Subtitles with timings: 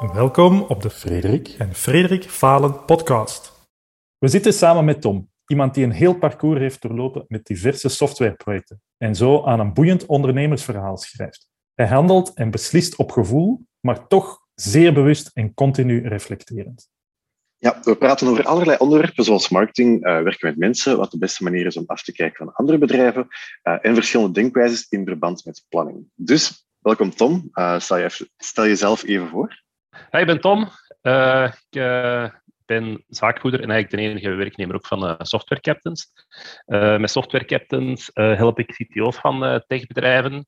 [0.00, 3.68] Welkom op de Frederik en Frederik Falen podcast.
[4.18, 8.82] We zitten samen met Tom, iemand die een heel parcours heeft doorlopen met diverse softwareprojecten
[8.96, 11.48] en zo aan een boeiend ondernemersverhaal schrijft.
[11.74, 16.88] Hij handelt en beslist op gevoel, maar toch zeer bewust en continu reflecterend.
[17.58, 21.42] Ja, we praten over allerlei onderwerpen zoals marketing, uh, werken met mensen, wat de beste
[21.42, 23.26] manier is om af te kijken van andere bedrijven
[23.62, 26.06] uh, en verschillende denkwijzes in verband met planning.
[26.14, 29.64] Dus welkom Tom, uh, stel, je stel jezelf even voor.
[30.10, 30.68] Hi, ik ben Tom.
[31.70, 36.12] ik ben zaakvoerder en eigenlijk de enige werknemer ook van Software Captains.
[37.00, 40.46] met Software Captains help ik CTO's van techbedrijven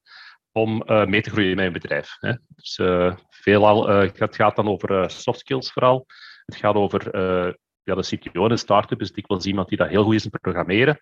[0.53, 2.17] om mee te groeien in mijn bedrijf.
[2.21, 2.33] Hè.
[2.55, 2.81] Dus
[3.29, 6.07] veelal, het gaat dan over soft skills vooral.
[6.49, 7.53] Het gaat over uh,
[7.83, 10.31] ja, de CTO in een start-up is dikwijls iemand die dat heel goed is in
[10.31, 11.01] programmeren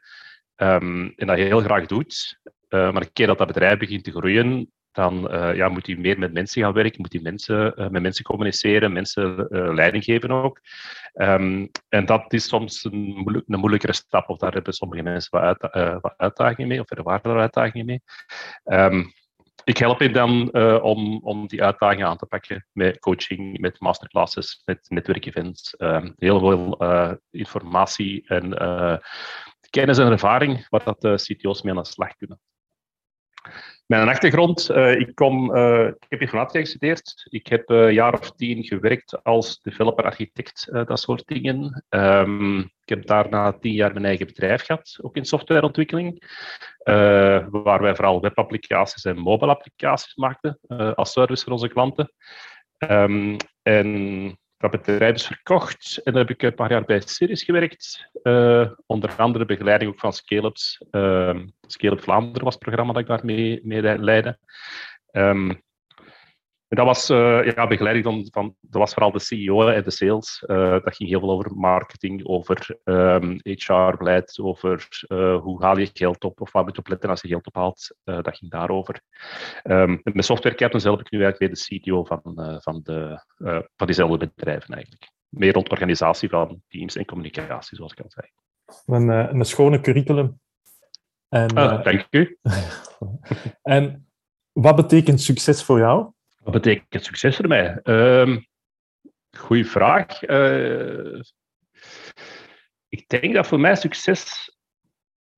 [0.57, 2.39] um, en dat heel graag doet.
[2.69, 5.97] Uh, maar een keer dat dat bedrijf begint te groeien, dan uh, ja, moet hij
[5.97, 10.61] meer met mensen gaan werken, moet hij mensen, met mensen communiceren, mensen leiding geven ook.
[11.15, 15.41] Um, en dat is soms een, moeilijk, een, moeilijkere stap, of daar hebben sommige mensen
[15.41, 18.01] wat, uit, wat uitdagingen mee, of ervaren er uitdagingen mee.
[18.65, 19.13] Um,
[19.65, 24.63] ik help je dan om, om die uitdagingen aan te pakken met coaching, met masterclasses,
[24.65, 25.75] met netwerkevents.
[25.79, 26.79] Uh, heel veel
[27.31, 28.55] informatie en
[29.71, 32.41] kennis en ervaring waar dat de CTO's mee aan de slag kunnen.
[33.87, 37.27] Mijn achtergrond, uh, ik, kom, uh, ik heb informatica gestudeerd.
[37.31, 41.85] Ik heb een jaar of tien gewerkt als developer-architect, dat soort dingen.
[41.89, 46.23] Um, ik heb daarna tien jaar mijn eigen bedrijf gehad, ook in softwareontwikkeling,
[47.51, 50.59] waar wij vooral webapplicaties en mobile applicaties maakten
[50.95, 52.13] als service voor onze klanten.
[52.79, 57.43] Um, en dat bedrijf is verkocht en dan heb ik een paar jaar bij Sirius
[57.43, 58.11] gewerkt.
[58.23, 60.85] Uh, onder andere begeleiding ook van Scale-ups.
[60.91, 64.39] Uh, Scale-up Vlaanderen was het programma dat ik daarmee mee leidde.
[65.11, 65.63] En
[66.69, 70.45] dat was uh, ja, begeleiding van, van, dat was vooral de CEO en de sales.
[70.47, 75.79] Uh, dat ging heel veel over marketing, over um, ehm, HR-beleid, over uh, hoe haal
[75.79, 77.97] je geld op of waar moet je op letten als je geld ophaalt.
[78.05, 79.01] dat ging daarover.
[79.65, 82.21] Um, met Software Captains help ik nu eigenlijk bij de CTO van,
[82.63, 83.25] van, de,
[83.77, 85.11] van diezelfde bedrijven eigenlijk.
[85.29, 88.29] Meer rond organisatie van teams en communicatie, zoals ik al zei.
[88.87, 90.41] Een, een schone curriculum.
[91.29, 92.39] En, ah, dank u.
[93.63, 94.09] en
[94.53, 96.15] wat betekent succes voor jou?
[96.47, 97.81] Wat betekent succes voor mij?
[97.85, 98.37] Uh,
[99.39, 100.23] goeie vraag.
[100.23, 101.21] Uh,
[102.89, 104.55] ik denk dat voor mij succes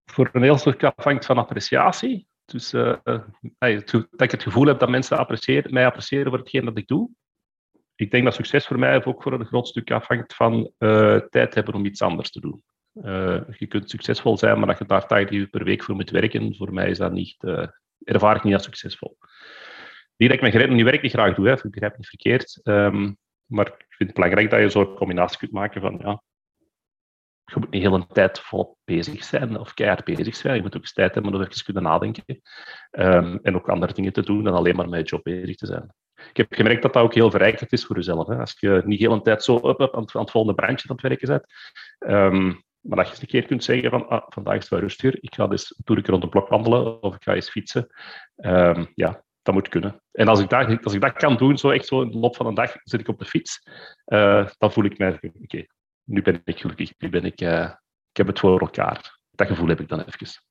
[0.05, 2.27] voor een heel stuk afhangt van appreciatie.
[2.45, 2.97] Dus uh,
[3.59, 7.11] dat ik het gevoel heb dat mensen appreciëren, mij appreciëren voor hetgeen dat ik doe.
[7.95, 11.55] Ik denk dat succes voor mij ook voor een groot stuk afhangt van uh, tijd
[11.55, 12.63] hebben om iets anders te doen.
[13.59, 16.55] je kunt succesvol zijn, maar dat je daar 80 uur per week voor moet werken,
[16.57, 17.45] voor mij is dat niet,
[18.05, 19.17] ervaar ik niet als succesvol.
[20.19, 22.61] Niet dat ik mijn werk niet graag doe, hè, ik begrijp niet verkeerd.
[22.65, 26.23] Um, maar ik vind het belangrijk dat je zo'n combinatie kunt maken van ja,
[27.45, 30.55] je moet niet heel een tijd volop bezig zijn of keihard bezig zijn.
[30.55, 32.25] Je moet ook eens tijd hebben om even kunnen nadenken.
[32.91, 35.67] Um, en ook andere dingen te doen dan alleen maar met je job bezig te
[35.67, 35.95] zijn.
[36.15, 38.27] Ik heb gemerkt dat dat ook heel verrijkend is voor jezelf.
[38.27, 38.37] Hè.
[38.37, 41.05] Als je niet heel een tijd zo up, up aan, het, volgende brandje aan het
[41.05, 41.45] werken bent.
[41.99, 44.81] Um, maar dat je eens een keer kunt zeggen van ah, vandaag is het wel
[44.81, 45.21] rustig.
[45.21, 47.87] Ik ga dus toen ik rond de blok wandelen of ik ga eens fietsen.
[48.95, 50.03] Ja, dat moet kunnen.
[50.12, 52.36] En als ik dat, als ik dat kan doen, zo echt zo in de loop
[52.36, 53.69] van een dag zit ik op de fiets,
[54.06, 55.64] uh, dan voel ik mij, oké,
[56.04, 57.70] nu ben ik gelukkig, nu ben ik, uh,
[58.10, 59.19] ik heb het voor elkaar.
[59.31, 60.42] Dat gevoel heb ik dan even.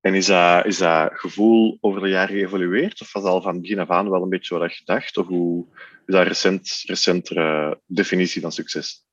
[0.00, 3.00] En is dat, is dat gevoel over de jaren geëvolueerd?
[3.00, 5.16] Of was dat al van begin af aan wel een beetje wat je dacht?
[5.16, 5.66] Of hoe
[6.06, 9.06] is dat recent, recentere definitie van succes?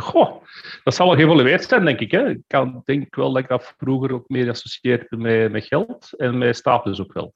[0.00, 0.42] Goh,
[0.84, 2.10] dat zal wel geëvolueerd zijn, denk ik.
[2.10, 2.28] Hè.
[2.28, 6.38] Ik kan, denk wel dat ik dat vroeger ook meer associeerde met, met geld en
[6.38, 7.32] met status ook wel.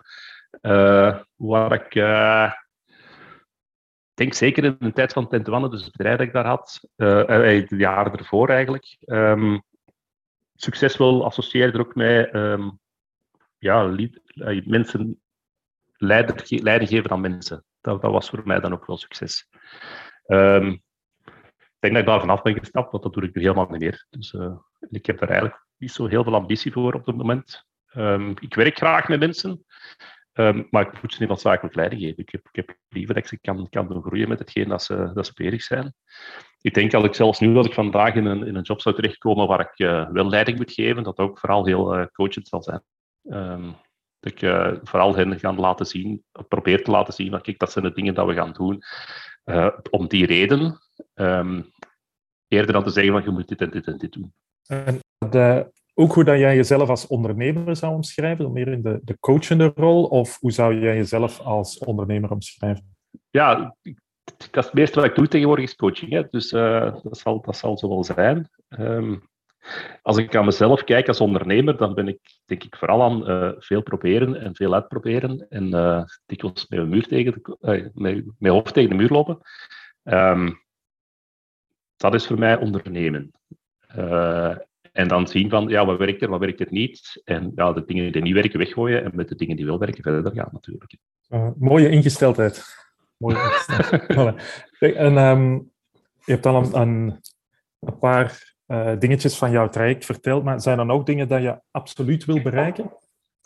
[0.62, 2.52] Uh, waar ik uh,
[4.14, 7.66] denk zeker in de tijd van Tentuanne, dus het bedrijf dat ik daar had, de
[7.68, 9.62] jaren ervoor eigenlijk, um,
[10.54, 12.78] succesvol associeerde er ook mee um,
[13.58, 13.96] ja,
[14.64, 15.20] mensen
[15.96, 17.64] leider, leiding geven aan mensen.
[17.80, 19.48] Dat, dat, was voor mij dan ook wel succes.
[20.26, 20.82] Um,
[21.18, 23.80] ik denk dat ik daar vanaf ben gestapt, want dat doe ik nu helemaal niet
[23.80, 24.06] meer.
[24.10, 24.36] Dus
[24.90, 27.66] ik heb daar eigenlijk niet zo heel veel ambitie voor op dit moment.
[28.40, 29.64] Ik werk graag met mensen.
[30.40, 32.22] Um, maar ik moet ze niet zakelijk leiding geven.
[32.22, 34.82] Ik heb, ik heb liever dat ik ze kan, kan doen groeien met hetgeen dat
[34.82, 35.94] ze, dat ze bezig zijn.
[36.60, 38.94] Ik denk dat ik zelfs nu dat ik vandaag in een, in een job zou
[38.94, 42.62] terechtkomen waar ik uh, wel leiding moet geven, dat ook vooral heel uh, coachend zal
[42.62, 42.82] zijn.
[43.22, 43.76] Um,
[44.20, 47.72] dat ik uh, vooral hen gaan laten zien, probeer te laten zien, dat kijk, dat
[47.72, 48.82] zijn de dingen dat we gaan doen.
[49.90, 50.78] om die reden,
[51.14, 51.72] um,
[52.48, 54.32] eerder dan te zeggen van je moet dit en dit en dit doen.
[54.66, 59.18] En de ook hoe dat jij jezelf als ondernemer zou omschrijven, meer in de, de
[59.18, 62.96] coachende rol, of hoe zou jij jezelf als ondernemer omschrijven?
[63.30, 63.74] Ja,
[64.22, 66.12] dat is het meeste wat ik doe tegenwoordig is coaching.
[66.12, 66.22] Hè?
[66.30, 68.50] Dus uh, dat, zal, dat zal zo wel zijn.
[68.68, 69.28] Um,
[70.02, 73.52] als ik aan mezelf kijk als ondernemer, dan ben ik denk ik vooral aan uh,
[73.58, 75.46] veel proberen en veel uitproberen.
[75.48, 77.42] En uh, dikwijls met mijn, muur tegen
[77.94, 79.38] met, met hoofd tegen de muur lopen.
[80.02, 80.62] Um,
[81.96, 83.30] dat is voor mij ondernemen.
[84.98, 87.20] En dan zien van, ja, wat werkt er, wat werkt er niet.
[87.24, 89.04] En ja, de dingen die niet werken, weggooien.
[89.04, 90.96] En met de dingen die wel werken, verder gaan natuurlijk.
[91.58, 92.64] mooie ingesteldheid.
[93.16, 94.36] Mooie ingesteldheid.
[94.96, 95.70] en um,
[96.24, 97.20] je hebt dan een, een,
[97.80, 101.60] een paar uh, dingetjes van jouw traject verteld, maar zijn dan ook dingen dat je
[101.70, 102.92] absoluut wil bereiken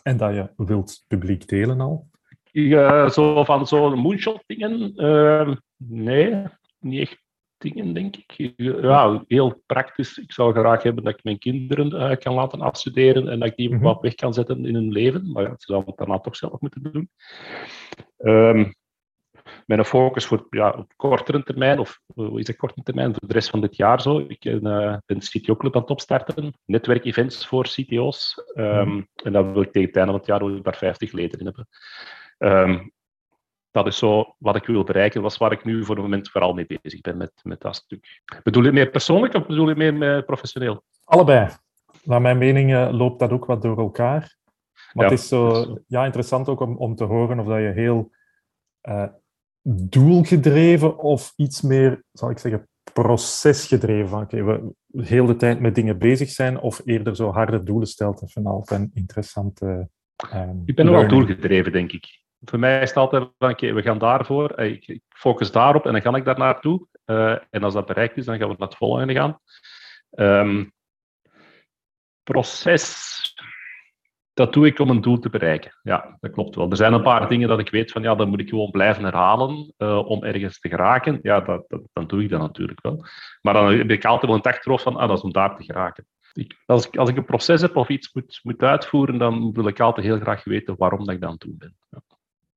[0.03, 2.09] en dat je wilt publiek delen al?
[2.51, 4.93] Ja, zo van zo'n moonshot dingen?
[4.95, 6.43] Uh, nee,
[6.79, 7.22] niet echt
[7.63, 8.53] dingen, denk ik.
[8.55, 10.17] Ja, heel praktisch.
[10.17, 13.55] Ik zou graag hebben dat ik mijn kinderen uh, kan laten afstuderen en dat ik
[13.55, 13.83] die mm -hmm.
[13.83, 15.31] wat weg kan zetten in hun leven.
[15.31, 17.09] Maar ja, ze zouden het daarna toch zelf moeten doen.
[18.17, 18.73] Um,
[19.65, 23.27] met een focus voor, ja, op kortere termijn, of hoe is het korte termijn, voor
[23.27, 24.19] de rest van dit jaar zo.
[24.27, 28.43] Ik uh, ben CTO Club aan het opstarten, netwerkevents voor CTO's.
[28.55, 31.39] Um, en dat wil ik tegen het einde van het jaar ook daar 50 leden
[31.39, 31.67] in hebben.
[32.37, 32.91] Um,
[33.73, 36.53] dat is zo wat ik wil bereiken, was waar ik nu voor het moment vooral
[36.53, 38.21] mee bezig ben met, met dat stuk.
[38.43, 40.83] Bedoel je meer persoonlijk of bedoel je meer professioneel?
[41.03, 41.49] Allebei.
[42.03, 44.37] Naar mijn mening loopt dat ook wat door elkaar.
[44.93, 47.71] Maar ja, het is zo ja, interessant ook om, om te horen of dat je
[47.75, 48.11] heel
[48.89, 49.05] uh,
[49.89, 54.09] doelgedreven of iets meer, zal ik zeggen, procesgedreven.
[54.09, 57.63] Van, oké, okay, we heel de tijd met dingen bezig zijn of eerder zo harde
[57.63, 58.19] doelen stelt.
[58.19, 59.89] Dat vind ik altijd een interessante.
[60.33, 62.22] Um, ik ben wel doelgedreven, denk ik.
[62.45, 65.91] Voor mij is het altijd van, oké, we gaan daarvoor, ik, ik, focus daarop en
[65.91, 66.87] dan ga ik daar naartoe.
[67.05, 69.39] Uh, en als dat bereikt is, dan gaan we naar het volgende gaan.
[70.15, 70.73] Um,
[72.23, 73.11] proces
[74.33, 75.79] dat doe ik om een doel te bereiken.
[75.81, 76.69] Ja, dat klopt wel.
[76.69, 79.03] Er zijn een paar dingen dat ik weet van, ja, dan moet ik gewoon blijven
[79.03, 81.19] herhalen uh, om ergens te geraken.
[81.21, 83.05] Ja, dat, dat, dan doe ik dat natuurlijk wel.
[83.41, 85.63] Maar dan heb ik altijd wel een achterhoofd van, ah, dat is om daar te
[85.63, 86.07] geraken.
[86.33, 89.67] Ik, als, ik, als ik een proces heb of iets moet, moet uitvoeren, dan wil
[89.67, 91.75] ik altijd heel graag weten waarom dat ik dat aan het doen ben.
[91.89, 92.01] Ja.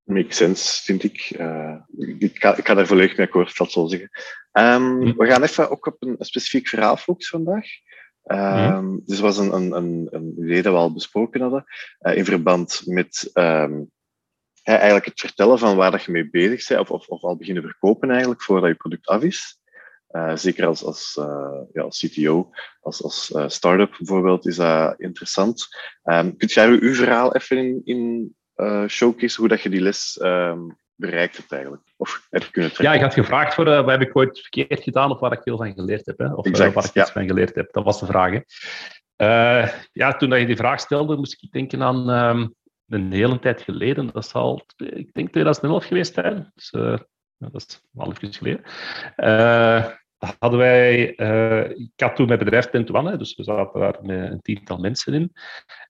[0.06, 1.34] Makes sense, vind ik.
[1.38, 1.76] Uh,
[2.18, 4.10] ik, ga, ik ga daar volledig mee akkoord, dat zo zeggen.
[4.52, 5.16] Um, hm.
[5.16, 7.66] We gaan even ook op een, een specifiek verhaal focussen vandaag.
[8.76, 11.64] Um, Dus was een, een, een, een, idee dat we al besproken hadden
[12.00, 13.90] uh, in verband met um,
[14.62, 17.36] ja, eigenlijk het vertellen van waar dat je mee bezig bent, of, of, of al
[17.36, 19.58] beginnen verkopen eigenlijk voordat je product af is.
[20.10, 22.50] Uh, zeker als, als, uh, ja, als CTO,
[22.80, 25.66] als, als uh, start-up bijvoorbeeld, is dat interessant.
[26.04, 28.34] Um, kunt jij uw verhaal even in, in
[28.86, 30.18] showcase, hoe dat je die les
[30.96, 31.82] bereikt het eigenlijk?
[31.96, 32.94] Of heb je kunnen trekken?
[32.94, 35.42] Ja, ik had gevraagd voor uh, wat heb ik ooit verkeerd gedaan of waar ik
[35.42, 36.18] veel van geleerd heb.
[36.18, 36.34] Hè?
[36.34, 37.02] Of exact, uh, waar ik ja.
[37.02, 37.72] iets van geleerd heb.
[37.72, 38.32] Dat was de vraag.
[38.32, 42.54] Uh, ja, toen je die vraag stelde, moest ik denken aan um,
[42.88, 44.10] een hele tijd geleden.
[44.12, 46.52] Dat zal, ik denk 2011 geweest zijn.
[46.54, 46.70] Dus,
[47.38, 48.64] dat is al even geleden.
[50.38, 51.06] Hadden wij,
[51.74, 55.32] ik had toen mijn bedrijf Tentuan, dus we zaten daar met een tiental mensen in.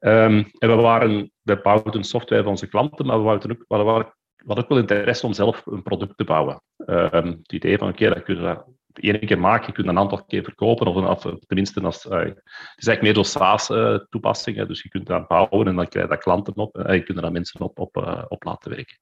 [0.00, 4.12] Um, en we, waren, we bouwden software voor onze klanten, maar we hadden ook, we
[4.44, 6.62] wat ook wel interesse om zelf een product te bouwen.
[6.86, 9.88] Um, het idee van, oké, okay, dat kun je dat ene keer maken, je kunt
[9.88, 12.42] een aantal keer verkopen, of, of tenminste, als, uh, het
[12.76, 16.12] is eigenlijk meer door SaaS-toepassingen, uh, dus je kunt dat bouwen en dan krijg je
[16.12, 18.70] dat klanten op, en uh, je kunt er dan mensen op, op, uh, op laten
[18.70, 18.98] werken.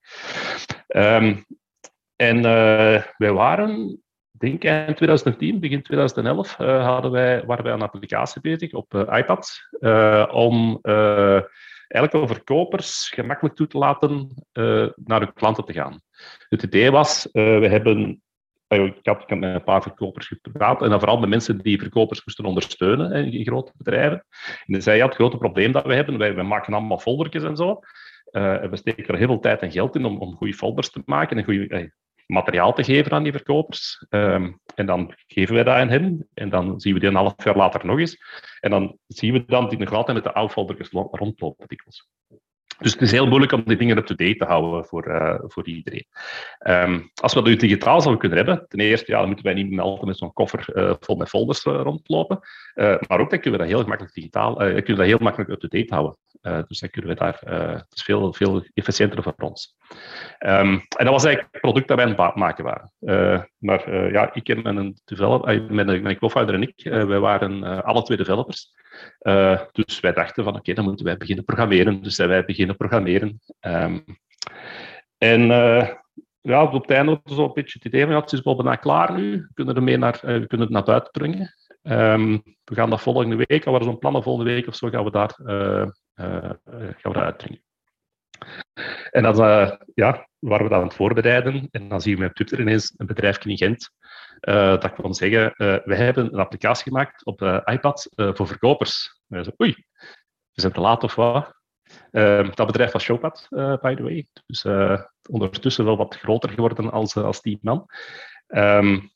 [0.87, 1.45] Um,
[2.17, 2.43] en
[3.17, 4.03] wij waren,
[4.39, 9.61] denk in 2010, begin 2011, hadden wij, waren wij een applicatie bezig op iPad
[10.31, 10.81] om
[11.95, 16.01] eigenlijk om verkopers gemakkelijk toe te laten uh, naar hun klanten te gaan.
[16.49, 18.23] Het idee was, uh, we hebben
[18.67, 22.25] eh, ik had, met een paar verkopers gepraat en dan vooral met mensen die verkopers
[22.25, 24.27] moesten ondersteunen in grote bedrijven.
[24.67, 26.19] En zij had het grote probleem dat we hebben.
[26.19, 27.81] Wij, maken allemaal foldertjes en zo.
[28.31, 31.03] Uh, we steken er heel veel tijd en geld in om, om goede folders te
[31.05, 31.93] maken en goede,
[32.27, 34.07] materiaal te geven aan die verkopers.
[34.11, 36.29] Um, en dan geven wij dat aan hen.
[36.35, 38.19] En dan zien we die een half jaar later nog eens.
[38.61, 42.09] En dan zien we dan die nog altijd met de oudfoldertjes rondlopen dikwijls.
[42.79, 46.07] Dus het is heel moeilijk om die dingen up-to-date te houden voor, uh, voor iedereen.
[46.67, 49.71] Um, als we dat digitaal zouden kunnen hebben, ten eerste, ja, dan moeten wij niet
[49.71, 52.39] meer altijd met zo'n koffer uh, vol met folders uh, rondlopen.
[52.75, 55.95] maar ook dan kunnen we dat heel gemakkelijk digitaal, kunnen we dat heel makkelijk up-to-date
[55.95, 56.17] houden.
[56.69, 57.39] Dus dan kunnen we daar,
[57.91, 59.77] is veel, veel efficiënter voor ons.
[60.39, 62.93] Um, en dat was eigenlijk het product dat wij aan het maken waren.
[63.59, 68.19] maar ja, ik en mijn, developer, mijn, mijn co-founder en ik, wij waren alle twee
[68.19, 68.73] developers.
[69.73, 72.03] Dus wij dachten van oké, dan moeten wij beginnen programmeren.
[72.03, 73.41] Dus zijn wij beginnen programmeren.
[73.61, 74.05] Um,
[75.19, 75.47] en
[76.41, 78.57] ja, op het einde was zo een beetje het idee van ja, het is wel
[78.57, 79.31] bijna klaar nu.
[79.39, 81.55] We kunnen, er mee naar, we kunnen het naar buiten brengen.
[81.89, 85.11] Um, we gaan dat volgende week, al zo'n plannen volgende week of zo, gaan we
[85.11, 85.93] daar, gaan
[87.03, 87.63] we dat uitbrengen.
[89.11, 91.69] En dan uh, ja, waren we dat aan het voorbereiden.
[91.71, 93.91] En dan zien we op Twitter ineens een bedrijf in Gent
[94.41, 99.21] uh, dat kon zeggen, uh, wij hebben een applicatie gemaakt op iPad voor verkopers.
[99.29, 99.75] En zei, oei,
[100.53, 101.63] we zijn te laat of wat?
[102.11, 104.27] Ehm, dat bedrijf was Showpad, by the way.
[104.47, 104.65] Dus
[105.31, 107.87] ondertussen wel wat groter geworden als, als die man.
[108.47, 109.13] Um,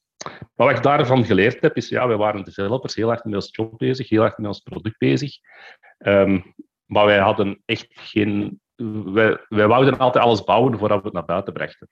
[0.57, 3.49] maar wat ik daarvan geleerd heb, is ja, wij waren developers heel erg met ons
[3.53, 5.37] job bezig, heel erg met ons product bezig.
[5.99, 6.55] Um,
[6.85, 8.61] maar wij hadden echt geen...
[9.05, 11.89] Wij, wij wouden altijd alles bouwen voordat we het naar buiten brachten.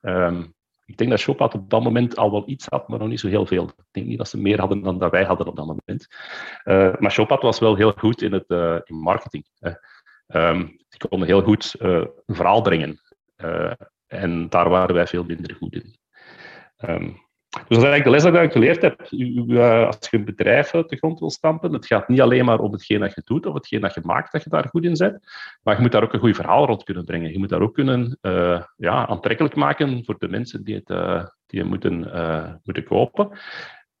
[0.00, 0.54] Um,
[0.84, 3.28] ik denk dat Shopad op dat moment al wel iets had, maar nog niet zo
[3.28, 3.64] heel veel.
[3.64, 6.06] Ik denk niet dat ze meer hadden dan dat wij hadden op dat moment.
[6.64, 9.46] Uh, maar Shopad was wel heel goed in, het, uh, in marketing.
[10.26, 13.00] Um, die konden heel goed een verhaal brengen.
[14.06, 15.96] en daar waren wij veel minder goed in.
[17.68, 19.00] Dus dat is eigenlijk de les dat ik geleerd heb.
[19.00, 22.58] Eh, als je een bedrijf uit de grond wil stampen, het gaat niet alleen maar
[22.58, 24.96] om hetgeen dat je doet of hetgeen dat je maakt, dat je daar goed in
[24.96, 25.26] bent,
[25.62, 27.32] maar je moet daar ook een goed verhaal rond kunnen brengen.
[27.32, 31.24] Je moet daar ook kunnen uh, ja, aantrekkelijk maken voor de mensen die het, uh,
[31.46, 32.10] die het moeten,
[32.64, 33.30] moeten kopen.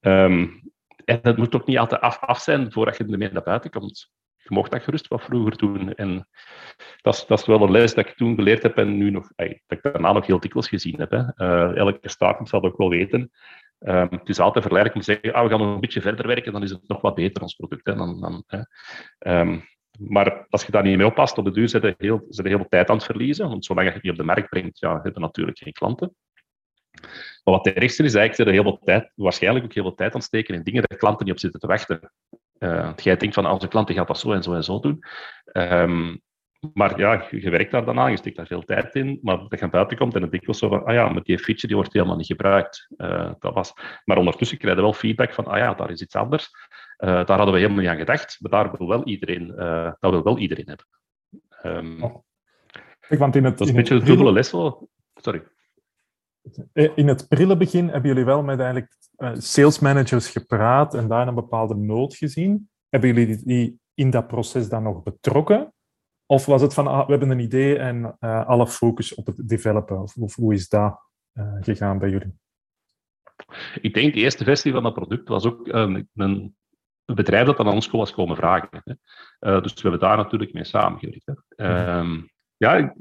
[0.00, 0.60] Um,
[1.04, 4.10] en het moet ook niet altijd af, af zijn voordat je ermee naar buiten komt
[4.48, 5.94] je mocht dat gerust wat vroeger doen.
[5.94, 6.28] En
[7.02, 9.28] dat is, dat is wel een les dat ik toen geleerd heb en nu nog,
[9.36, 11.10] dat ik daarna nog heel dikwijls gezien heb.
[11.10, 11.22] Hè.
[11.36, 13.30] Uh, elke start zal dat ook wel weten.
[13.80, 16.26] Um, het is altijd verleidelijk om te zeggen, ah, we gaan nog een beetje verder
[16.26, 17.86] werken, dan is het nog wat beter, ons product.
[17.86, 17.94] Hè.
[17.94, 18.44] Dan, dan.
[19.18, 19.64] Um,
[19.98, 22.88] maar als je daar niet mee oppast, op de duur zit je heel, veel tijd
[22.88, 23.48] aan het verliezen.
[23.48, 26.14] Want zolang je het niet op de markt brengt, ja, heb je natuurlijk geen klanten.
[27.44, 29.94] Maar wat de ergste is, eigenlijk zit er heel veel tijd, waarschijnlijk ook heel veel
[29.94, 32.12] tijd aan steken in dingen dat klanten niet op zitten te wachten.
[32.58, 35.04] Uh, jij denkt van onze klant gaat dat zo en zo en zo doen.
[35.52, 36.20] Um,
[36.72, 39.60] maar ja, je, werkt daar dan aan, je steekt daar veel tijd in, maar dat
[39.60, 41.92] je buiten komt en het dikwijls zo van, ah ja, maar die feature die wordt
[41.92, 42.88] helemaal niet gebruikt.
[42.96, 43.72] Uh, dat was...
[44.04, 46.50] Maar ondertussen krijg je wel feedback van, ah ja, daar is iets anders.
[46.98, 50.10] Uh, daar hadden we helemaal niet aan gedacht, maar daar wil wel iedereen, uh, dat
[50.10, 50.86] wil wel iedereen hebben.
[51.62, 52.24] Um, oh.
[53.08, 54.48] Ik, want in het, dat is een beetje de dubbele les.
[55.14, 55.42] Sorry.
[56.72, 61.28] In het prille begin hebben jullie wel met eigenlijk uh, sales managers gepraat en daar
[61.28, 62.70] een bepaalde nood gezien.
[62.88, 65.74] Hebben jullie die in dat proces dan nog betrokken?
[66.26, 69.48] Of was het van, ah, we hebben een idee en uh, alle focus op het
[69.48, 70.02] developen?
[70.02, 71.00] Of, of hoe is dat
[71.32, 72.34] uh, gegaan bij jullie?
[73.80, 76.56] Ik denk de eerste versie van dat product was ook een, een
[77.04, 78.68] bedrijf dat aan ons was komen vragen.
[78.84, 79.60] Hè.
[79.60, 81.44] dus we hebben daar natuurlijk mee samengewerkt.
[81.56, 82.94] Um, ja,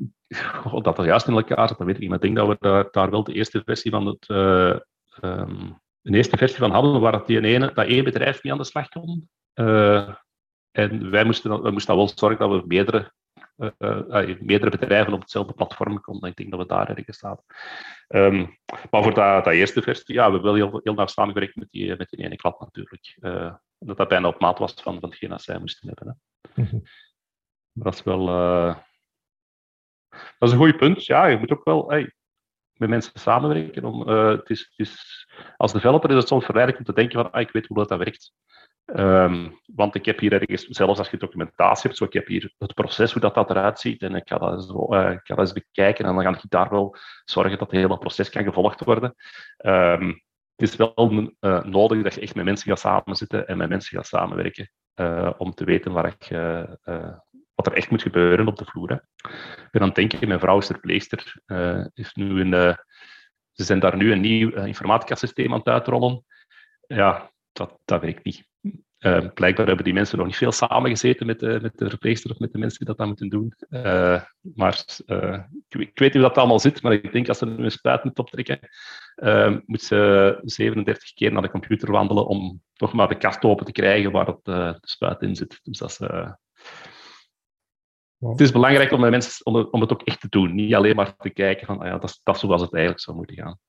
[0.82, 2.10] dat er juist in elkaar dat weet ik niet.
[2.10, 4.30] Maar ik denk dat we daar, daar wel de eerste versie van het
[5.22, 8.58] um, een eerste versie van hadden, waar dat, die ene, dat één bedrijf mee aan
[8.58, 9.30] de slag kon.
[9.54, 10.16] Uh,
[10.72, 13.14] en wij moesten, wij moesten wel zorgen dat we meerdere,
[13.58, 16.30] uh, uh, meerdere bedrijven op hetzelfde platform konden.
[16.30, 17.38] Ik denk dat we daar ergens staan.
[18.08, 18.58] Um,
[18.92, 21.68] maar voor dat, dat, eerste versie, ja, we hebben wel heel, heel nauw samengewerkt met
[21.72, 23.18] die, met die ene klant natuurlijk.
[23.78, 26.08] dat dat bijna op maat was van, van hetgeen dat zij moesten hebben.
[26.08, 26.62] Hè.
[26.62, 26.84] Mm -hmm.
[27.74, 28.28] Dat is wel...
[30.38, 31.06] dat is een goed punt.
[31.06, 31.90] Ja, je moet ook wel...
[31.90, 32.14] Hey,
[32.78, 33.84] met mensen samenwerken.
[33.84, 35.26] Om, uh, het is, is,
[35.58, 37.98] als developer is het soms verleidelijk om te denken van ah, ik weet hoe dat,
[37.98, 38.34] werkt.
[38.86, 42.54] Um, want ik heb hier ergens, zelfs als je documentatie hebt, zo, ik heb hier
[42.58, 44.02] het proces, hoe dat, dat eruit ziet.
[44.02, 46.50] En ik ga dat, zo, uh, ik ga dat eens bekijken en dan ga ik
[46.50, 49.16] daar wel zorgen dat het hele proces kan gevolgd worden.
[49.58, 50.24] Um,
[50.56, 53.98] het is wel uh, nodig dat je echt met mensen gaat samenzitten en met mensen
[53.98, 54.72] gaat samenwerken.
[55.38, 56.28] om te weten waar ik,
[57.66, 58.90] er echt moet gebeuren op de vloer.
[58.90, 58.96] Hè.
[59.64, 62.78] Ik ben aan denken, mijn vrouw is verpleegster, uh, is nu een,
[63.52, 66.26] ze zijn daar nu een nieuw uh, informatica-systeem aan het uitrollen.
[66.88, 68.48] Ja, dat, dat werkt niet.
[69.34, 72.52] blijkbaar hebben die mensen nog niet veel samengezeten met de, met de verpleegster of met
[72.52, 73.54] de mensen die dat dan moeten doen.
[74.56, 74.86] maar
[75.68, 78.20] ik, weet niet hoe dat allemaal zit, maar ik denk als ze een spuit moet
[78.20, 78.60] optrekken,
[79.66, 83.72] moet ze 37 keer naar de computer wandelen om toch maar de kast open te
[83.72, 85.60] krijgen waar het, de spuit in zit.
[85.64, 86.00] Dus dat is,
[88.30, 90.56] het is belangrijk om, mensen, om, om, het ook echt te doen.
[90.56, 93.04] Niet alleen maar te kijken van, ah ja, dat, is, dat is zoals het eigenlijk
[93.04, 93.60] zou moeten gaan.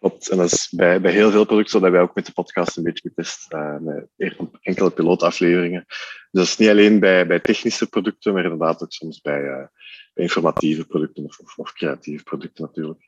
[0.00, 0.28] Klopt.
[0.28, 2.76] En dat is bij, bij heel veel producten zo dat wij ook met de podcast
[2.76, 3.52] een beetje getest.
[3.52, 3.76] Uh,
[4.16, 5.84] met enkele pilootafleveringen.
[5.86, 9.64] Dus dat is niet alleen bij, bij technische producten, maar inderdaad ook soms bij, uh,
[10.14, 13.00] bij informatieve producten of, of, of, creatieve producten natuurlijk.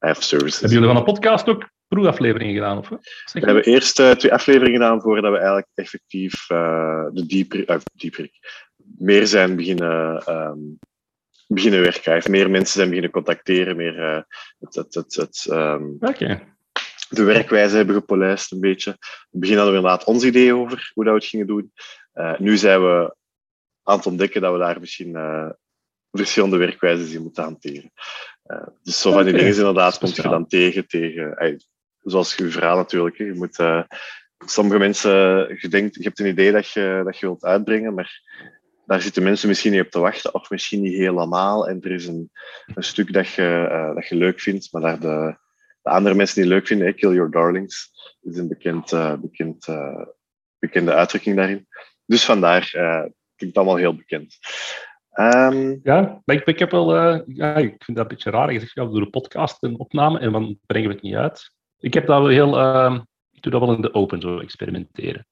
[0.00, 0.60] Uh, services.
[0.60, 2.78] Hebben jullie van een podcast ook proefafleveringen gedaan?
[2.78, 2.98] Of, we
[3.40, 8.30] hebben eerst twee afleveringen gedaan voordat we eigenlijk effectief de dieper, dieper
[8.98, 10.78] meer zijn beginnen, um,
[11.46, 12.30] beginnen werken.
[12.30, 14.22] meer mensen zijn beginnen contacteren, meer uh,
[14.58, 15.98] het, het, het, het um,
[17.10, 18.90] de werkwijze hebben gepolijst een beetje.
[18.90, 18.96] In
[19.30, 21.72] het begin hadden we inderdaad ons idee over hoe dat we het gingen doen.
[22.14, 23.16] Uh, nu zijn we
[23.82, 25.50] aan het ontdekken dat we daar misschien uh,
[26.10, 27.92] verschillende werkwijzen in moeten hanteren.
[28.82, 31.58] Dus zo van die dingen inderdaad komt je dan tegen, tegen
[32.02, 33.16] zoals je verhaal natuurlijk.
[33.16, 33.56] Je moet,
[34.46, 35.10] sommige mensen,
[35.60, 38.20] je, denkt, je hebt een idee dat je, dat je wilt uitbrengen, maar
[38.90, 41.68] daar zitten mensen misschien niet op te wachten, of misschien niet helemaal.
[41.68, 42.30] En er is een,
[42.74, 45.36] een stuk dat je, uh, dat je leuk vindt, maar daar de,
[45.82, 46.94] de andere mensen niet leuk vinden.
[46.94, 50.02] Kill Your Darlings is een bekend, uh, bekend, uh,
[50.58, 51.66] bekende uitdrukking daarin.
[52.06, 52.70] Dus vandaar
[53.36, 54.38] klinkt allemaal heel bekend.
[55.14, 56.94] Um, ja, ik, ik, heb wel,
[57.26, 58.52] ja, ik vind dat een beetje raar.
[58.52, 61.52] Zegt, ja, we doen een podcast en opname en dan brengen we het niet uit.
[61.78, 62.58] Ik heb dat wel heel,
[63.30, 65.26] ik doe dat wel in de open, zo experimenteren.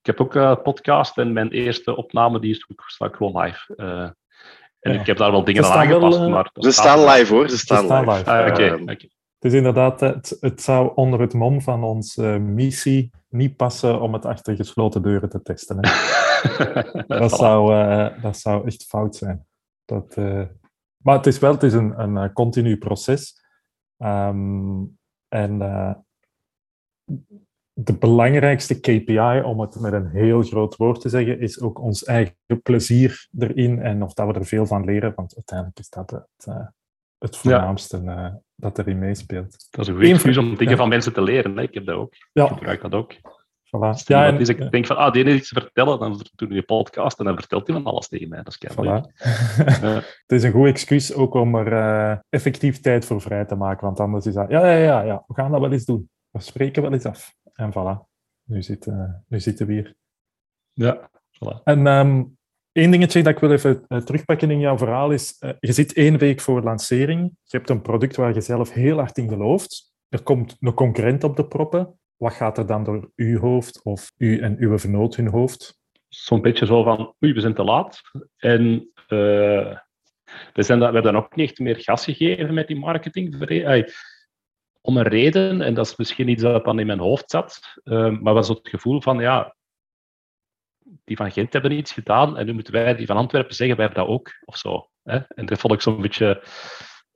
[0.00, 3.74] Ik heb ook een podcast en mijn eerste opname die is staat gewoon live.
[3.76, 5.00] en ja.
[5.00, 6.18] ik heb daar wel dingen aan aangepast.
[6.18, 8.18] Wel, maar ze staan live hoor, ze staan, ze staan live.
[8.18, 8.30] live.
[8.30, 9.10] Ah, Oké, okay, okay.
[9.38, 14.12] Het is inderdaad, het, het zou onder het mom van onze missie niet passen om
[14.12, 15.78] het achter gesloten deuren te testen.
[15.80, 15.90] Hè.
[17.18, 19.46] dat, zou, uh, dat zou echt fout zijn.
[19.84, 20.42] Dat, uh,
[20.96, 23.44] maar het is wel het is een, een, een continu proces.
[23.98, 25.94] Um, en uh,
[27.80, 32.04] de belangrijkste KPI, om het met een heel groot woord te zeggen, is ook ons
[32.04, 36.10] eigen plezier erin en of dat we er veel van leren, want uiteindelijk is dat
[36.10, 36.56] het,
[37.18, 38.40] het voornaamste ja.
[38.54, 39.66] dat erin meespeelt.
[39.70, 40.76] Dat is een goede excuus om dingen ja.
[40.76, 41.56] van mensen te leren.
[41.56, 41.62] Hè?
[41.62, 42.14] Ik heb dat ook.
[42.32, 42.44] Ja.
[42.44, 43.14] Ik gebruik dat ook.
[43.68, 44.04] Voilà.
[44.04, 46.56] Ja, en, is, ik denk van, ah, die heeft iets te vertellen, dan doen we
[46.56, 48.42] een podcast en dan vertelt hij van alles tegen mij.
[48.42, 49.00] Dat is voilà.
[50.26, 53.86] Het is een goed excuus ook om er uh, effectief tijd voor vrij te maken,
[53.86, 56.10] want anders is dat, ja, ja, ja, ja, we gaan dat wel eens doen.
[56.30, 57.34] We spreken wel eens af.
[57.58, 58.06] En voilà,
[58.44, 59.94] nu, zit, uh, nu zitten we hier.
[60.72, 61.62] Ja, voilà.
[61.64, 62.36] En um,
[62.72, 65.92] Eén dingetje dat ik wil even uh, terugpakken in jouw verhaal is, uh, je zit
[65.92, 69.94] één week voor lancering, je hebt een product waar je zelf heel hard in gelooft,
[70.08, 74.12] er komt een concurrent op de proppen, wat gaat er dan door uw hoofd of
[74.16, 75.78] u en uw vernoot hun hoofd?
[76.08, 78.00] Zo'n beetje zo van, oei, we zijn te laat.
[78.36, 79.78] En we,
[80.52, 83.38] zijn dat, we hebben dan ook niet echt meer gas gegeven met die marketing.
[84.80, 87.80] Om een reden, en dat is misschien iets dat dan in mijn hoofd zat,
[88.20, 89.56] maar was het gevoel van, ja,
[91.04, 93.84] die van Gent hebben iets gedaan en nu moeten wij die van Antwerpen zeggen, wij
[93.86, 94.88] hebben dat ook, of zo.
[95.02, 95.18] Hè?
[95.18, 96.42] En dat vond ik zo'n beetje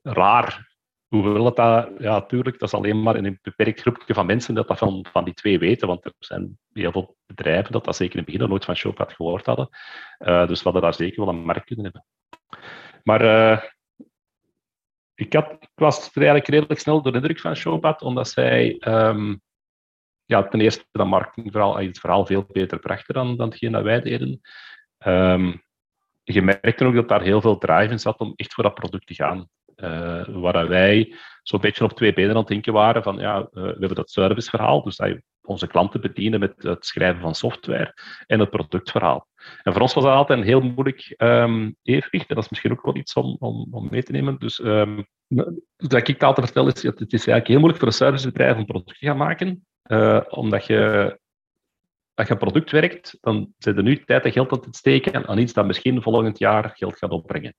[0.01, 0.71] raar.
[1.07, 1.89] Hoe wil het dat?
[1.97, 5.05] Ja, natuurlijk, dat is alleen maar in een beperkt groepje van mensen dat dat van,
[5.11, 8.31] van die twee weten, want er zijn heel veel bedrijven dat dat zeker in het
[8.31, 9.69] begin nooit van Showpad gehoord hadden.
[10.19, 12.05] Uh, dus we hadden daar zeker wel een markt kunnen hebben.
[13.03, 13.63] Maar uh,
[15.25, 18.81] ik, had, ik was eigenlijk redelijk snel door de indruk van Showpad, omdat zij...
[18.87, 19.41] Um,
[20.25, 24.01] ja, ten eerste dat marketingverhaal, het verhaal veel beter brachten dan, dan hetgeen dat wij
[24.01, 24.41] deden.
[25.05, 25.63] Um,
[26.23, 29.07] je merkte ook dat daar heel veel drive in zat om echt voor dat product
[29.07, 29.47] te gaan.
[29.75, 33.47] Uh, waar wij zo'n beetje op twee benen aan het denken waren van ja, uh,
[33.51, 37.93] we hebben dat serviceverhaal, dus dat onze klanten bedienen met het schrijven van software
[38.25, 39.27] en het productverhaal.
[39.63, 42.71] En voor ons was dat altijd een heel moeilijk um, evenwicht en dat is misschien
[42.71, 44.39] ook wel iets om, om, om mee te nemen.
[44.39, 45.07] Dus um,
[45.75, 48.99] wat ik altijd vertel is, het is eigenlijk heel moeilijk voor een servicebedrijf om product
[48.99, 51.19] te gaan maken, uh, omdat je,
[52.13, 55.37] als je product werkt, dan zit er nu tijd en geld aan te steken aan
[55.37, 57.55] iets dat misschien volgend jaar geld gaat opbrengen.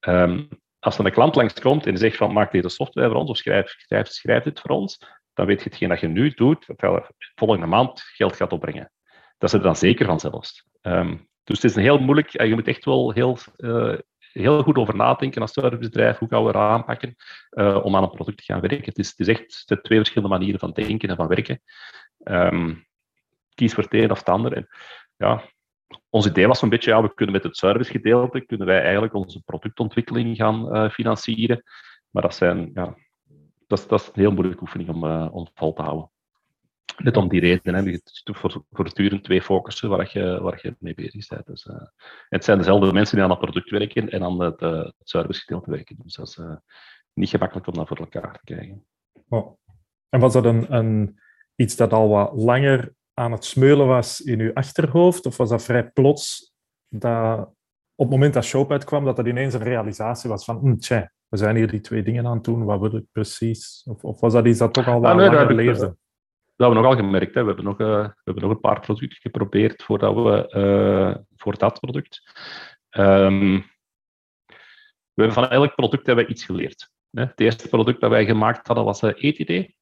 [0.00, 3.36] Um, als er een klant langskomt en zegt van maak deze software voor ons of
[3.36, 4.98] schrijf, schrijf, schrijf dit voor ons,
[5.36, 8.92] dan weet je hetgeen dat je nu doet, dat volgende maand geld gaat opbrengen.
[9.38, 10.66] Dat is er dan zeker van zelfs.
[10.82, 13.94] Um, dus het is heel moeilijk, je moet echt wel heel, uh,
[14.32, 17.14] heel goed over nadenken als servicebedrijf, hoe gaan we eraan aanpakken
[17.50, 18.84] uh, om aan een product te gaan werken.
[18.84, 21.60] Het is, het is echt twee verschillende manieren van denken en van werken.
[22.24, 22.86] Um,
[23.54, 24.52] kies voor het een of het ander.
[24.52, 24.68] En,
[25.16, 25.42] ja,
[26.10, 29.42] ons idee was een beetje, ja, we kunnen met het servicegedeelte, kunnen wij eigenlijk onze
[29.42, 31.62] productontwikkeling gaan uh, financieren.
[32.10, 32.96] Maar dat, zijn, ja,
[33.66, 36.10] dat, is, dat een heel moeilijke oefening om, uh, te houden.
[36.96, 37.74] Net om die reden.
[37.74, 37.80] Hè.
[37.80, 41.46] Je voor, voortdurend twee focussen waar je, waar je mee bezig bent.
[41.46, 41.76] Dus, uh,
[42.28, 45.70] het zijn dezelfde mensen die aan het product werken en aan het, uh, het servicegedeelte
[45.70, 45.96] werken.
[46.02, 46.38] Dus dat is
[47.12, 48.86] niet gemakkelijk om dat voor elkaar te krijgen.
[49.28, 49.58] Oh.
[50.08, 51.20] En was dat een, een,
[51.54, 55.26] iets dat al wat langer aan het smeulen was in uw achterhoofd?
[55.26, 56.52] Of was dat vrij plots
[56.88, 57.54] dat
[57.94, 61.36] op het moment dat Shop uitkwam, dat dat ineens een realisatie was van, tja, we
[61.36, 63.82] zijn hier die twee dingen aan het doen, wat wil ik precies?
[63.84, 65.96] Of, of was dat iets dat toch al wat ah, nee, langer leefde?
[66.56, 67.34] Dat hebben we nog al gemerkt.
[67.34, 67.40] Hè.
[67.40, 71.58] We, hebben nog, uh, we hebben nog een paar producten geprobeerd voordat we, uh, voor
[71.58, 72.22] dat product.
[72.90, 73.56] Um,
[75.14, 76.90] we hebben van elk product hebben we iets geleerd.
[77.10, 77.22] Hè.
[77.22, 79.74] Het eerste product dat wij gemaakt hadden was uh, ETD.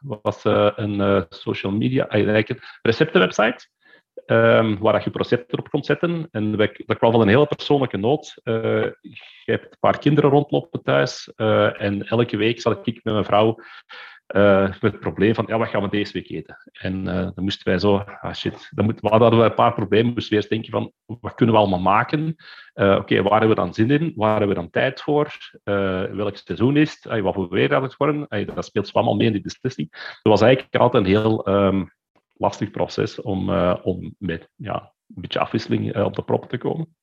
[0.00, 3.68] was een social media, eigenlijk een receptenwebsite.
[4.26, 6.28] Um, waar je recepten op kon zetten.
[6.30, 8.40] En wij, dat kwam van een hele persoonlijke nood.
[8.44, 8.92] je
[9.44, 11.32] hebt een paar kinderen rondlopen thuis.
[11.76, 13.58] en elke week zat ik met mijn vrouw
[14.34, 16.70] uh, met het probleem van, ja, wat gaan we deze week eten?
[16.72, 20.12] En dan moesten wij zo, ah shit, dan moet, hadden we een paar problemen.
[20.12, 22.36] Moesten we eerst denken van, wat kunnen we allemaal maken?
[22.74, 24.12] Oké, waar hebben we dan zin in?
[24.16, 25.36] Waar hebben we dan tijd voor?
[25.64, 27.20] welk seizoen is het?
[27.20, 28.26] wat voor weer gaat het worden?
[28.54, 29.90] dat speelt allemaal mee in die beslissing.
[29.90, 31.94] Dat was eigenlijk altijd een heel um,
[32.38, 33.50] lastig proces om,
[33.82, 36.96] om met, ja, beetje afwisseling op de proppen te komen.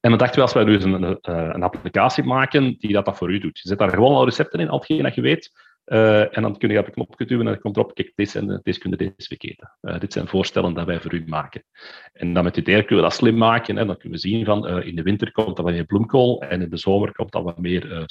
[0.00, 3.30] En dan dachten we, als wij dus een, een, applicatie maken die dat, dat voor
[3.30, 3.58] u doet.
[3.58, 5.52] Je zet daar gewoon al recepten in, al hetgeen dat je weet.
[5.84, 8.60] En dan kun je op de knop duwen en dan komt erop, kijk, dit, zijn,
[8.62, 9.76] deze kunnen deze vergeten.
[9.98, 11.64] Dit zijn voorstellen dat wij voor u maken.
[12.12, 13.78] En dan met die idee kunnen we dat slim maken.
[13.78, 16.62] En dan kunnen we zien van, in de winter komt dat wat meer bloemkool en
[16.62, 18.04] in de zomer komt dat wat meer uh,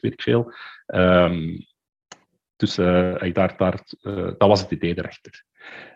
[0.00, 0.52] weet ik veel.
[0.86, 1.66] Um,
[2.56, 3.82] dus daar, daar,
[4.38, 5.44] dat was het idee erachter.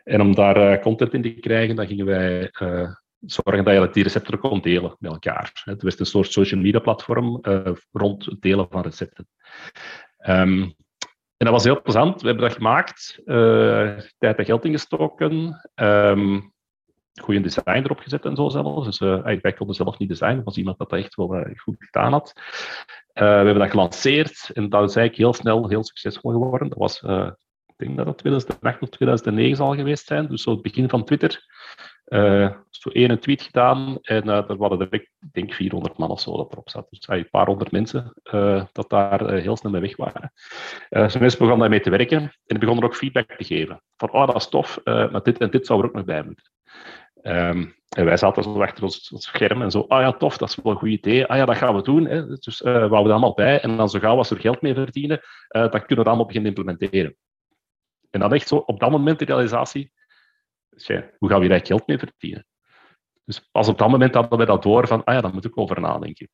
[0.05, 2.51] En om daar content in te krijgen, dan gingen wij
[3.21, 5.63] zorgen dat je die recepten kon delen met elkaar.
[5.65, 7.41] Het was een soort social media platform
[7.93, 9.29] rond het delen van recepten.
[10.27, 10.75] Um,
[11.37, 12.21] en dat was heel plezant.
[12.21, 16.53] We hebben dat gemaakt, uh, tijd en geld ingestoken, um,
[17.21, 18.87] goede design erop gezet en zo zelfs.
[18.87, 21.77] Dus uh, wij konden zelf niet designen, was iemand dat dat echt wel uh, goed
[21.79, 22.33] gedaan had.
[23.13, 26.69] we hebben dat gelanceerd en dat is eigenlijk heel snel heel succesvol geworden.
[26.69, 27.03] Dat was,
[27.67, 31.05] ik denk dat dat 2008 of 2009 zal geweest zijn, dus zo het begin van
[31.05, 31.49] Twitter.
[32.71, 36.53] Zo één tweet gedaan en er waren er, ik denk, 400 man of zo dat
[36.53, 36.87] erop zat.
[36.91, 38.15] Dus een paar honderd mensen
[38.73, 40.33] dat daar heel snel mee weg waren.
[40.89, 43.83] Dus mensen begonnen daarmee te werken en begonnen ook feedback te geven.
[43.97, 46.51] Van, oh, dat is tof, maar dit en dit zou er ook nog bij moeten.
[47.23, 50.55] Um, en wij zaten zo achter ons, scherm en zo, ah ja, tof, dat is
[50.55, 51.27] wel een goed idee.
[51.27, 52.07] Ah ja, dat gaan we doen.
[52.07, 52.27] Hè.
[52.27, 53.61] Dus uh, we houden allemaal bij.
[53.61, 56.55] En dan zo als we er geld mee verdienen, dan kunnen we dat allemaal beginnen
[56.55, 57.17] implementeren.
[58.11, 59.93] En dan echt zo, op dat moment de realisatie,
[61.19, 62.47] hoe gaan we eigenlijk geld mee verdienen?
[63.25, 65.59] Dus pas op dat moment hadden we dat door van, ah ja, daar moet ik
[65.59, 66.29] over nadenken.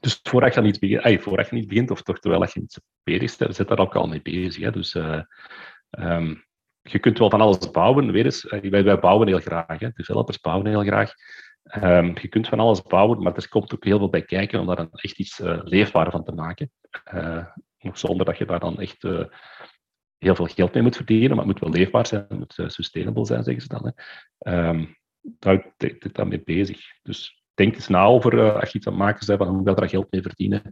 [0.00, 2.80] Dus voordat je niet begint, ay, voordat je niet begint of toch terwijl je niet
[3.02, 4.62] bezig bent, zit daar ook al mee bezig.
[4.62, 4.70] Hè.
[4.70, 5.22] Dus uh,
[5.90, 6.44] um,
[6.82, 8.12] je kunt wel van alles bouwen.
[8.12, 9.88] Weer eens, wij, wij bouwen heel graag, hè.
[9.94, 11.14] developers bouwen heel graag.
[11.82, 14.66] Um, je kunt van alles bouwen, maar er komt ook heel veel bij kijken om
[14.66, 16.70] daar dan echt iets uh, leefbaar van te maken.
[17.14, 17.46] Uh,
[17.92, 19.02] zonder dat je daar dan echt
[20.18, 23.26] heel veel geld mee moet verdienen, maar het moet wel leefbaar zijn, het moet sustainable
[23.26, 23.92] zijn, zeggen ze dan.
[23.94, 24.68] Hè.
[24.68, 26.80] Um, daar ben ik dan mee bezig.
[27.02, 29.70] Dus denk eens na over, als je iets aan het maken bent, van hoe ga
[29.70, 30.62] je daar geld mee verdienen.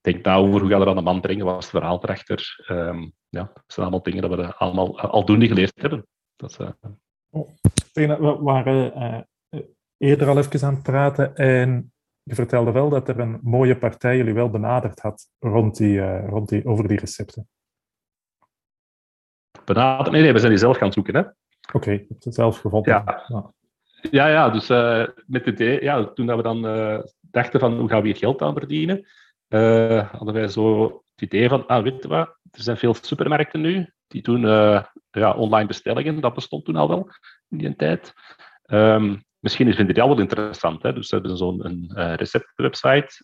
[0.00, 2.02] Denk na over hoe ga je dat aan de man brengen, wat is het verhaal
[2.02, 2.64] erachter.
[2.68, 6.06] Um, ja, dat zijn allemaal dingen dat we allemaal aldoende geleerd hebben.
[6.36, 6.58] Dat,
[7.30, 7.48] oh,
[7.92, 9.28] we waren
[9.96, 14.16] eerder al even aan het praten en je vertelde wel dat er een mooie partij
[14.16, 17.48] jullie wel benaderd had rond die, rond die, over die recepten
[19.64, 20.10] benaderd.
[20.10, 21.16] Nee, nee, we zijn die zelf gaan zoeken.
[21.16, 22.92] Oké, okay, je hebt het zelf gevonden.
[22.92, 23.52] Ja,
[24.10, 24.68] ja, ja, dus
[25.26, 26.62] met het idee, ja, toen we dan
[27.20, 29.06] dachten van hoe gaan we hier geld aan verdienen,
[29.54, 30.84] uh, hadden wij zo
[31.14, 34.40] het idee van, ah, weet wat, er zijn veel supermarkten nu, die doen
[35.10, 37.10] ja, online bestellingen, dat bestond toen al wel
[37.48, 38.12] in die tijd.
[38.66, 40.82] Um, misschien vinden die al wel interessant.
[40.82, 40.92] Hè?
[40.92, 43.22] Dus ze hebben zo'n receptwebsite.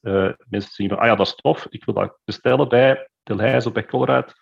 [0.49, 3.75] mensen zien van, ah ja, dat is tof, ik wil dat bestellen bij Delhaize of
[3.75, 4.35] bij Colruyt.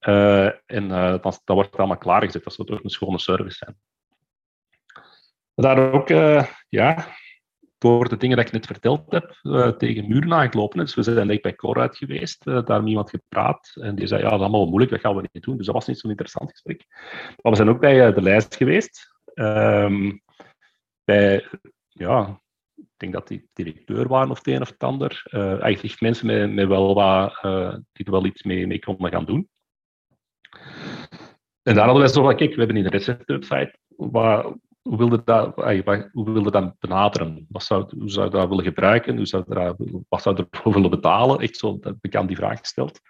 [0.00, 2.44] Uh, en uh, dan, dat wordt allemaal klaargezet.
[2.44, 3.76] Dat zou toch een schone service zijn.
[5.54, 7.06] Daar ook, uh, ja,
[7.80, 9.40] door de dingen dat ik net verteld heb,
[9.78, 10.78] tegen muren aangelopen.
[10.78, 13.72] Dus we zijn bij Colruyt geweest, daar met iemand gepraat.
[13.80, 15.56] En die zei, ja, dat is allemaal moeilijk, dat gaan we niet doen.
[15.56, 16.84] Dus dat was niet zo'n interessant gesprek.
[17.42, 19.20] Maar we zijn ook bij de lijst geweest.
[19.34, 20.22] Um,
[21.04, 21.48] bij,
[21.88, 22.40] ja,
[22.74, 25.22] ik denk dat die directeur waren of het een of het ander.
[25.60, 27.38] eigenlijk mensen met, met wel wat,
[27.92, 29.48] die er wel iets mee, mee konden gaan doen.
[31.62, 33.78] En daar hadden wij zo van, kijk, we hebben in de receptwebsite,
[34.82, 35.54] hoe wilde dat,
[36.12, 37.46] hoe wilde dat benaderen?
[37.48, 39.16] Wat zou, hoe zou je dat willen gebruiken?
[39.16, 39.44] Hoe zou
[40.08, 41.38] wat zou je ervoor willen betalen?
[41.38, 43.00] Echt zo, dat aan die vraag gesteld.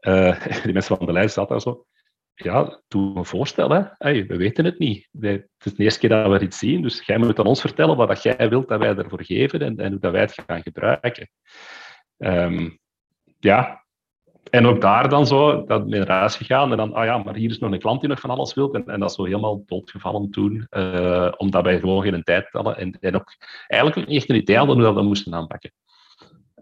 [0.00, 1.86] Uh, die mensen van de lijst zaten daar zo.
[2.34, 3.92] Ja, doe een voorstel.
[3.98, 5.08] Hey, we weten het niet.
[5.20, 7.96] het is de eerste keer dat we iets zien, dus jij moet aan ons vertellen
[7.96, 11.30] wat jij wilt dat wij ervoor geven en, en hoe dat wij het gaan gebruiken.
[12.16, 12.78] Um,
[13.38, 13.86] ja,
[14.50, 17.34] en ook daar dan zo, dat mee naar huis gegaan en dan, ah ja, maar
[17.34, 18.74] hier is nog een klant die nog van alles wil.
[18.74, 22.76] En, en dat is zo helemaal doodgevallen toen, uh, omdat wij gewoon geen tijd hadden
[22.76, 25.72] en, en ook eigenlijk niet echt een idee hadden hoe we dat moesten aanpakken.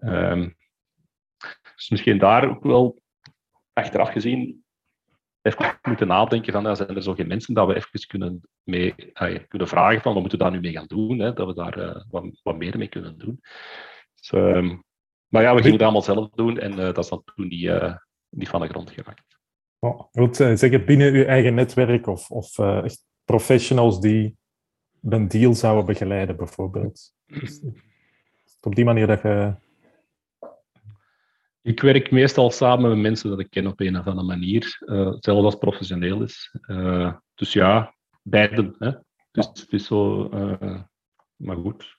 [0.01, 0.57] Um,
[1.75, 3.01] dus misschien daar ook wel
[3.73, 4.65] achteraf gezien
[5.47, 8.95] even moeten nadenken van, ja, zijn er zo geen mensen dat we even kunnen, mee,
[9.23, 11.55] uh, kunnen vragen van, wat moeten we daar nu mee gaan doen, hè, dat we
[11.55, 13.41] daar uh, wat, wat, meer mee kunnen doen.
[14.15, 14.85] Dus, um,
[15.29, 17.63] maar ja, we gingen het allemaal zelf doen en uh, dat is dan toen niet,
[17.63, 17.97] uh,
[18.29, 19.39] niet van de grond geraakt.
[19.79, 24.37] Oh, wilt zeggen, binnen uw eigen netwerk of, of uh, echt professionals die
[25.03, 27.15] een deal zouden begeleiden, bijvoorbeeld?
[27.27, 29.55] Het op die manier dat je...
[31.63, 35.13] Ik werk meestal samen met mensen dat ik ken op een of andere manier, uh,
[35.19, 36.55] zelfs als professioneel is.
[37.35, 38.75] dus ja, beiden.
[38.79, 38.91] Hè?
[39.31, 40.29] Dus het is zo...
[41.37, 41.97] maar goed,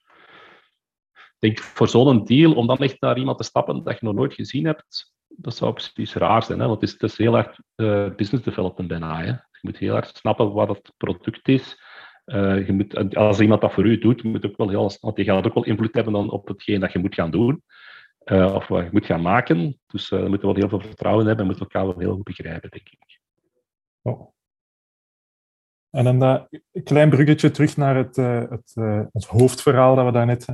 [1.39, 4.34] denk voor zo'n deal, om dan echt naar iemand te stappen dat je nog nooit
[4.34, 6.60] gezien hebt, dat zou precies raar zijn.
[6.60, 6.67] Hè?
[6.67, 9.21] Want het is, heel erg uh, business development bijna.
[9.23, 11.78] Je moet heel erg snappen wat het product is,
[12.26, 15.45] je moet, als iemand dat voor u doet, moet ook wel heel, want die gaat
[15.45, 17.63] ook wel invloed hebben dan op hetgeen dat je moet gaan doen.
[18.30, 19.80] of wat je moet gaan maken.
[19.88, 22.69] Dus we moeten wel heel veel vertrouwen hebben en moeten elkaar wel heel goed begrijpen,
[22.69, 23.19] denk ik.
[24.02, 24.36] Oh.
[25.89, 26.47] En dan dat
[26.84, 28.15] klein bruggetje terug naar het,
[29.12, 30.45] het, hoofdverhaal dat we daarnet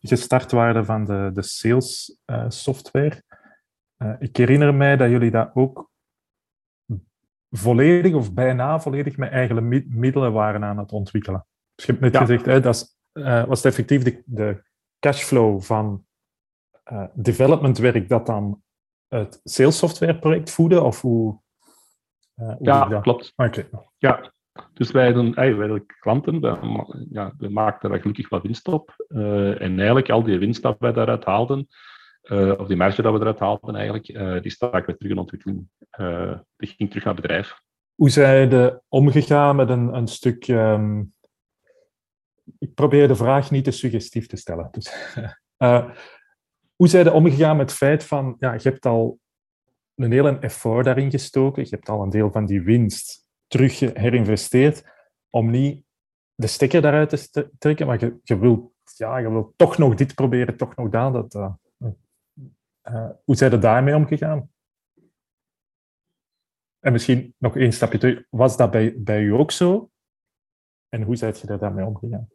[0.00, 3.22] gestart waren van de, de sales software.
[4.18, 5.90] ik herinner mij dat jullie dat ook
[7.50, 11.46] volledig of bijna volledig met eigen middelen waren aan het ontwikkelen.
[11.74, 14.62] Dus je hebt net gezegd, hè, dat uh, was het effectief de, de
[14.98, 16.06] cashflow van
[17.14, 18.62] developmentwerk dat dan
[19.08, 20.82] het sales software project voedde?
[20.82, 21.40] Of hoe,
[22.36, 23.32] uh, hoe ja, klopt.
[23.36, 23.68] Okay.
[23.98, 24.32] Ja,
[24.74, 28.94] dus wij doen, wij de klanten, we, ja, we maakten daar gelukkig wat winst op.
[29.08, 31.68] en eigenlijk al die winst dat wij daaruit haalden,
[32.22, 35.18] uh, of die marge dat we eruit haalden eigenlijk, uh, die staken we terug in
[35.18, 35.68] ontwikkeling.
[36.56, 37.60] Die ging terug naar het bedrijf.
[37.94, 40.48] Hoe zijn je omgegaan met een, een stuk...
[40.48, 41.16] Um...
[42.58, 44.68] Ik probeer de vraag niet te suggestief te stellen.
[44.70, 45.14] Dus,
[46.76, 49.18] hoe zijn je omgegaan met het feit van, ja, je hebt al
[49.94, 54.84] een hele effort daarin gestoken, je hebt al een deel van die winst terug herinvesteerd,
[55.30, 55.84] om niet
[56.34, 60.14] de stekker daaruit te trekken, maar je, je wilt ja, je wilt toch nog dit
[60.14, 61.32] proberen, toch nog dat.
[61.32, 61.60] dat
[62.82, 64.50] uh, hoe zijn er daarmee omgegaan?
[66.78, 68.26] En misschien nog één stapje terug.
[68.30, 69.90] Was dat bij, bij u ook zo?
[70.88, 72.28] En hoe zijt je er daarmee omgegaan?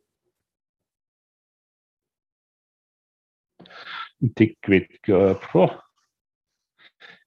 [4.17, 5.79] Ik weet, uh,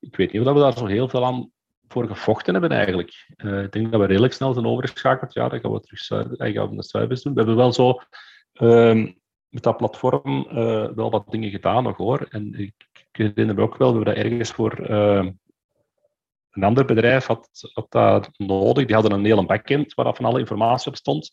[0.00, 1.52] ik weet niet of we daar zo heel veel aan
[1.88, 3.26] voor gevochten hebben eigenlijk.
[3.36, 5.32] Uh, ik denk dat we redelijk snel zijn overgeschakeld.
[5.32, 6.00] Ja, dan gaan we terug
[6.52, 7.32] gaan we de doen.
[7.32, 8.00] We hebben wel zo
[8.60, 9.06] uh,
[9.48, 12.26] met dat platform uh, wel wat dingen gedaan nog hoor.
[12.28, 15.26] En ik, ik herinner me ook wel, we dat ergens voor uh,
[16.50, 18.86] een ander bedrijf had, had dat nodig.
[18.86, 21.30] Die hadden een hele backend waar van alle informatie op stond.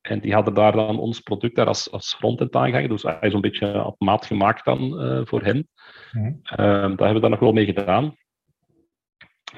[0.00, 2.88] En die hadden daar dan ons product daar als, als frontend aangehangen.
[2.88, 5.68] Dus hij is een beetje automaat gemaakt dan uh, voor hen.
[6.12, 6.40] Mm -hmm.
[6.56, 8.16] daar hebben we daar nog wel mee gedaan.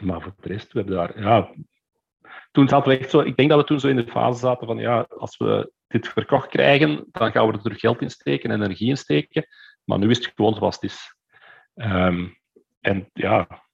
[0.01, 1.21] Maar voor de rest, we hebben daar...
[1.21, 1.55] Ja,
[2.51, 3.21] toen zaten we echt zo...
[3.21, 4.79] Ik denk dat we toen zo in de fase zaten van...
[4.79, 8.89] Ja, als we dit verkocht krijgen, dan gaan we er geld in steken en energie
[8.89, 9.47] in steken.
[9.85, 11.17] Maar nu is het gewoon zoals het is.
[11.75, 12.39] Um,
[12.81, 13.65] en ja,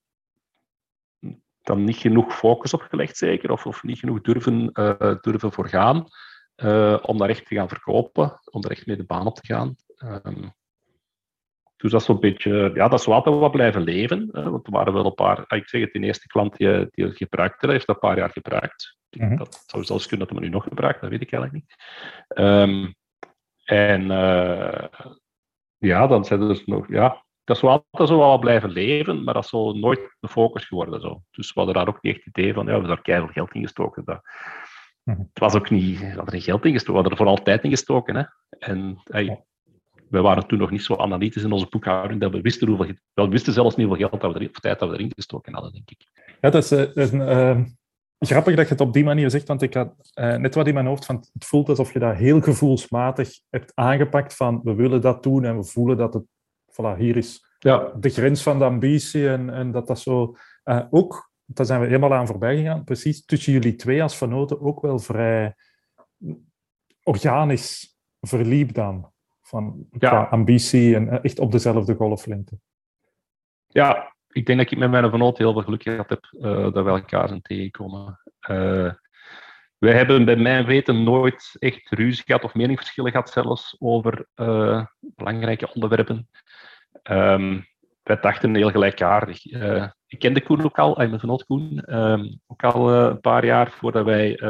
[1.63, 6.07] dan niet genoeg focus opgelegd zeker, of, of niet genoeg durven, uh, durven voor gaan,
[6.57, 9.47] uh, om daar echt te gaan verkopen, om daar echt mee de baan op te
[9.47, 9.77] gaan.
[9.97, 10.53] Um,
[11.83, 14.29] dus dat is zo'n beetje, ja, dat is altijd wat blijven leven.
[14.33, 16.89] Hè, want er waren wel een paar, ah, ik zeg het, de eerste klant die,
[16.91, 18.97] die het gebruikte, heeft dat een paar jaar gebruikt.
[19.11, 21.77] Mm Dat zou zelfs kunnen dat hij nu nog gebruikt, dat weet ik eigenlijk niet.
[22.39, 22.95] Um,
[23.65, 24.85] en uh,
[25.79, 29.25] ja, dan zijn er dus nog, ja, dat is wel altijd zo wel blijven leven,
[29.25, 31.01] maar dat is zo nooit de focus geworden.
[31.01, 31.23] Zo.
[31.31, 33.33] Dus we hadden daar ook niet echt het idee van, ja, we hebben daar keihard
[33.33, 34.05] geld in gestoken.
[34.05, 34.21] Dat,
[35.03, 37.37] mm Het was ook niet, we hadden er geld in gestoken, we hadden er voor
[37.37, 38.17] altijd in gestoken.
[38.17, 38.23] Hè.
[38.59, 39.45] En hey,
[40.13, 43.29] we waren toen nog niet zo analytisch in onze boekhouding dat we wisten hoeveel, we
[43.29, 45.73] wisten zelfs niet hoeveel geld dat we erin, of tijd dat we erin gestoken hadden,
[45.73, 46.07] denk ik.
[46.41, 47.61] Ja, dat is, dat is een, uh,
[48.19, 50.75] grappig dat je het op die manier zegt, want ik had uh, net wat in
[50.75, 55.01] mijn hoofd van het voelt alsof je dat heel gevoelsmatig hebt aangepakt van we willen
[55.01, 56.25] dat doen en we voelen dat het,
[56.71, 57.93] voilà, hier is ja.
[57.97, 60.37] de grens van de ambitie en, en dat dat zo...
[60.91, 64.81] ook, daar zijn we helemaal aan voorbij gegaan, precies tussen jullie twee als vanoten ook
[64.81, 65.55] wel vrij
[67.03, 69.12] organisch verliep dan
[69.53, 70.23] van ja.
[70.23, 72.59] ambitie en eh, echt op dezelfde golflengte.
[73.67, 76.85] Ja, ik denk dat ik met mijn vernoot heel veel geluk gehad heb uh, dat
[76.85, 78.21] we elkaar zijn tegenkomen.
[78.51, 78.93] Uh,
[79.79, 84.85] wij hebben bij mijn weten nooit echt ruzie gehad of meningsverschillen gehad zelfs over uh,
[85.01, 86.29] belangrijke onderwerpen.
[87.11, 87.67] Um,
[88.03, 89.53] wij dachten heel gelijkaardig.
[89.53, 93.71] Uh, ik kende Koen ook al, mijn vernoot Koen, um, ook al een paar jaar
[93.71, 94.41] voordat wij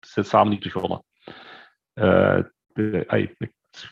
[0.00, 1.04] samen niet begonnen.
[1.92, 3.04] De,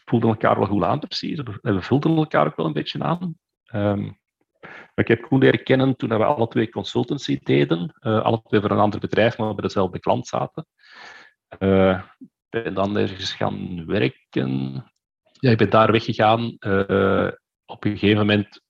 [0.05, 1.41] voelden elkaar wel goed aan, precies.
[1.63, 3.39] We vulden elkaar ook wel een beetje aan.
[3.75, 4.19] Um,
[4.95, 7.95] ik heb Koen leren kennen toen we alle twee consultancy deden.
[8.01, 10.67] Uh, alle twee voor een ander bedrijf, maar bij dezelfde klant zaten.
[11.59, 12.03] Uh,
[12.49, 14.85] ben dan ergens gaan werken.
[15.33, 16.57] Ja, ik ben daar weggegaan.
[16.61, 17.31] Uh,
[17.67, 18.61] op een gegeven moment,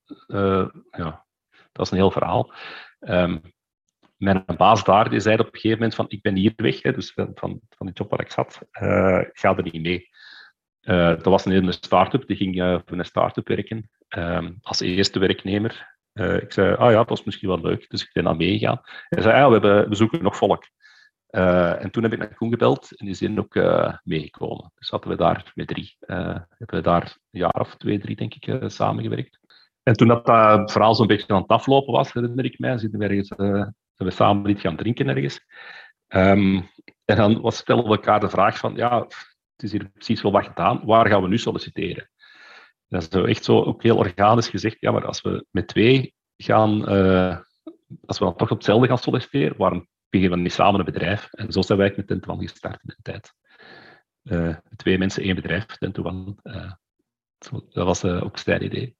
[0.90, 1.26] ja,
[1.72, 2.52] dat is een heel verhaal.
[3.00, 3.40] Um,
[4.16, 6.92] mijn baas daar die zei op een gegeven moment van ik ben hier weg, hè,
[6.92, 8.58] dus van, van, die job waar ik zat,
[9.32, 10.08] ga er niet mee.
[10.84, 15.18] Uh, dat was een start-up, die ging uh, voor een start-up werken uh, als eerste
[15.18, 15.96] werknemer.
[16.12, 18.80] Uh, ik zei, ah ja, dat was misschien wel leuk, dus ik ben dan meegegaan.
[19.08, 20.64] Hij zei, ja, we, hebben, we zoeken nog volk.
[21.30, 23.54] en toen heb ik naar Koen gebeld en die zijn ook
[24.02, 24.72] meegekomen.
[24.74, 25.96] Dus hadden we daar met drie.
[25.98, 29.38] hebben we daar een jaar of twee, drie, denk ik, samengewerkt.
[29.82, 32.98] En toen dat, dat verhaal zo'n beetje aan het aflopen was, herinner ik mij, zitten
[32.98, 33.28] we ergens,
[33.94, 35.40] we samen niet gaan drinken ergens.
[36.08, 36.60] Ehm,
[37.04, 39.06] en dan was, stelden we elkaar de vraag van, ja,
[39.56, 42.10] het is hier precies wel wat gedaan, waar gaan we nu solliciteren?
[42.88, 46.92] Dat is echt zo ook heel organisch gezegd, ja, maar als we met twee gaan,
[46.92, 47.38] uh,
[48.06, 51.32] als we dan toch op hetzelfde gaan solliciteren, waarom beginnen we niet samen een bedrijf?
[51.32, 53.34] En zo zijn wij met Tentuan gestart in de tijd.
[54.22, 56.38] Uh, twee mensen, één bedrijf, Tentuan.
[56.42, 56.72] Uh,
[57.72, 58.96] dat was ook een idee.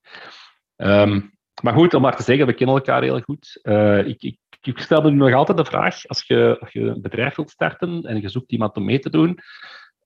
[0.76, 3.60] Um, maar goed, om maar te zeggen, we kennen elkaar heel goed.
[4.06, 7.34] ik, ik ik stel nu nog altijd de vraag, als je, als je een bedrijf
[7.34, 9.38] wilt starten en je zoekt iemand om mee te doen,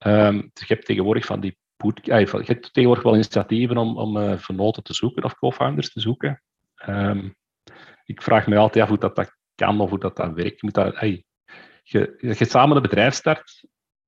[0.07, 4.39] um, je hebt tegenwoordig van die boot, je hebt tegenwoordig wel initiatieven om, om uh,
[4.39, 6.43] vernoten te zoeken of co-founders te zoeken.
[6.89, 7.37] Um,
[8.05, 10.61] ik vraag me altijd af hoe dat, dat kan of hoe dat, dat werkt.
[10.61, 10.99] Je, moet dat,
[11.83, 13.65] je, je samen een bedrijf start,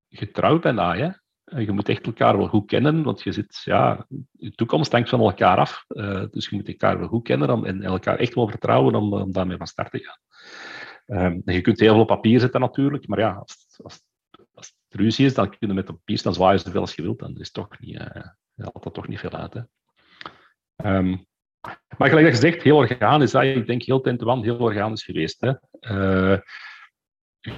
[0.09, 1.11] getrouwd bijna, hè?
[1.59, 5.21] je moet echt elkaar wel goed kennen, want je zit, ja, je toekomst hangt van
[5.21, 5.85] elkaar af.
[6.31, 9.33] Dus je moet elkaar wel goed kennen om, en elkaar echt wel vertrouwen om, om
[9.33, 10.19] daarmee van start te gaan.
[11.07, 14.01] Um, je kunt heel veel op papier zetten natuurlijk, maar ja, als, als,
[14.95, 17.19] ruzie is, dan kun je met op papier staan zwaaien zoveel als je wilt.
[17.19, 18.07] Dan is toch niet, uh,
[18.57, 19.55] haalt dat toch niet veel uit.
[20.85, 21.27] Um,
[21.97, 23.33] maar gelijk dat gezegd, heel organisch.
[23.33, 23.43] Hè.
[23.43, 25.41] Ik denk heel Tentuan heel organisch geweest.
[25.41, 25.53] Hè.
[25.81, 26.39] Uh,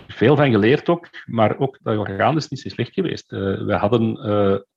[0.07, 3.33] veel van geleerd ook, maar ook dat organisch niet zo slecht geweest.
[3.33, 4.17] Uh, we hadden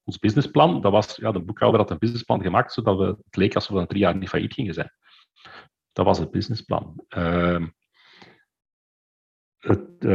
[0.04, 3.56] ons businessplan, dat was, ja, de boekhouder had een businessplan gemaakt, zodat we, het leek
[3.56, 4.92] alsof we na drie jaar niet failliet gingen zijn.
[5.92, 7.04] Dat was het businessplan.
[7.18, 7.66] Uh,
[9.58, 10.06] het,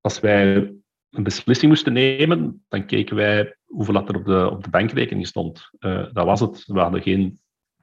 [0.00, 0.74] als wij
[1.10, 5.26] een beslissing moesten nemen, dan keken wij hoeveel dat er op de, op de bankrekening
[5.26, 5.70] stond.
[5.78, 6.64] Uh, dat was het.
[6.66, 7.38] We hadden geen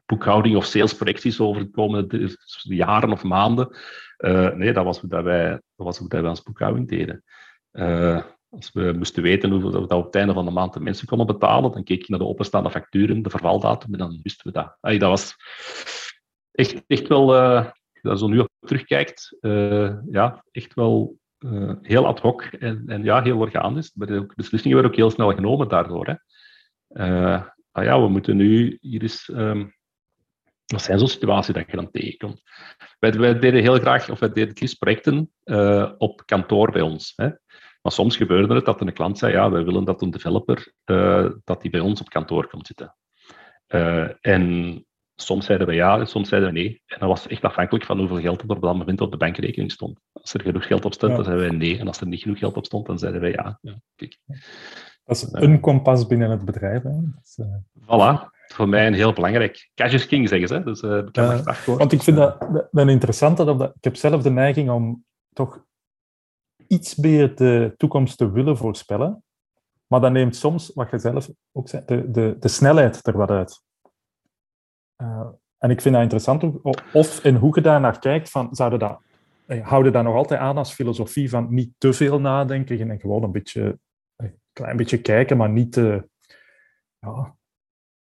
[0.05, 3.75] boekhouding of salesprojecties over de komende jaren of maanden.
[4.17, 7.23] Uh, nee, dat was hoe dat wij, dat was hoe dat wij ons boekhouding deden.
[7.71, 11.07] Uh, als we moesten weten hoeveel dat op het einde van de maand de mensen
[11.07, 14.53] konden betalen, dan keek je naar de openstaande facturen, de vervaldatum, en dan wisten we
[14.53, 14.99] dat.
[14.99, 15.35] Dat was
[16.51, 19.37] echt, echt wel, als je zo nu op terugkijkt,
[20.09, 21.17] ja, echt wel
[21.81, 23.91] heel ad hoc en, en ja, heel organisch.
[23.95, 26.05] Maar de beslissingen werden ook heel snel genomen daardoor.
[26.05, 26.15] Hè.
[27.71, 29.75] ah ja, we moeten nu hier eens um,
[30.65, 32.41] dat zijn zo'n situaties dat je dan tegenkomt.
[32.99, 37.13] Wij, deden heel graag, of wij deden het projecten uh, op kantoor bij ons.
[37.15, 37.29] Hè.
[37.81, 40.73] Maar soms gebeurde het dat een klant zei, ja, wij willen dat een developer
[41.43, 42.95] dat die bij ons op kantoor komt zitten.
[44.21, 44.85] En
[45.21, 46.81] soms zeiden we ja, en soms zeiden we nee.
[46.85, 49.71] En dat was echt afhankelijk van hoeveel geld er op dat moment op de bankrekening
[49.71, 49.99] stond.
[50.11, 51.79] Als er genoeg geld op stond, dan zeiden wij nee.
[51.79, 53.59] En als er niet genoeg geld op stond, dan zeiden wij ja.
[53.61, 54.17] ja kijk.
[55.03, 56.83] Dat is een kompas binnen het bedrijf.
[56.83, 56.91] Hè.
[57.21, 57.39] Dus,
[57.81, 59.69] voilà voor mij een heel belangrijk.
[59.73, 60.63] Cash is king, zeggen ze.
[60.63, 63.37] Dus, uh, uh, want ik vind dat, dat interessant.
[63.37, 65.63] Dat, ik heb zelf de neiging om toch
[66.67, 69.23] iets meer de toekomst te willen voorspellen.
[69.87, 73.29] Maar dat neemt soms, wat je zelf ook zei, de, de, de snelheid er wat
[73.29, 73.61] uit.
[75.01, 76.61] Uh, en ik vind dat interessant,
[76.93, 79.01] of en hoe je daar naar kijkt, van, zouden dat,
[79.61, 83.31] houden dat nog altijd aan als filosofie van niet te veel nadenken en gewoon een
[83.31, 83.79] beetje,
[84.15, 86.09] een klein beetje kijken, maar niet te,
[86.99, 87.35] ja,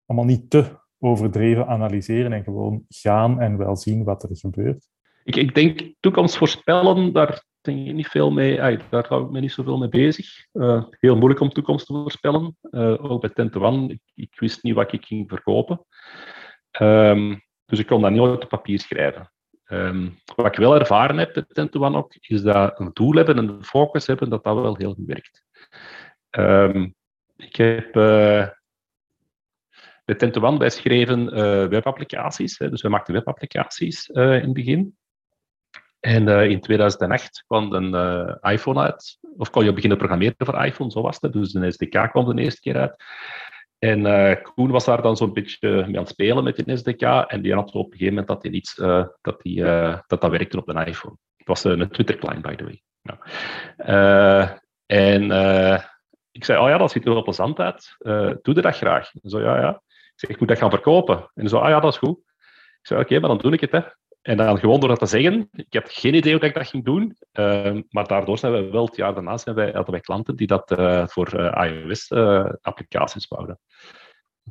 [0.05, 4.87] allemaal niet te overdreven analyseren en gewoon gaan en wel zien wat er gebeurt.
[5.23, 8.55] Ik, ik denk toekomst voorspellen, daar denk ik niet veel mee,
[8.89, 10.45] daar hou ik me niet zoveel mee bezig.
[10.99, 12.57] Heel moeilijk om toekomst te voorspellen.
[13.01, 15.85] Ook bij Tentuan, ik, ik, wist niet wat ik ging verkopen.
[16.71, 19.31] Um, dus ik kon dat niet op papier schrijven.
[19.71, 23.47] Um, wat ik wel ervaren heb bij Tentuan ook, is dat een doel hebben en
[23.47, 25.43] een focus hebben, dat dat wel heel goed werkt.
[26.29, 26.95] Um,
[27.35, 28.47] ik heb uh,
[30.05, 32.57] bij Tentuan, wij schreven uh, webapplicaties.
[32.57, 34.97] Hè, dus we maakten webapplicaties uh, in het begin.
[35.99, 39.19] En in 2008 kwam een iPhone uit.
[39.37, 41.33] Of kon je beginnen programmeren voor iPhone, zo was het.
[41.33, 43.03] Dus de SDK kwam de eerste keer uit.
[43.79, 47.01] En Koen was daar dan zo'n beetje mee aan het spelen met die SDK.
[47.01, 48.75] En die had op een gegeven moment dat hij iets,
[49.21, 49.63] dat, die,
[50.07, 51.15] dat dat werkte op een iPhone.
[51.37, 52.81] Het was een Twitter-client, by the way.
[54.85, 55.23] En
[56.31, 57.95] ik zei, oh ja, dat ziet er wel plezant uit.
[58.41, 59.11] doe dat graag?
[59.23, 59.81] zo, ja, ja
[60.19, 61.31] zeg, ik moet dat gaan verkopen.
[61.33, 62.17] En zo, ah ja, dat is goed.
[62.79, 63.71] Ik zei, oké, maar dan doe ik het.
[63.71, 63.81] Hè.
[64.29, 66.85] En dan gewoon door dat te zeggen, ik heb geen idee hoe ik dat ging
[66.85, 70.35] doen, uh, maar daardoor zijn we wel het jaar daarna zijn wij, hadden wij klanten
[70.35, 73.59] die dat uh, voor uh, iOS-applicaties bouwden.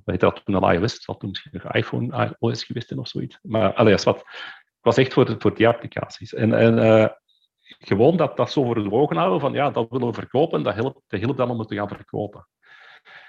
[0.04, 3.38] Weet dat toen al iOS, het zal toen misschien nog iPhone OS geweest of zoiets.
[3.42, 6.34] Maar allee, wat, het was echt voor, voor die applicaties.
[6.34, 7.16] En, en
[7.60, 10.74] gewoon dat, dat zo voor de ogen houden van ja, dat willen we verkopen, dat
[10.74, 12.48] helpt, dat helpt dan om het te gaan verkopen.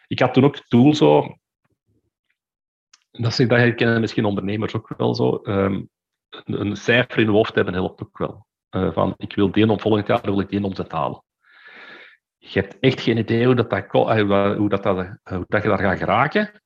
[0.08, 1.36] Ik had toen ook Tool zo,
[3.12, 5.39] dat, dat misschien ondernemers ook wel zo.
[5.43, 5.89] Um,
[6.30, 8.48] een, cijfer in de hoofd hebben helpt ook wel.
[8.72, 11.24] Uh, van, ik wil die om volgend jaar wil ik die omzet halen.
[12.38, 13.72] Je hebt echt geen idee hoe, dat,
[14.86, 16.62] eh, eh, dat je daar gaat geraken.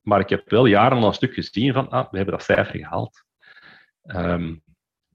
[0.00, 3.24] Maar ik heb wel jaren een stuk gezien van, ah, we hebben dat cijfer gehaald.
[4.02, 4.62] Um,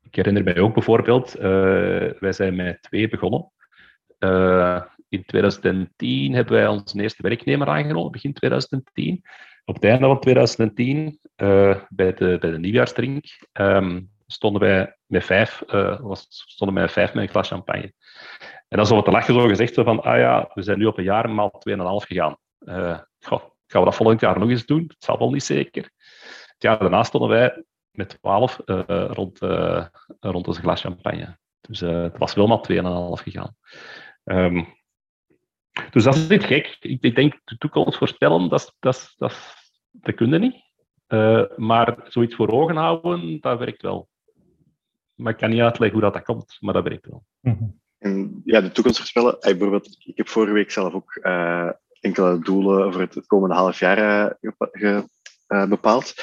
[0.01, 1.32] ik herinner mij ook bijvoorbeeld,
[2.20, 3.51] wij zijn met twee begonnen.
[5.10, 9.24] in 2010 hebben wij onze eerste werknemer aangenomen, begin 2010.
[9.66, 15.64] Op het einde van 2010, bij, de, bij de nieuwjaarsdrink, ehm, stonden wij met vijf,
[15.99, 17.93] was, stonden met vijf met een glas champagne.
[18.74, 20.97] En dan zo wat te lachen zo gezegd van, ah ja, we zijn nu op
[20.97, 21.76] een jaar maal 2,5
[22.07, 22.38] gegaan.
[22.59, 24.84] Uh, gaan we dat volgend jaar nog eens doen?
[24.88, 25.84] Het zal wel niet zeker.
[26.45, 29.86] Het jaar daarna stonden wij met 12 uh, eh, rond, uh,
[30.20, 31.38] rond een glas champagne.
[31.61, 33.55] Dus het was wel maar 2,5 gegaan.
[34.24, 34.82] Um,
[35.91, 36.78] dus dat is niet gek.
[36.80, 39.55] Ik, ik, denk, de toekomst voorspellen, dat, dat, dat,
[39.91, 40.61] dat kun je niet.
[41.55, 44.09] maar zoiets voor ogen houden, dat werkt wel.
[45.15, 47.26] Maar ik kan niet uitleggen hoe dat, dat komt, maar dat werkt wel.
[47.41, 47.82] -hmm.
[48.03, 49.38] En ja, de toekomst voorspellen.
[49.39, 51.69] bijvoorbeeld, ik heb vorige week zelf ook uh,
[51.99, 56.13] enkele doelen voor het, komende half jaar uh, bepaald.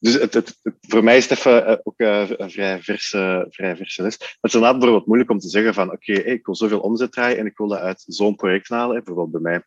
[0.00, 4.14] Dus het, het, voor mij is het even ook een vrij verse, vrij verse les.
[4.14, 7.38] Het is inderdaad bijvoorbeeld moeilijk om te zeggen van oké, ik wil zoveel omzet draaien
[7.38, 9.04] en ik wil dat uit zo'n project halen.
[9.04, 9.62] Bijvoorbeeld bij mij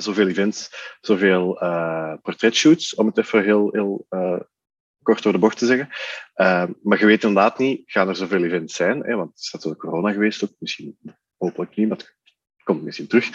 [0.00, 0.70] zoveel events,
[1.00, 1.58] zoveel
[2.22, 4.06] portretshoots, om het even heel, heel
[5.02, 5.88] kort door de bocht te zeggen.
[6.36, 9.16] Uh, maar je weet inderdaad niet, gaan er zoveel events zijn?
[9.16, 10.98] Want het is natuurlijk corona geweest, ook misschien
[11.36, 12.16] hopelijk niet, maar
[12.64, 13.30] komt misschien terug.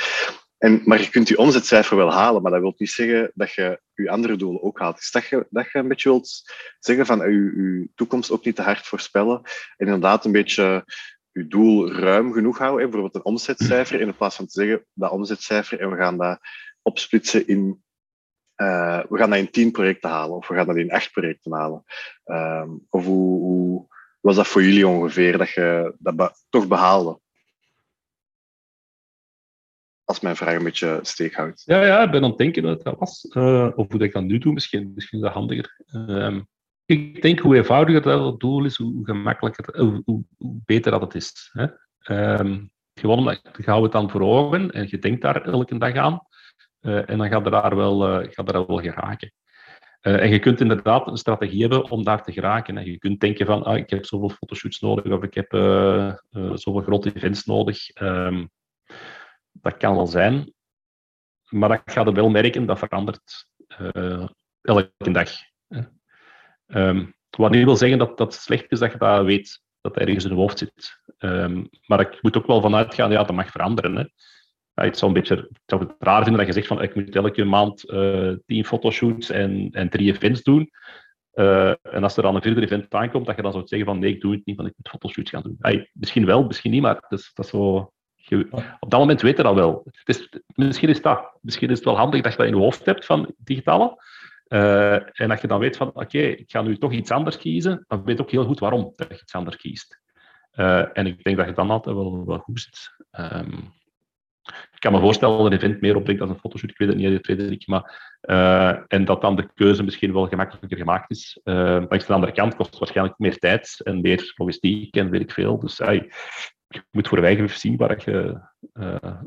[0.64, 3.82] En, maar je kunt je omzetcijfer wel halen, maar dat wil niet zeggen dat je
[3.94, 4.96] je andere doelen ook haalt.
[4.96, 6.42] Dus dat je, dat je een beetje wilt
[6.80, 9.42] zeggen van je, je toekomst ook niet te hard voorspellen.
[9.78, 10.86] En inderdaad een beetje
[11.32, 12.90] je doel ruim genoeg houden.
[12.90, 16.40] Bijvoorbeeld een omzetcijfer, in plaats van te zeggen dat omzetcijfer en we gaan dat
[16.82, 17.84] opsplitsen in
[18.58, 21.54] uh, we gaan dat in tien projecten halen of we gaan dat in acht projecten
[21.54, 21.84] halen.
[22.26, 23.88] Uh, of hoe,
[24.20, 27.22] was dat voor jullie ongeveer dat je dat toch behaalde?
[30.06, 31.64] Als mijn vraag een beetje steek houdt.
[31.66, 33.26] Ja, ja, ik ben aan het denken dat dat was.
[33.30, 35.82] Uh, of hoe ik dat nu doe, misschien, misschien is dat handiger.
[35.86, 36.42] Ehm,
[36.86, 40.24] ik denk hoe eenvoudiger dat het doel is, hoe gemakkelijker, hoe, hoe,
[40.66, 41.52] beter dat het is.
[41.52, 41.68] Hè?
[42.40, 43.24] Um, gewoon,
[43.58, 46.22] je houdt het dan voor ogen en je denkt daar elke dag aan.
[46.82, 49.32] Uh, en dan gaat er daar wel, uh, gaat er wel geraken.
[50.02, 52.78] Uh, en je kunt inderdaad een strategie hebben om daar te geraken.
[52.78, 55.48] En je kunt denken van, ah, ik heb zoveel fotoshoots nodig of ik heb
[56.54, 58.02] zoveel grote events nodig.
[58.02, 58.50] Um,
[59.54, 60.54] dat kan wel zijn.
[61.50, 63.48] Maar dat gaat er wel merken, dat verandert
[64.62, 65.32] elke dag.
[66.68, 70.24] Um, wat niet wil zeggen dat dat slecht is dat je dat weet, dat ergens
[70.24, 71.02] in je hoofd zit.
[71.20, 73.96] Um, maar ik moet ook wel vanuit gaan, ja, dat mag veranderen.
[73.96, 74.06] Hè
[74.74, 77.16] het zou een beetje ik zou het raar vinden dat je zegt van ik moet
[77.16, 80.70] elke maand uh, tien fotoshoots en, en drie events doen.
[81.34, 84.00] Uh, en als er dan een vierde event aankomt, dat je dan zou zeggen van
[84.00, 85.86] nee, ik doe het niet, want ik moet fotoshoots gaan doen.
[85.94, 87.92] Misschien wel, misschien niet, maar dat is, dat is zo...
[88.38, 88.48] Je,
[88.80, 89.86] op dat moment weet je dat wel.
[90.04, 91.38] Dus, misschien is dat.
[91.42, 94.04] Misschien is het wel handig dat je dat in je hoofd hebt van digitale.
[94.48, 97.86] Uh, en dat je dan weet van oké, ik ga nu toch iets anders kiezen,
[97.88, 100.02] dan weet je ook heel goed waarom dat je iets anders kiest.
[100.94, 102.92] en ik denk dat je dan altijd wel, wel goed zit.
[103.12, 103.74] Um,
[104.46, 106.70] ik kan me voorstellen dat een event meer opbrengt dan een fotoshoot.
[106.70, 107.68] Ik weet het niet, Frederik.
[107.68, 111.40] Maar, uh, en dat dan de keuze misschien wel gemakkelijker gemaakt is.
[111.44, 115.32] Langs de andere kant kost het waarschijnlijk meer tijd en meer logistiek en weet ik
[115.32, 115.60] veel.
[115.60, 115.80] Dus
[116.74, 118.40] je moet voor eigen zien waar je,
[118.74, 119.22] uh,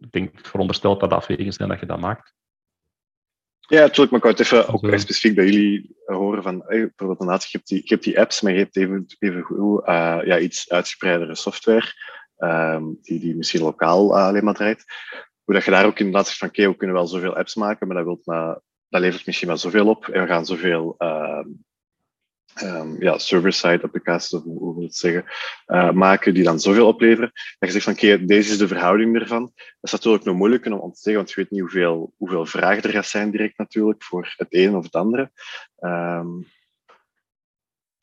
[0.00, 2.34] ik denk, veronderstelt dat afwegingen zijn dat je dat maakt.
[3.58, 7.20] Ja, natuurlijk, maar ik wou het even ook specifiek bij jullie horen van, hey, bijvoorbeeld
[7.20, 9.82] inderdaad, je hebt, die, je hebt die apps, maar je hebt even, even
[10.24, 11.92] ja, iets uitgespreidere software.
[12.40, 14.84] Ehm, die, die misschien lokaal eh, alleen maar draait.
[15.44, 17.86] Hoe dat je daar ook inderdaad zegt van oké, we kunnen wel zoveel apps maken,
[17.86, 20.08] maar dat, wilt maar, dat levert misschien wel zoveel op.
[20.08, 21.64] En we gaan zoveel um,
[22.62, 25.24] um, ja, server-side applicaties, of hoe wil het zeggen,
[25.66, 27.30] uh, maken die dan zoveel opleveren.
[27.32, 29.42] Dat je zegt van oké, deze is de verhouding ervan.
[29.54, 32.82] Dat is natuurlijk nog moeilijk om, te zeggen, want je weet niet hoeveel, hoeveel vragen
[32.82, 35.30] er gaat zijn direct natuurlijk voor het een of het andere.
[35.78, 36.46] Um,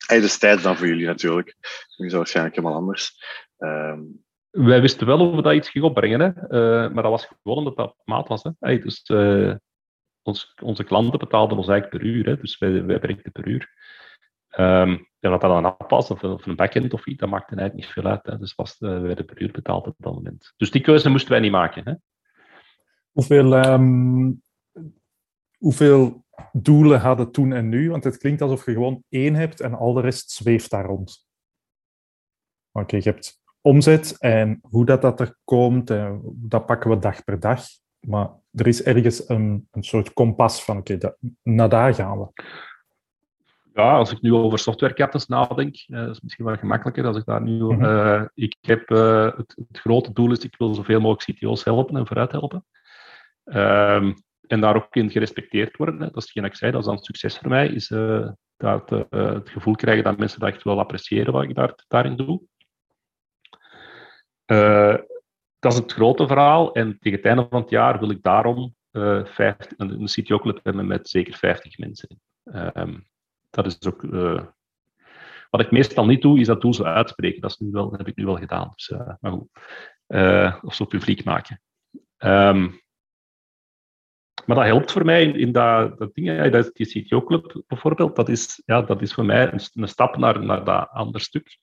[0.08, 1.56] Hey, dus tijd dan voor jullie natuurlijk.
[1.96, 3.22] Nu is waarschijnlijk helemaal anders.
[3.58, 6.26] Um, wij wisten wel of we dat iets ging opbrengen, hè?
[6.26, 8.42] Uh, maar dat was gewoon omdat dat maat was.
[8.42, 8.78] Hè?
[8.78, 9.54] Dus, uh,
[10.22, 12.36] ons, onze klanten betaalden ons eigenlijk per uur, hè?
[12.36, 13.70] dus wij, wij werkten per uur.
[14.60, 17.86] Um, en wat dat dan een app of, een backend of iets, dat maakte eigenlijk
[17.86, 18.26] niet veel uit.
[18.26, 18.38] Hè?
[18.38, 20.54] Dus was, we werden per uur betaald op dat moment.
[20.56, 21.84] Dus die keuze moesten wij niet maken.
[21.84, 21.94] Hè?
[23.12, 24.42] Hoeveel, um,
[25.58, 27.90] hoeveel doelen hadden toen en nu?
[27.90, 31.26] Want het klinkt alsof je gewoon één hebt en al de rest zweeft daar rond.
[32.72, 35.86] Oké, je hebt omzet en hoe dat, dat er komt,
[36.24, 37.62] dat pakken we dag per dag.
[38.00, 42.42] Maar er is ergens een, een soort kompas van, oké, okay, naar daar gaan we.
[43.78, 47.42] Ja, als ik nu over softwarecaptains nadenk, uh, is misschien wel gemakkelijker als ik daar
[47.42, 47.62] nu...
[47.62, 48.30] Mm -hmm.
[48.34, 52.06] ik heb, uh, het, het, grote doel is, ik wil zoveel mogelijk CTO's helpen en
[52.06, 52.64] vooruit helpen.
[53.44, 54.14] Um,
[54.46, 55.94] en daar ook in gerespecteerd worden.
[55.94, 56.06] Hè.
[56.06, 57.86] Dat is hetgeen ik zei, dat is dan succes voor mij, is
[58.56, 62.16] dat, uh, het gevoel krijgen dat mensen dat echt wel appreciëren wat ik daar, daarin
[62.16, 62.42] doe.
[64.46, 64.96] Uh,
[65.58, 66.72] dat is het grote verhaal.
[66.72, 70.60] En tegen het einde van het jaar wil ik daarom uh, 50, een, een CTO-club
[70.62, 72.20] hebben met zeker 50 mensen.
[72.74, 73.06] Um,
[73.62, 74.02] dat is ook
[75.50, 77.40] wat ik meestal niet doe, is dat doel zo uitspreken.
[77.40, 78.72] Dat, is nu wel, heb ik nu wel gedaan.
[78.74, 79.48] Dus, uh, maar goed.
[80.08, 81.60] Uh, of zo publiek maken.
[82.18, 82.80] Um,
[84.46, 86.26] maar dat helpt voor mij in, dat, dat ding.
[86.26, 90.16] Ja, dat die CTO-club bijvoorbeeld, dat is, ja, dat is voor mij een, een stap
[90.16, 91.58] naar, naar dat andere stuk.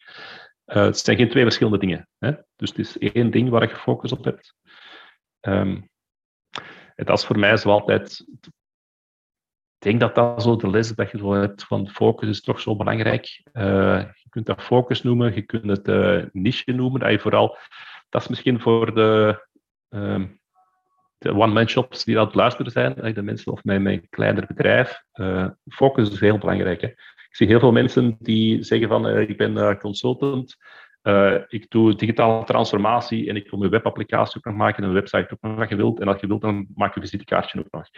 [0.65, 2.09] Het zijn geen twee verschillende dingen.
[2.17, 2.31] Hè?
[2.55, 4.55] Dus het is één ding waar je focus op hebt.
[5.39, 5.89] En
[6.95, 8.25] dat is voor mij zo altijd
[9.85, 12.75] denk dat dat zo de les dat je zo hebt van focus is toch zo
[12.75, 13.41] belangrijk.
[13.53, 16.99] Uh, je kunt dat focus noemen, je kunt het uh, niche noemen.
[16.99, 17.57] Dat, vooral,
[18.09, 19.45] dat is misschien voor de,
[19.89, 20.23] uh,
[21.17, 25.03] de one-man shops die aan het luisteren zijn, de mensen of mijn, mijn kleiner bedrijf.
[25.11, 26.81] Eh, focus is heel belangrijk.
[26.81, 26.87] Hè.
[26.87, 30.55] Ik zie heel veel mensen die zeggen van ik ben consultant,
[31.47, 35.33] ik doe digitale transformatie en ik wil mijn webapplicatie ook nog maken en een website
[35.33, 35.99] ook nog wat je wilt.
[35.99, 37.89] En als je wilt, dan maak je een visitekaartje ook nog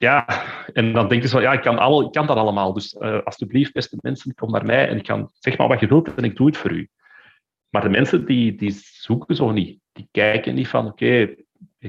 [0.00, 0.26] ja,
[0.72, 1.76] en dan denk je van, ja, ik kan,
[2.10, 2.72] kan dat allemaal.
[2.72, 5.86] Dus uh, alsjeblieft, beste mensen, kom naar mij en ik kan, zeg maar wat je
[5.86, 6.88] wilt en ik doe het voor u.
[7.68, 9.80] Maar de mensen die, die zoeken zo niet.
[9.92, 11.34] Die kijken niet van, oké,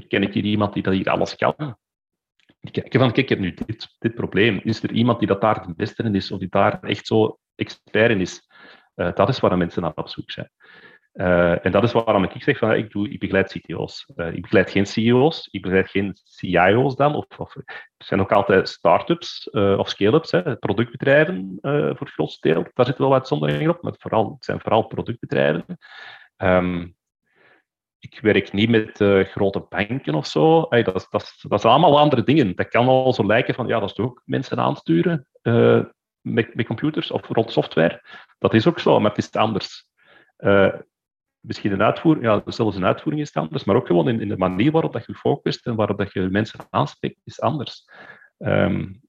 [0.07, 1.78] ken ik hier iemand die dat hier alles kan?
[2.59, 4.59] Die kijken van, kijk, ik heb nu dit, dit probleem.
[4.64, 7.38] Is er iemand die dat daar de beste in is of die daar echt zo
[7.55, 8.49] expert in is?
[8.95, 10.51] Uh, dat is waar de mensen naar op zoek zijn.
[11.14, 14.05] Uh, en dat is waarom ik zeg van ik, doe, ik begeleid CTO's.
[14.16, 17.16] Uh, eh, ik begeleid geen CEO's, ik begeleid geen CIO's dan.
[17.16, 17.55] Of, of
[17.97, 22.66] zijn ook altijd start-ups uh, of scale-ups, productbedrijven voor het grootste deel.
[22.74, 25.78] Daar zit wel uitzonderingen op, maar vooral, het zijn vooral productbedrijven.
[26.38, 26.95] Um,
[27.99, 28.97] ik werk niet met
[29.30, 30.68] grote banken of zo.
[30.70, 32.55] Dat, dat, dat zijn allemaal andere dingen.
[32.55, 35.28] Dat kan al zo lijken van ja, dat is toch ook mensen aansturen
[36.22, 38.01] met, met computers of rond software.
[38.38, 39.86] Dat is ook zo, maar het is anders.
[40.38, 40.74] Uh,
[41.42, 44.72] misschien een uitvoering, ja, zelfs een uitvoering is anders, maar ook gewoon in, de manier
[44.72, 47.89] waarop dat je focust en waarop dat je mensen aanspreekt, is anders.
[48.38, 49.02] Um,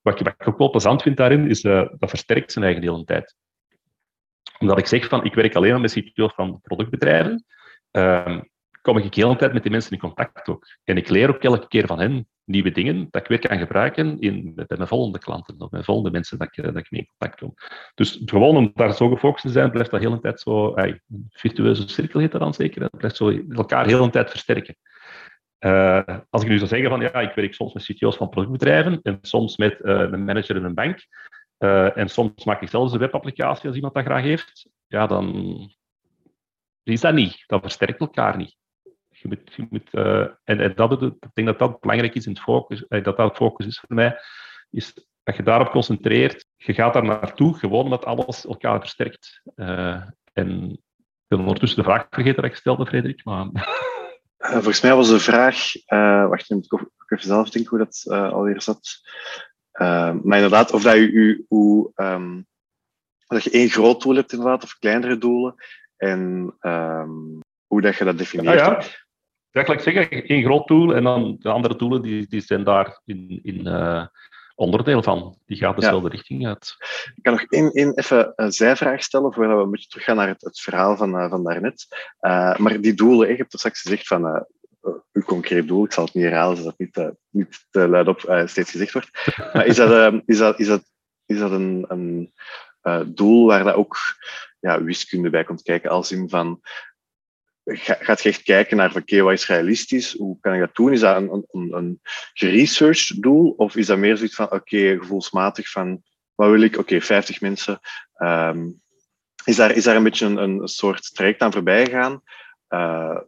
[0.00, 3.36] wat, ik ook wel plezant vind daarin, is uh, dat versterkt zijn eigen hele tijd.
[4.58, 7.44] Omdat ik zeg van, ik werk alleen maar met CTO's van productbedrijven,
[7.90, 8.50] um,
[8.86, 10.66] kom ik de hele tijd met die mensen in contact ook.
[10.84, 14.18] En ik leer ook elke keer van hen nieuwe dingen dat ik weer kan gebruiken
[14.18, 17.10] in, bij mijn volgende klanten of mijn volgende mensen dat ik, dat ik mee in
[17.16, 17.54] contact kom.
[17.94, 21.00] Dus gewoon om daar zo gefocust te zijn, blijft dat de hele tijd zo, een
[21.30, 24.76] virtueuze cirkel heet dat dan zeker, dat blijft zo elkaar de hele tijd versterken.
[25.60, 29.00] Uh, als ik nu zou zeggen van ja, ik werk soms met CTO's van productbedrijven
[29.02, 31.06] en soms met een manager in een bank
[31.94, 35.26] en soms maak ik zelfs een webapplicatie als iemand dat graag heeft, ja, dan
[36.82, 37.44] is dat niet.
[37.46, 38.56] Dat versterkt elkaar niet.
[39.18, 42.32] Je moet, je moet, uh, en, en dat, ik denk dat dat belangrijk is in
[42.32, 44.20] het focus, uh, dat dat focus is voor mij,
[44.70, 46.46] is dat je daarop concentreert.
[46.56, 49.42] Je gaat daar naartoe, gewoon omdat alles elkaar versterkt.
[49.56, 50.02] Uh,
[50.32, 53.24] en ik ben ondertussen de vraag vergeten dat ik stelde, Frederik.
[53.24, 53.48] Maar...
[54.38, 55.72] volgens mij was de vraag,
[56.28, 59.00] wacht, ik moet even zelf denken hoe dat alweer zat.
[60.22, 62.46] maar inderdaad, of dat je, u, hoe, um,
[63.26, 65.54] dat je één groot doel hebt inderdaad, of kleinere doelen.
[65.96, 68.58] En um, hoe dat je dat definieert.
[68.58, 69.05] Ja.
[69.56, 73.00] Ja, ik zeggen, één groot tool en dan de andere tools die, die zijn daar
[73.04, 74.06] in, in uh,
[74.54, 75.38] onderdeel van.
[75.46, 76.14] Die gaat dezelfde ja.
[76.14, 76.74] richting uit.
[77.14, 80.42] Ik kan nog één, één even zijvraag stellen voordat we een beetje teruggaan naar het,
[80.42, 81.86] het verhaal van, uh, van daarnet.
[82.20, 84.46] Uh, maar die doelen, je hebt er straks gezegd van
[85.12, 88.42] uw concreet doel, ik zal het niet herhalen, zodat het niet, niet te luid op
[88.44, 89.10] steeds gezegd wordt.
[89.52, 90.82] Maar is dat, is dat, is dat,
[91.26, 92.32] is dat een, een
[93.14, 93.96] doel waar dat ook
[94.60, 96.60] ja, wiskunde bij komt kijken, als in van
[97.74, 100.12] gaat je echt kijken naar, oké, wat is realistisch?
[100.12, 100.92] Hoe kan ik dat doen?
[100.92, 102.00] Is dat een, een, een
[102.32, 103.50] geresearched doel?
[103.50, 106.02] Of is dat meer zoiets van, oké, gevoelsmatig van,
[106.34, 106.72] wat wil ik?
[106.72, 107.80] Oké, okay, 50 mensen.
[108.18, 108.80] Um,
[109.44, 112.22] is, daar, is daar een beetje een, een soort traject aan voorbij gegaan?
[112.68, 113.20] Uh,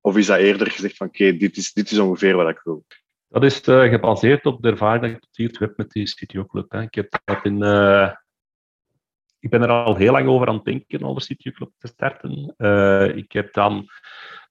[0.00, 2.84] of is dat eerder gezegd van, oké, dit, is, dit is ongeveer wat ik wil?
[3.28, 6.46] Dat is uh, gebaseerd op de ervaring dat ik tot hier heb met die CTO
[6.46, 6.70] Club.
[6.70, 6.82] Hè.
[6.82, 7.62] Ik heb dat in...
[7.62, 8.10] Uh
[9.40, 12.54] ik ben er al heel lang over aan het denken over CTO Club te starten.
[12.58, 13.86] Uh, ik heb dan,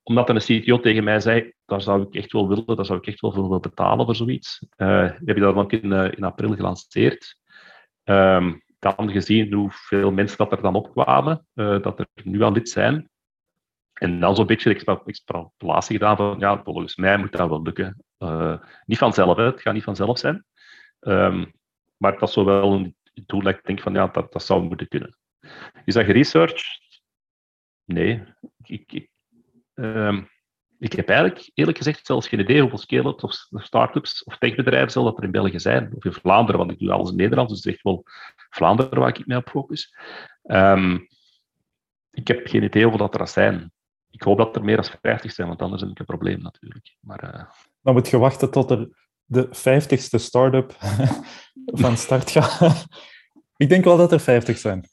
[0.04, 3.08] omdat een CTO tegen mij zei, daar zou ik echt wel willen, daar zou ik
[3.08, 4.66] echt wel voor willen betalen voor zoiets.
[4.78, 7.38] Uh, heb je dat dan in, uh, in april gelanceerd.
[8.04, 13.10] Um, dan gezien hoeveel mensen dat er dan opkwamen, dat er nu aan lid zijn.
[13.94, 18.04] En dan zo'n beetje extra, extrapolatie gedaan van, ja, volgens mij moet dat wel lukken.
[18.86, 19.44] niet vanzelf, hè.
[19.44, 20.46] het gaat niet vanzelf zijn.
[21.00, 21.54] Um,
[21.98, 22.96] maar dat zou wel een
[23.26, 25.18] doel ik denk van ja, dat, dat zou moeten kunnen.
[25.86, 27.02] Is dat geresearched?
[27.86, 28.24] Nee.
[28.64, 29.10] Ik, ik,
[29.74, 30.30] um,
[30.80, 35.18] ik heb eigenlijk, eerlijk gezegd, zelfs geen idee hoeveel scale-ups of start-ups of techbedrijven dat
[35.18, 35.94] er in België zijn.
[35.96, 38.04] Of in Vlaanderen, want ik doe alles in Nederland, dus het is echt wel
[38.50, 39.96] Vlaanderen waar ik mij op focus.
[40.44, 40.98] Ehm,
[42.12, 43.72] ik heb geen idee hoeveel dat er zijn.
[44.10, 46.96] Ik hoop dat er meer dan 50 zijn, want anders heb ik een probleem natuurlijk.
[47.00, 47.44] Maar, uh...
[47.82, 50.76] Dan moet je wachten tot er de 50ste start-up
[51.82, 52.86] van start gaat.
[53.64, 54.90] ik denk wel dat er 50 zijn.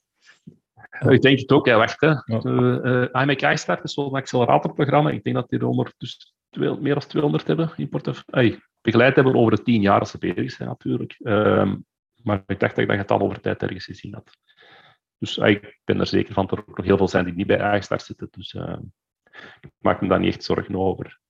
[1.09, 2.01] Ik denk het ook, ja, wacht.
[2.01, 2.09] Hè.
[2.09, 2.41] Ja.
[2.43, 5.11] Uh, uh, IMEK Start is zo'n acceleratorprogramma.
[5.11, 8.61] Ik denk dat die er ondertussen meer dan 200 hebben in portefeuille.
[8.80, 11.16] Begeleid hebben over de 10 jaar als ze bezig zijn, natuurlijk.
[11.22, 11.84] Um,
[12.22, 14.30] maar ik dacht dat ik dat het al over tijd ergens gezien had.
[15.18, 17.34] Dus uh, ik ben er zeker van dat er ook nog heel veel zijn die
[17.34, 18.28] niet bij iStart zitten.
[18.30, 18.55] Dus
[19.61, 21.20] ik maak me daar niet echt zorgen over.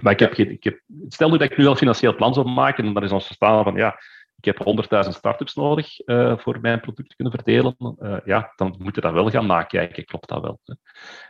[0.00, 2.84] Maar ik heb, ik heb, stel nu dat ik nu wel financieel plan zou maken,
[2.84, 3.98] en dan is ons verstaan van ja,
[4.36, 4.58] ik heb
[5.04, 9.00] 100.000 startups nodig uh, voor mijn product te kunnen verdelen, uh, ja, dan moet je
[9.00, 10.04] dat wel gaan nakijken.
[10.04, 10.60] Klopt dat wel?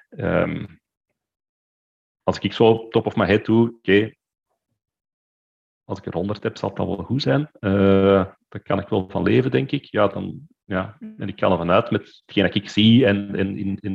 [0.09, 0.81] Um,
[2.23, 4.17] als ik zo top of my head doe, oké, okay,
[5.85, 7.51] als ik er 100 heb, zal dat wel goed zijn.
[7.61, 9.85] Uh, daar kan ik wel van leven, denk ik.
[9.85, 13.57] Ja, dan, ja, en ik kan er vanuit met hetgeen dat ik zie en, en
[13.57, 13.95] in, in,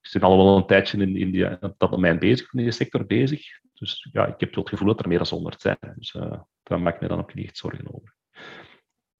[0.00, 3.06] ik zit al wel een tijdje in, in die, dat domein bezig, in die sector
[3.06, 3.46] bezig.
[3.78, 5.78] Dus ja, ik heb het gevoel dat er meer dan 100 zijn.
[5.96, 8.14] Dus uh, daar maak ik me dan ook niet echt zorgen over.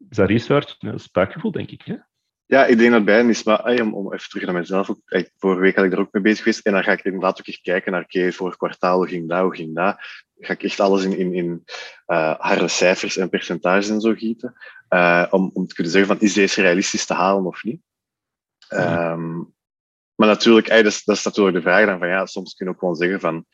[0.08, 0.78] Is dat research?
[0.78, 1.82] Dat is buikgevoel, denk ik.
[1.84, 1.96] Hè?
[2.46, 4.90] Ja, ik denk dat bij is, maar om, om even terug naar mezelf.
[4.90, 5.00] Ook,
[5.36, 6.66] vorige week had ik er ook mee bezig geweest.
[6.66, 9.40] En dan ga ik inderdaad ook echt kijken naar, oké, voor kwartaal, hoe ging dat,
[9.40, 9.96] hoe ging dat?
[10.38, 11.64] Ga ik echt alles in, in, in
[12.06, 14.54] uh, harde cijfers en percentages en zo gieten.
[14.88, 17.80] Uh, om, om te kunnen zeggen van, is deze realistisch te halen of niet?
[18.68, 19.12] Ja.
[19.12, 19.54] Um,
[20.14, 22.72] maar natuurlijk, dat is, dat is natuurlijk de vraag dan van, ja, soms kun je
[22.72, 23.46] ook gewoon zeggen van,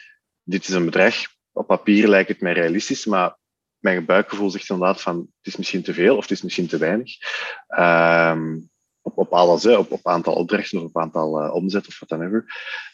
[0.43, 1.15] dit is een bedrag.
[1.53, 3.37] Op papier lijkt het mij realistisch, maar
[3.79, 6.79] mijn buikgevoel zegt inderdaad van het is misschien te veel of het is misschien te
[6.79, 7.17] weinig.
[7.79, 8.71] Um,
[9.01, 12.09] op, op alles, hè, op, op aantal opdrachten of op aantal uh, omzet of wat
[12.09, 12.45] dan ever.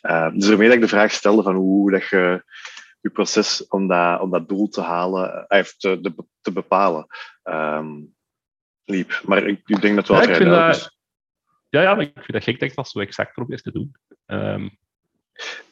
[0.02, 2.44] Uh, dus daarmee dat ik de vraag stelde van hoe dat je
[3.00, 7.06] je proces om dat, om dat doel te halen, uh, te, de, te bepalen,
[7.42, 8.14] um,
[8.84, 9.20] liep.
[9.24, 10.96] Maar ik, ik denk dat wel ja, ik vind dat,
[11.68, 13.96] ja, ja, ik vind dat gek dat ik dat zo exact probeer te doen.
[14.26, 14.78] Um,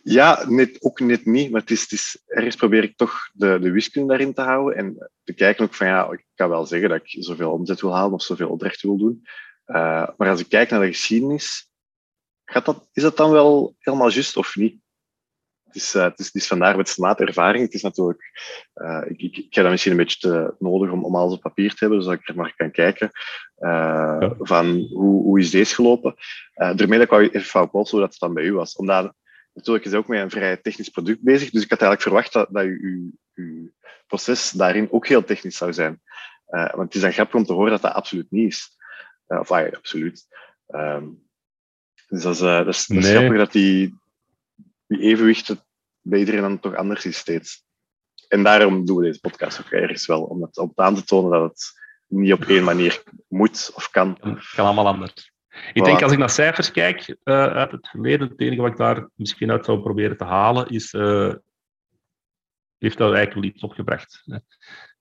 [0.02, 1.50] ja, net, ook net niet.
[1.50, 4.78] Maar het is, het is, ergens probeer ik toch de, de wiskunde daarin te houden.
[4.78, 7.94] En te kijken ook van, ja, ik kan wel zeggen dat ik zoveel omzet wil
[7.94, 9.22] halen of zoveel opdrachten wil doen.
[9.66, 11.70] Uh, maar als ik kijk naar de geschiedenis,
[12.44, 14.84] gaat dat, is dat dan wel helemaal juist of niet?
[15.64, 17.64] Het is, uh, het is, het is vandaar met maat ervaring.
[17.64, 18.22] Het is natuurlijk,
[18.74, 21.40] uh, ik, ik, ik heb dat misschien een beetje te nodig om, om alles op
[21.40, 23.10] papier te hebben, zodat ik er maar kan kijken
[23.56, 24.34] ja.
[24.38, 26.14] van hoe, hoe is deze gelopen.
[26.54, 28.76] daarmee dat ik wou even dat dan bij u was.
[28.76, 29.14] Omdat
[29.56, 31.50] natuurlijk is ook met een vrij technisch product bezig.
[31.50, 33.70] Dus ik had eigenlijk verwacht dat, dat uw, uw
[34.06, 36.02] proces daarin ook heel technisch zou zijn.
[36.48, 38.76] Uh, want het is dan grappig om te horen dat dat absoluut niet is.
[39.28, 40.26] Uh, of ah, absoluut.
[40.68, 41.24] Um,
[42.08, 43.14] dus dat is, uh, dat is, dat is nee.
[43.14, 43.98] grappig dat die,
[44.86, 45.54] die evenwicht
[46.00, 47.64] bij iedereen dan toch anders is steeds.
[48.28, 50.22] En daarom doen we deze podcast ook ergens wel.
[50.22, 51.72] Om het, om aan te tonen dat het
[52.06, 54.18] niet op één manier moet of kan.
[54.20, 55.34] Het kan allemaal anders.
[55.72, 58.76] Ik denk als ik naar cijfers kijk uh, uit het verleden, het enige wat ik
[58.76, 61.34] daar misschien uit zou proberen te halen is, uh,
[62.78, 64.24] heeft dat eigenlijk wel iets opgebracht.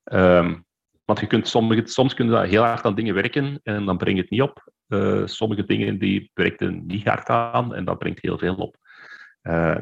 [0.04, 0.66] Um,
[1.06, 4.16] want je kunt sommige, soms kun je heel hard aan dingen werken en dan breng
[4.16, 4.72] je het niet op.
[4.88, 8.78] Uh, sommige dingen die werken niet hard aan en dat brengt heel veel op.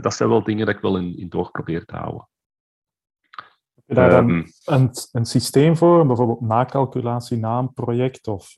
[0.01, 2.27] dat zijn wel dingen dat ik wel in, in toog probeer te houden.
[3.75, 8.55] Heb je daar dan um, een, een systeem voor, bijvoorbeeld nakalculatie na een project of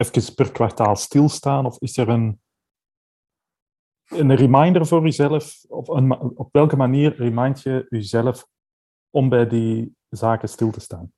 [0.00, 1.66] even per kwartaal stilstaan?
[1.66, 2.40] Of is er een,
[4.04, 5.64] een reminder voor jezelf?
[5.68, 8.46] Of een, op welke manier remind je jezelf
[9.10, 11.12] om bij die zaken stil te staan?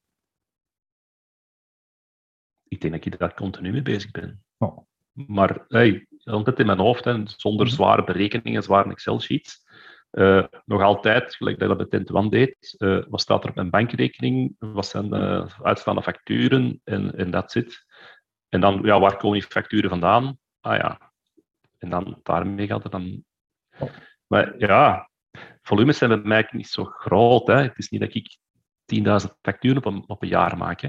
[2.69, 4.45] Ik denk dat ik daar continu mee bezig ben.
[4.59, 4.79] Oh.
[5.13, 7.75] Maar hey, altijd in mijn hoofd, hè, zonder mhm.
[7.75, 9.61] zware berekeningen, zware Excel-sheets.
[10.13, 13.55] Uh, nog altijd, gelijk dat ik dat bij Tint deed, uh, wat staat er op
[13.55, 17.85] mijn bankrekening, wat zijn de uitstaande facturen en, en dat zit.
[18.53, 20.39] En dan, ja, waar komen die facturen vandaan?
[20.61, 21.13] Ah ja,
[21.79, 23.25] en dan daarmee gaat het dan.
[24.27, 25.11] Maar ja,
[25.63, 27.47] volumes zijn bij mij niet zo groot.
[27.47, 27.63] Hè.
[27.63, 28.39] Het is niet dat ik
[29.27, 30.81] 10.000 facturen op een, op een jaar maak.
[30.81, 30.89] Hè.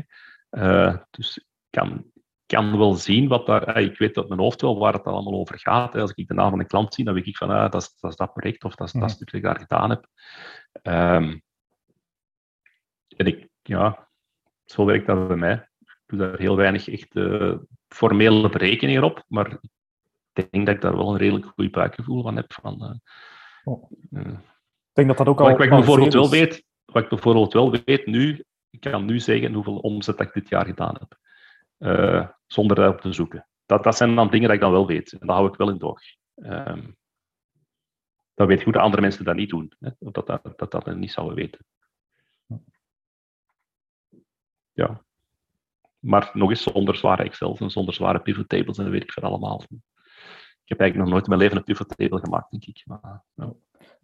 [0.52, 2.12] Uh, dus ik kan,
[2.46, 3.78] kan wel zien wat daar.
[3.78, 5.94] Uh, ik weet uit mijn hoofd wel waar het allemaal over gaat.
[5.94, 6.02] Hè.
[6.02, 7.98] Als ik de naam van een klant zie, dan weet ik van ah, dat, is,
[8.00, 10.08] dat is dat project of dat is dat stuk dat ik daar gedaan heb.
[10.84, 11.42] Um,
[13.18, 14.10] en ik, ja,
[14.66, 15.72] zo werkt dat bij mij
[16.18, 17.56] doe daar heel weinig echt uh,
[17.88, 19.58] formele berekeningen op, maar
[20.34, 22.54] ik denk dat ik daar wel een redelijk goed buikgevoel van heb.
[22.54, 23.92] Van, uh, oh.
[24.12, 25.52] uh, ik denk dat dat ook al.
[25.52, 29.54] Wat ik bijvoorbeeld wel weet, wat ik bijvoorbeeld wel weet nu, ik kan nu zeggen
[29.54, 31.20] hoeveel omzet ik dit jaar gedaan heb,
[32.46, 33.48] zonder daarop te zoeken.
[33.66, 35.70] Dat, dat zijn dan dingen dat ik dan wel weet, en dat hou ik wel
[35.70, 36.02] in doog.
[36.36, 36.98] Um,
[38.34, 39.74] dan weet je hoe de andere mensen dat niet doen.
[39.80, 39.90] Hè?
[40.00, 41.66] Dat, dat, dat dat niet zouden weten.
[44.74, 45.06] Ja.
[46.04, 49.24] Maar nog eens zonder zware Excel en zonder zware pivot tables en weet ik voor
[49.24, 49.64] allemaal.
[50.64, 52.84] Ik heb eigenlijk nog nooit in mijn leven een pivot table gemaakt, denk ik.
[52.86, 53.24] Maar.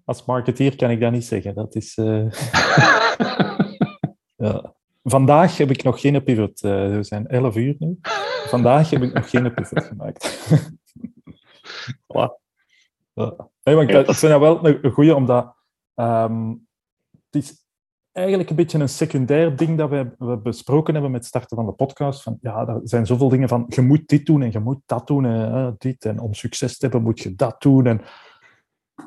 [0.06, 1.56] Als marketeer kan ik dat niet zeggen.
[1.56, 1.98] Dat is...
[1.98, 2.32] Uh...
[4.46, 4.74] ja.
[5.04, 6.64] Vandaag heb ik nog geen pivot.
[6.64, 8.00] Uh, we zijn 11 uur nu.
[8.46, 10.50] Vandaag heb ik nog geen pivot gemaakt.
[12.08, 12.30] voilà.
[13.14, 13.50] ja.
[13.64, 15.56] Nee, maar ik, vind dat wel een goede, omdat
[15.96, 16.68] um,
[17.30, 17.68] het is
[18.12, 21.66] eigenlijk een beetje een secundair ding dat we, we besproken hebben met het starten van
[21.66, 22.24] de podcast.
[22.24, 25.08] Van, ja, er zijn zoveel dingen van, je moet dit doen en je moet dat
[25.08, 26.06] doen en dit.
[26.06, 27.86] En om succes te hebben moet je dat doen.
[27.86, 28.02] En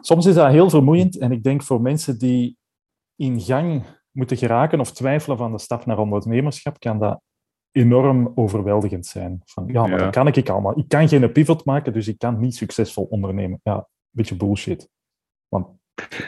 [0.00, 1.18] soms is dat heel vermoeiend.
[1.18, 2.56] En ik denk voor mensen die
[3.16, 7.20] in gang moeten geraken of twijfelen van de stap naar ondernemerschap, kan dat
[7.70, 9.40] enorm overweldigend zijn.
[9.44, 10.78] Van, ja, maar dat kan ik allemaal.
[10.78, 13.60] Ik kan geen pivot maken, dus ik kan niet succesvol ondernemen.
[13.62, 14.88] Ja, een beetje bullshit.
[15.48, 15.66] Want,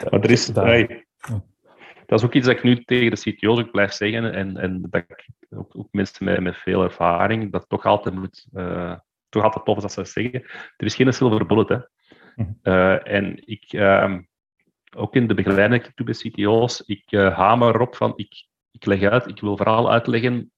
[0.09, 0.45] maar er is...
[0.45, 0.87] Dat,
[2.05, 4.81] dat is ook iets dat ik nu tegen de CTO's ook blijf zeggen, en, en
[4.81, 8.47] dat ik, ook, ook mensen met, met veel ervaring, dat toch altijd moet...
[8.53, 8.95] Uh,
[9.29, 10.41] toch altijd tof is dat ze zeggen.
[10.77, 11.79] Er is geen silver bullet, hè.
[12.63, 13.73] Uh, en ik...
[13.73, 14.17] Uh,
[14.95, 18.47] ook in de begeleiding die ik doe bij CTO's, ik uh, hamer erop van, ik,
[18.71, 20.51] ik leg uit, ik wil vooral uitleggen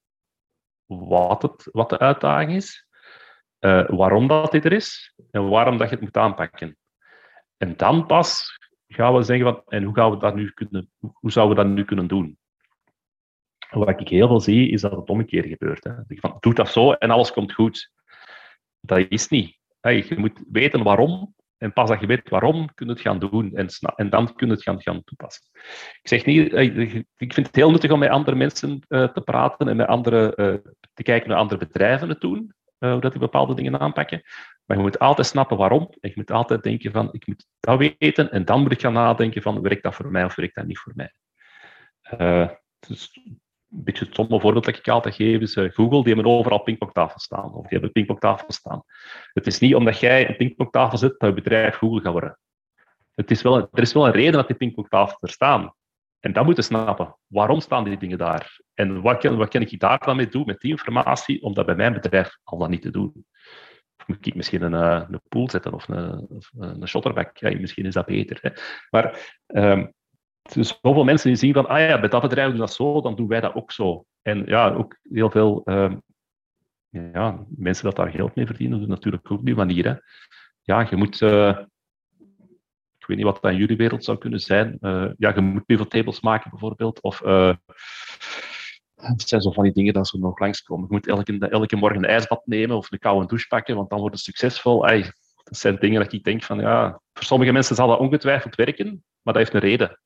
[0.86, 2.88] wat, het, wat de uitdaging is,
[3.88, 6.78] waarom dat dit er is en waarom dat je het moet aanpakken.
[7.58, 8.57] En dan pas
[8.88, 11.72] gaan we zeggen van, en hoe, gaan we dat nu kunnen, hoe zouden we dat
[11.72, 12.38] nu kunnen doen?
[13.70, 15.84] Wat ik heel veel zie, is dat het omgekeerd gebeurt.
[15.84, 15.94] Hè.
[16.08, 17.92] Van, doe dat zo en alles komt goed.
[18.80, 19.58] Dat is niet.
[19.82, 23.56] je moet weten waarom en pas als je weet waarom, kun je het gaan doen
[23.56, 25.44] en, en dan kun je het gaan, gaan toepassen.
[26.02, 26.54] Ik zeg niet,
[27.18, 30.34] ik vind het heel nuttig om met andere mensen uh, te praten en met andere,
[30.36, 34.22] uh, te kijken naar andere bedrijven het doen, uh, hoe dat die bepaalde dingen aanpakken.
[34.66, 35.88] Maar je moet altijd snappen waarom.
[36.00, 38.94] En je moet altijd denken van, ik moet dat weten en dan moet ik gaan
[38.94, 41.12] nadenken van, werkt dat voor mij of werkt dat niet voor mij?
[42.88, 43.20] dus
[43.72, 46.60] een beetje het stomme voorbeeld dat ik altijd geef is uh, Google, die hebben overal
[46.60, 47.54] pingpongtafels staan.
[47.54, 48.84] Of die hebben pingpongtafels staan.
[49.34, 52.40] Het is niet omdat jij een pingpongtafel zet, dat je bedrijf Google gaat worden.
[53.16, 55.74] Het is wel, er is wel een reden dat die pingpongtafels er staan.
[56.20, 57.18] En dat moeten snappen.
[57.28, 58.60] Waarom staan die dingen daar?
[58.74, 61.66] En wat kan, wat kan ik daar dan mee doen met die informatie om dat
[61.66, 63.26] bij mijn bedrijf al dan niet te doen?
[64.06, 67.38] Moet ik misschien een, eh, een pool zetten of een, of een shotterback?
[67.38, 68.38] Ja, misschien is dat beter.
[68.42, 68.50] Hè.
[68.90, 69.94] Maar um,
[70.54, 73.16] dus zoveel mensen die zien van, ah ja, bij dat bedrijf doen dat zo, dan
[73.16, 74.06] doen wij dat ook zo.
[74.22, 75.94] En ja, ook heel veel uh,
[76.90, 79.86] ja, mensen dat daar geld mee verdienen, doen natuurlijk ook op die manier.
[79.86, 79.96] Hè.
[80.62, 81.68] Ja, je moet, ik
[83.08, 84.78] weet niet wat dat in jullie wereld zou kunnen zijn.
[84.82, 87.02] Uh, ja, je moet pivot tables maken bijvoorbeeld.
[87.02, 87.54] Of uh,
[89.16, 90.88] zijn zo van die dingen dat ze nog langskomen.
[90.90, 94.00] Je moet elke, elke morgen een ijsbad nemen of een koude douche pakken, want dan
[94.00, 94.86] wordt het succesvol.
[94.86, 95.02] Ay,
[95.44, 99.04] dat zijn dingen dat ik denk van, ja, voor sommige mensen zal dat ongetwijfeld werken,
[99.22, 100.00] maar dat heeft een reden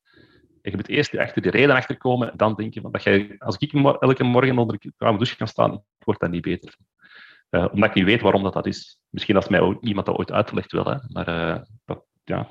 [0.62, 3.74] je moet eerst achter de reden achterkomen en dan denk je, dat jij, als ik
[3.74, 6.76] elke morgen onder de koude douche kan staan, wordt dat niet beter.
[7.50, 9.00] Uh, omdat ik niet weet waarom dat, dat is.
[9.10, 10.96] Misschien als mij iemand dat ooit uitlegt wel, hè.
[11.08, 12.50] maar dat, ja.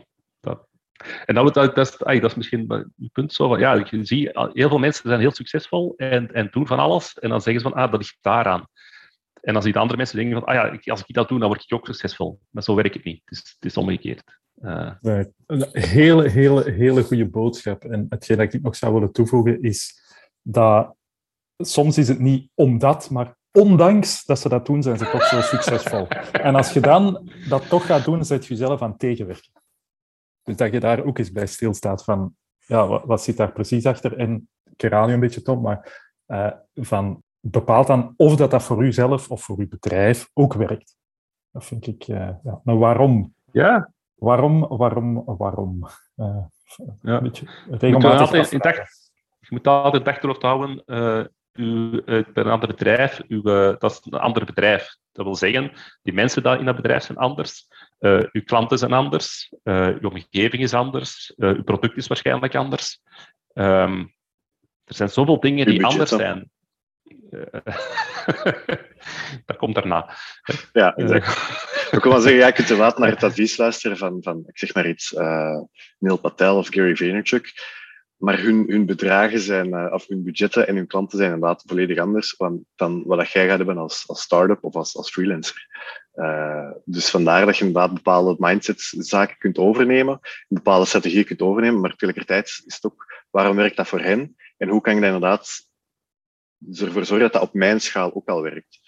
[1.25, 4.31] En dat, dat, dat, is, dat is misschien het punt zo van, ja, je ziet,
[4.53, 7.69] heel veel mensen zijn heel succesvol en, en doen van alles en dan zeggen ze
[7.69, 8.67] van, ah, dat ligt daaraan.
[9.41, 11.49] En dan zie je andere mensen denken van, ah ja, als ik dat doe, dan
[11.49, 12.41] word ik ook succesvol.
[12.51, 13.23] Maar zo werkt het niet.
[13.25, 14.39] Het is, het is omgekeerd.
[14.63, 14.93] Uh.
[15.47, 17.85] Een hele, hele, hele goede boodschap.
[17.85, 20.01] En hetgeen dat ik nog zou willen toevoegen is
[20.43, 20.95] dat
[21.57, 25.41] soms is het niet omdat, maar ondanks dat ze dat doen, zijn ze toch zo
[25.41, 26.09] succesvol.
[26.33, 29.60] En als je dan dat toch gaat doen, zet je jezelf aan tegenwerken.
[30.51, 33.87] Dus dat je daar ook eens bij stilstaat van, ja, wat, wat zit daar precies
[33.87, 34.17] achter?
[34.17, 38.63] En ik herhaal je een beetje, Tom, maar uh, van bepaalt dan of dat, dat
[38.63, 40.97] voor uzelf of voor uw bedrijf ook werkt.
[41.51, 42.61] Dat vind ik, uh, ja.
[42.65, 43.35] Maar waarom?
[43.53, 45.87] Ja, Waarom, waarom, waarom?
[46.17, 46.45] Uh,
[47.03, 47.17] ja.
[47.17, 48.77] Een beetje regelmatig altijd, dag,
[49.41, 50.85] je moet altijd achterhoofd houden,
[51.53, 54.97] uh, u, bij een ander bedrijf, uw, uh, dat is een ander bedrijf.
[55.13, 55.73] Dat wil zeggen,
[56.03, 57.67] die mensen die in dat bedrijf zijn anders,
[58.01, 63.01] uh, uw klanten zijn anders, uw omgeving is anders, uw product is waarschijnlijk anders.
[63.55, 64.15] Um,
[64.85, 66.51] er zijn zoveel dingen die anders zijn.
[69.47, 70.15] dat komt daarna.
[70.73, 71.59] Ja, exact.
[71.91, 74.59] Ik wil wel zeggen, ja, je kunt inderdaad naar het advies luisteren van, van ik
[74.59, 75.61] zeg maar iets, uh,
[75.99, 77.53] Neil Patel of Gary Vaynerchuk.
[78.21, 81.99] Maar hun, hun bedragen zijn, uh, of hun budgetten en hun klanten zijn inderdaad volledig
[81.99, 85.67] anders dan, dan wat jij gaat hebben als, als start-up of als, als freelancer.
[86.15, 91.91] Uh, dus vandaar dat je inderdaad bepaalde mindset-zaken kunt overnemen, bepaalde strategieën kunt overnemen, maar
[91.91, 95.69] tegelijkertijd is het ook waarom werkt dat voor hen en hoe kan ik dat inderdaad
[96.73, 98.79] ervoor zorgen dat dat op mijn schaal ook al werkt.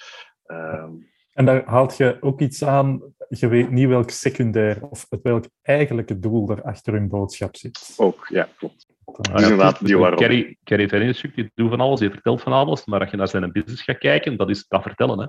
[0.47, 0.89] Uh,
[1.33, 5.45] en daar haalt je ook iets aan je weet niet welk secundair of het welk
[5.62, 7.95] eigenlijke doel er achter hun boodschap zit.
[7.97, 8.87] Ook, ja, klopt.
[9.05, 10.18] Ah, ja, inderdaad, die waarom.
[10.18, 13.28] Kerry, Kerry Vaynerchuk, die doet van alles, die vertelt van alles, maar als je naar
[13.28, 15.18] zijn business gaat kijken, dat is dat vertellen.
[15.18, 15.26] Hè.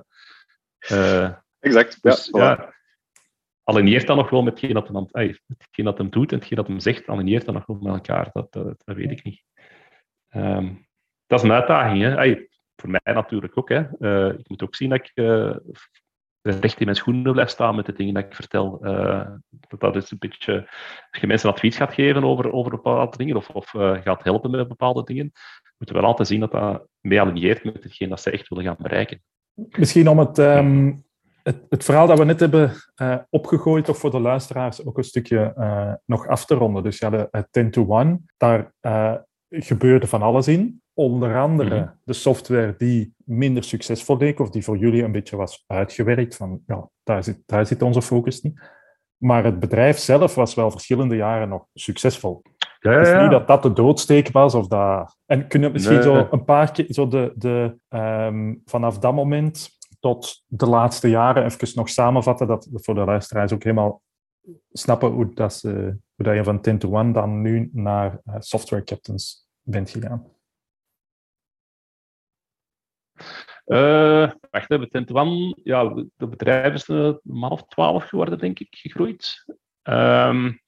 [0.96, 1.30] Uh,
[1.60, 2.50] exact, dus, ja.
[2.50, 2.74] ja
[3.64, 6.56] aligneert dat nog wel met hetgeen dat, hem, ay, hetgeen dat hem doet en hetgeen
[6.56, 8.30] dat hem zegt, aligneert dat nog wel met elkaar.
[8.32, 9.42] Dat, dat, dat weet ik niet.
[10.36, 10.86] Um,
[11.26, 12.02] dat is een uitdaging.
[12.02, 12.16] Hè.
[12.16, 13.68] Ay, voor mij natuurlijk ook.
[13.68, 13.84] Hè.
[13.98, 15.56] Uh, ik moet ook zien dat ik uh,
[16.42, 18.78] recht in mijn schoenen blijf staan met de dingen dat ik vertel.
[18.82, 20.68] Uh, dat, dat is een beetje,
[21.10, 23.70] als je mensen advies gaat geven over, over bepaalde dingen of, of
[24.02, 25.32] gaat helpen met bepaalde dingen,
[25.76, 28.64] moeten we wel altijd zien dat dat mee aligneert met hetgeen dat ze echt willen
[28.64, 29.22] gaan bereiken.
[29.54, 31.04] Misschien om het um
[31.42, 32.72] het, verhaal dat we net hebben
[33.30, 35.54] opgegooid, toch voor de luisteraars ook een stukje
[36.06, 36.82] nog af te ronden.
[36.82, 38.72] Dus ja, de 10 to 1, daar
[39.48, 40.82] gebeurde van alles in.
[40.94, 42.00] Onder andere mm -hmm.
[42.04, 46.36] de software die minder succesvol leek, of die voor jullie een beetje was uitgewerkt.
[46.36, 48.60] Van ja, daar zit, daar zit onze focus niet.
[49.16, 52.42] Maar het bedrijf zelf was wel verschillende jaren nog succesvol.
[52.80, 53.04] Ja, ja, ja.
[53.04, 54.54] Dus niet dat dat de doodsteek was.
[54.54, 55.16] Of dat...
[55.26, 56.02] En kun je misschien nee.
[56.02, 59.68] zo een paar keer, zo de, de, um, vanaf dat moment
[60.00, 64.02] tot de laatste jaren even nog samenvatten, dat voor de luisteraars ook helemaal
[64.72, 65.68] snappen hoe, dat, ze,
[66.14, 70.33] hoe dat je van 10 to 1 dan nu naar uh, software captains bent gegaan.
[73.66, 78.38] Uh, wacht even, 10 to 1, ja, het bedrijf is een man of twaalf geworden,
[78.38, 79.44] denk ik, gegroeid.
[79.82, 80.60] Um,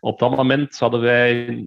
[0.00, 1.66] op dat moment hadden wij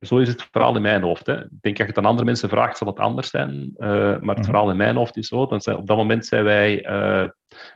[0.00, 1.26] zo is het verhaal in mijn hoofd.
[1.26, 1.44] Hè.
[1.44, 3.74] Ik denk, als je het aan andere mensen vraagt, zal het anders zijn.
[3.76, 4.44] Uh, maar het mhm.
[4.44, 5.46] verhaal in mijn hoofd is zo.
[5.46, 7.28] Dan zijn, op dat moment zijn wij, uh,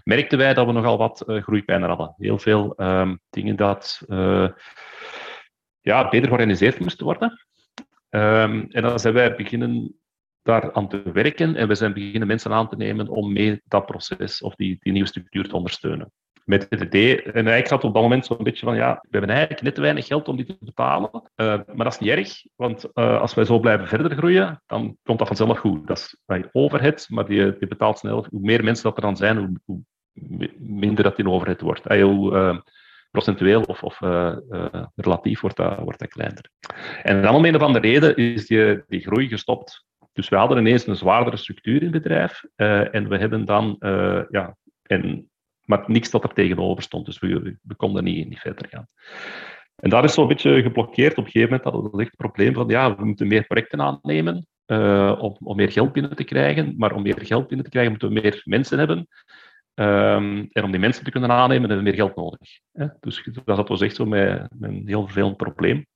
[0.04, 2.14] merkten wij dat we nogal wat groeipijnen hadden.
[2.16, 4.02] Heel veel um, dingen dat
[5.80, 7.46] ja, beter georganiseerd moesten worden.
[8.10, 9.98] Um, en dan zijn wij beginnen
[10.44, 13.86] daar aan te werken en we zijn beginnen mensen aan te nemen om mee dat
[13.86, 16.12] proces of die, die nieuwe structuur te ondersteunen
[16.44, 17.22] met het idee.
[17.22, 19.80] En eigenlijk zat op dat moment zo'n beetje van, ja, we hebben eigenlijk net te
[19.80, 21.10] weinig geld om dit te betalen.
[21.12, 24.96] Uh, maar dat is niet erg, want uh, als wij zo blijven verder groeien, dan
[25.02, 25.86] komt dat vanzelf goed.
[25.86, 28.26] Dat is bij overhead, maar die, die betaalt snel.
[28.30, 29.80] Hoe meer mensen dat er dan zijn, hoe,
[30.58, 31.90] minder dat in overhead wordt.
[31.90, 32.58] Uh, hoe uh,
[33.10, 33.98] procentueel of, of
[34.94, 36.50] relatief wordt dat, wordt dat kleiner.
[37.02, 39.84] En dan om een of andere reden is die, die groei gestopt.
[40.14, 42.44] Dus we hadden ineens een zwaardere structuur in het bedrijf.
[42.56, 43.76] en we hebben dan,
[44.30, 45.28] ja, en
[45.64, 47.06] maar niks dat er tegenover stond.
[47.06, 48.88] Dus we, konden niet, niet verder gaan.
[49.76, 51.18] En daar is zo'n beetje geblokkeerd.
[51.18, 53.80] Op een gegeven moment hadden we echt het probleem van, ja, we moeten meer projecten
[53.80, 56.74] aannemen uh, om, om meer geld binnen te krijgen.
[56.76, 58.98] Maar om meer geld binnen te krijgen, moeten we meer mensen hebben.
[59.74, 62.60] Um, en om die mensen te kunnen aannemen, hebben we meer geld nodig.
[62.72, 62.86] Hè?
[63.00, 65.86] Dus dat was echt zo met, met een heel vervelend probleem.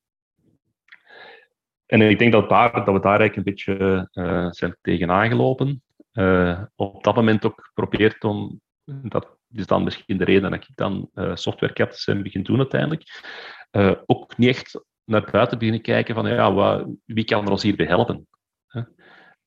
[1.89, 5.83] En ik denk dat, daar, dat we daar eigenlijk een beetje uh, zijn tegenaan gelopen.
[6.13, 10.69] Uh, op dat moment ook geprobeerd om dat is dan misschien de reden dat ik
[10.75, 13.23] dan uh, software captains begin doen uiteindelijk.
[13.71, 17.63] Uh, ook niet echt naar buiten beginnen kijken van ja, wat, wie kan er ons
[17.63, 18.27] hierbij helpen?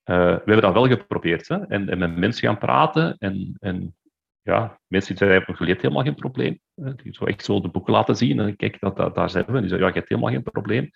[0.03, 1.67] We hebben dat wel geprobeerd hè?
[1.67, 3.95] En, met mensen gaan praten en, en
[4.41, 6.59] ja, mensen die zeiden, je leert helemaal geen probleem.
[6.73, 9.51] Die zo echt zo de boeken laten zien en kijk, dat, daar zijn we.
[9.51, 10.89] En die zeggen, ja, je hebt helemaal geen probleem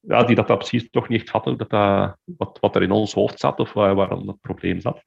[0.00, 2.90] ja, die dat, dat precies toch niet echt hadden, dat dat, wat, wat er in
[2.90, 5.04] ons hoofd zat of waar, waarom dat probleem zat.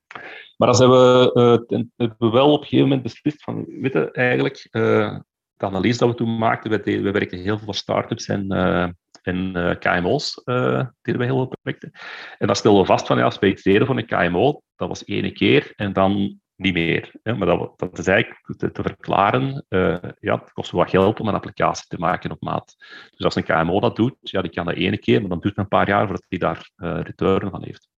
[0.58, 1.32] Maar dan zijn we,
[1.70, 5.20] uh, hebben we wel op een gegeven moment beslist van, weet je, eigenlijk, uh,
[5.54, 8.88] de analyse dat we toen maakten, we, we werkten heel veel voor start-ups en, uh,
[9.22, 11.92] en KMO's, deden we heel veel projecten.
[12.38, 15.06] En dan stelden we vast van, ja, als we iets deden een KMO, dat was
[15.06, 17.12] één keer en dan niet meer.
[17.24, 17.36] Hè?
[17.36, 19.66] Maar dat, dat, is eigenlijk te, verklaren.
[19.70, 22.76] Uh, ja, het kost wat geld om een applicatie te maken op maat.
[23.16, 25.56] Dus als een KMO dat doet, ja, die kan dat ene keer, maar dan duurt
[25.56, 27.90] het een paar jaar voordat hij daar uh, return van heeft.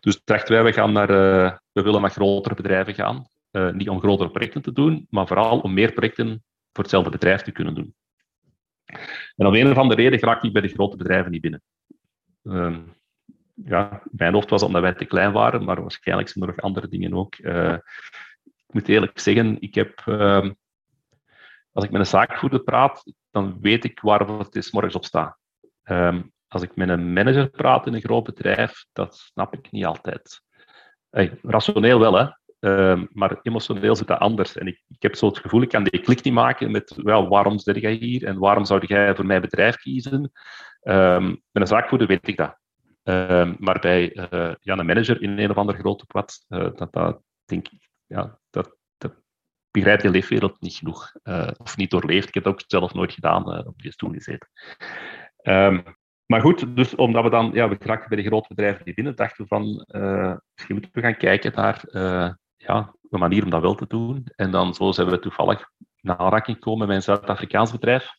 [0.00, 3.26] Dus dachten wij, we, gaan naar, uh, we willen naar grotere bedrijven gaan.
[3.72, 7.52] niet om grotere projecten te doen, maar vooral om meer projecten voor hetzelfde bedrijf te
[7.52, 7.94] kunnen doen.
[9.36, 11.62] En om een of andere reden raakte ik bij de grote bedrijven niet binnen.
[13.64, 16.64] Ehm, ja, mijn hoofd was omdat wij te klein waren, maar waarschijnlijk zijn er nog
[16.64, 17.38] andere dingen ook.
[17.38, 17.76] Uh,
[18.44, 20.50] ik moet eerlijk zeggen, ik heb, uh,
[21.72, 25.38] als ik met een zaakvoerder praat, dan weet ik waar het is morgens op sta.
[25.84, 29.84] Uh, als ik met een manager praat in een groot bedrijf, dat snap ik niet
[29.84, 30.42] altijd.
[31.42, 32.26] Rationeel wel, hè.
[32.60, 34.56] Uh, maar emotioneel zit dat anders.
[34.56, 37.28] En ik, ik, heb zo het gevoel, ik kan die klik niet maken met wel,
[37.28, 40.20] waarom zit jij hier en waarom zou jij voor mijn bedrijf kiezen?
[40.80, 42.58] Met een zaakvoerder weet ik dat.
[43.08, 44.10] Uh, maar bij
[44.60, 48.38] ja, een manager in een of ander grote pad, uh, dat, dat denk ik, ja,
[48.50, 49.14] dat, dat
[49.70, 51.12] begrijpt je leefwereld niet genoeg.
[51.22, 52.28] Eh, of niet doorleefd.
[52.28, 54.48] Ik heb het ook zelf nooit gedaan, op die stoel gezeten.
[55.42, 55.82] Um,
[56.26, 59.16] maar goed, dus omdat we dan, ja, we geraken bij de grote bedrijven die binnen,
[59.16, 59.64] dachten we van,
[60.54, 61.80] misschien moeten we gaan kijken naar
[62.56, 64.26] ja, een manier om dat wel te doen.
[64.36, 68.10] En dan zo zijn we toevallig naar aanraking gekomen met een Zuid-Afrikaans bedrijf.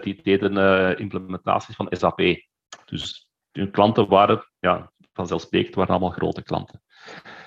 [0.00, 2.20] Die deden implementaties van SAP.
[2.84, 3.27] Dus
[3.58, 6.82] hun klanten waren, ja, vanzelfsprekend, waren allemaal grote klanten.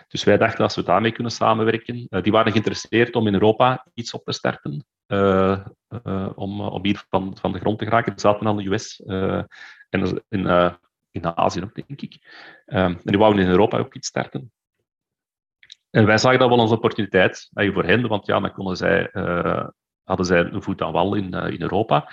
[0.07, 2.07] Dus wij dachten als we daarmee kunnen samenwerken.
[2.09, 4.85] Uh, die waren geïnteresseerd om in Europa iets op te starten.
[6.35, 8.11] om, om hier van, van de grond te geraken.
[8.11, 8.99] Die zaten aan de US
[9.89, 10.75] en in,
[11.11, 12.17] in Azië ook, denk ik.
[12.65, 14.51] en die wouden in Europa ook iets starten.
[15.89, 19.09] En wij zagen dat wel als opportuniteit voor hen, want ja, dan konden zij,
[20.03, 22.11] hadden zij een voet aan wal in, in Europa.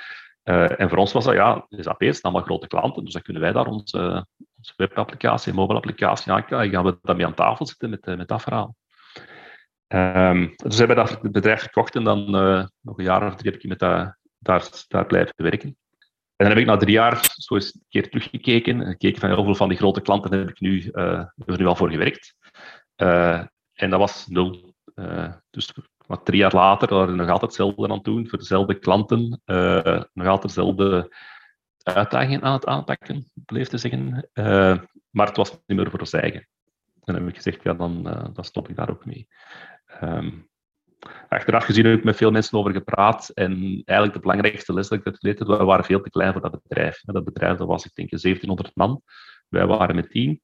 [0.48, 3.42] Uh, en voor ons was dat, ja, SAP is allemaal grote klanten, dus dan kunnen
[3.42, 4.26] wij daar onze,
[4.56, 6.74] onze webapplicatie, mobile applicatie aankrijgen.
[6.74, 8.76] gaan we daarmee aan tafel zitten met, met dat verhaal.
[9.88, 12.30] Um, dus hebben we dat bedrijf gekocht en dan
[12.80, 15.68] nog een jaar of drie heb ik met dat, daar, daar blijven werken.
[16.36, 18.86] En dan heb ik na drie jaar zo eens een keer teruggekeken.
[18.86, 22.34] Gekeken van hoeveel van die grote klanten heb ik nu, er nu al voor gewerkt.
[23.72, 24.74] En dat was nul.
[25.50, 25.74] Dus
[26.08, 30.02] wat drie jaar later waren nog altijd hetzelfde aan het doen, voor dezelfde klanten, uh,
[30.12, 31.16] nog altijd dezelfde
[31.82, 34.28] uitdagingen aan het aanpakken, bleef te zeggen.
[34.34, 34.78] Uh,
[35.10, 36.40] maar het was niet meer voor ons eigen.
[36.94, 38.02] En dan heb ik gezegd, ja, dan,
[38.32, 39.28] dan stop ik daar ook mee.
[40.02, 40.48] Um,
[41.28, 43.28] achteraf gezien heb ik met veel mensen over gepraat.
[43.28, 43.52] En
[43.84, 46.62] eigenlijk de belangrijkste les dat ik uit geleerd we waren veel te klein voor dat
[46.62, 47.00] bedrijf.
[47.00, 49.02] Dat bedrijf dat was, ik denk, 1700 man.
[49.48, 50.40] Wij waren met tien,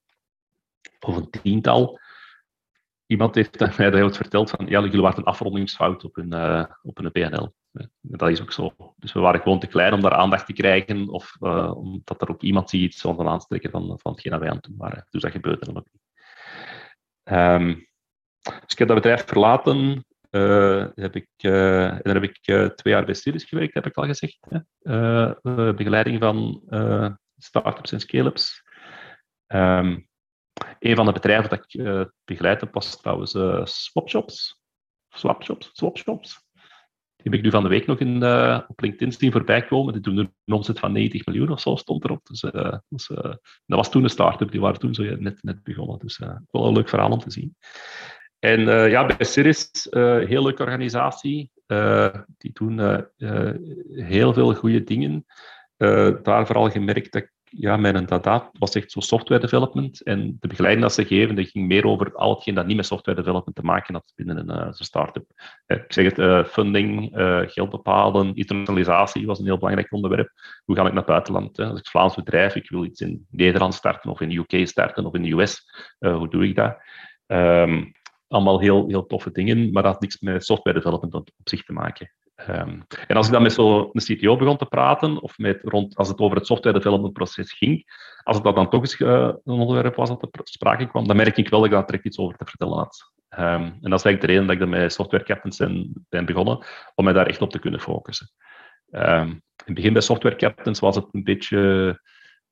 [1.01, 2.01] of een tiental
[3.15, 6.99] iemand heeft mij dat verteld van, ja, jullie waren een afrondingsfout op een, uh, op
[6.99, 7.55] een PNL.
[8.01, 8.75] Dat is ook zo.
[8.97, 12.31] Dus we waren gewoon te klein om daar aandacht te krijgen, of uh, omdat er
[12.31, 15.07] ook iemand ziet iets van aanstrekken van, van hetgeen wij aan het doen waren.
[15.11, 16.03] Dus dat gebeurde dan ook niet.
[17.25, 17.89] Um,
[18.45, 20.05] dus ik heb dat bedrijf verlaten.
[20.31, 22.39] Uh, heb ik, dan heb ik
[22.77, 24.39] twee jaar bij Sirius gewerkt, heb ik al gezegd.
[25.77, 26.63] begeleiding van
[27.37, 28.63] start-ups en scale-ups.
[29.47, 30.09] Um,
[30.79, 34.61] een van de bedrijven dat ik uh, begeleid was trouwens uh, Swapshops.
[35.09, 36.43] Swapshops, Swapshops.
[37.17, 39.93] Die heb ik nu van de week nog in, uh, op LinkedIn zien voorbij komen.
[39.93, 42.27] Die doen een omzet van 90 miljoen of zo, stond erop.
[42.27, 42.41] Dus,
[42.89, 43.07] dus
[43.67, 45.99] dat was toen een start-up, die waren toen zo net, net begonnen.
[45.99, 46.19] Dus
[46.51, 47.57] wel een leuk verhaal om te zien.
[48.39, 51.51] En ja, bij Ciris, heel leuke organisatie.
[52.39, 53.07] die doen
[53.91, 55.25] heel veel goede dingen.
[56.23, 60.03] daar vooral gemerkt dat ja, mijn data was echt zo software development.
[60.03, 62.87] En de begeleiding dat ze geven, dat ging meer over al hetgeen dat niet met
[62.87, 65.25] software development te maken had binnen een uh, start-up.
[65.67, 67.11] Uh, ik zeg het, uh, funding,
[67.47, 70.31] geld bepalen, internationalisatie was een heel belangrijk onderwerp.
[70.65, 71.59] Hoe ga ik naar het buitenland?
[71.59, 75.07] Als ik Vlaams bedrijf, ik wil iets in Nederland starten of in de UK starten
[75.07, 75.63] of in de US,
[75.99, 76.77] hoe doe ik dat?
[77.27, 77.93] Um,
[78.29, 81.73] allemaal heel, heel toffe dingen, maar dat had niks met software development op zich te
[81.73, 82.11] maken.
[82.37, 86.09] Um, en als ik dan met zo'n CTO begon te praten, of met rond, als
[86.09, 87.85] het over het software development proces ging,
[88.23, 91.17] als het dat dan toch eens uh, een onderwerp was dat er sprake kwam, dan
[91.17, 93.13] merk ik wel dat ik daar iets over te vertellen had.
[93.31, 95.57] Um, en dat is eigenlijk de reden dat ik met software captains
[96.09, 98.31] ben, begonnen, om mij daar echt op te kunnen focussen.
[98.91, 102.01] Um, in het begin bij software captains was het een beetje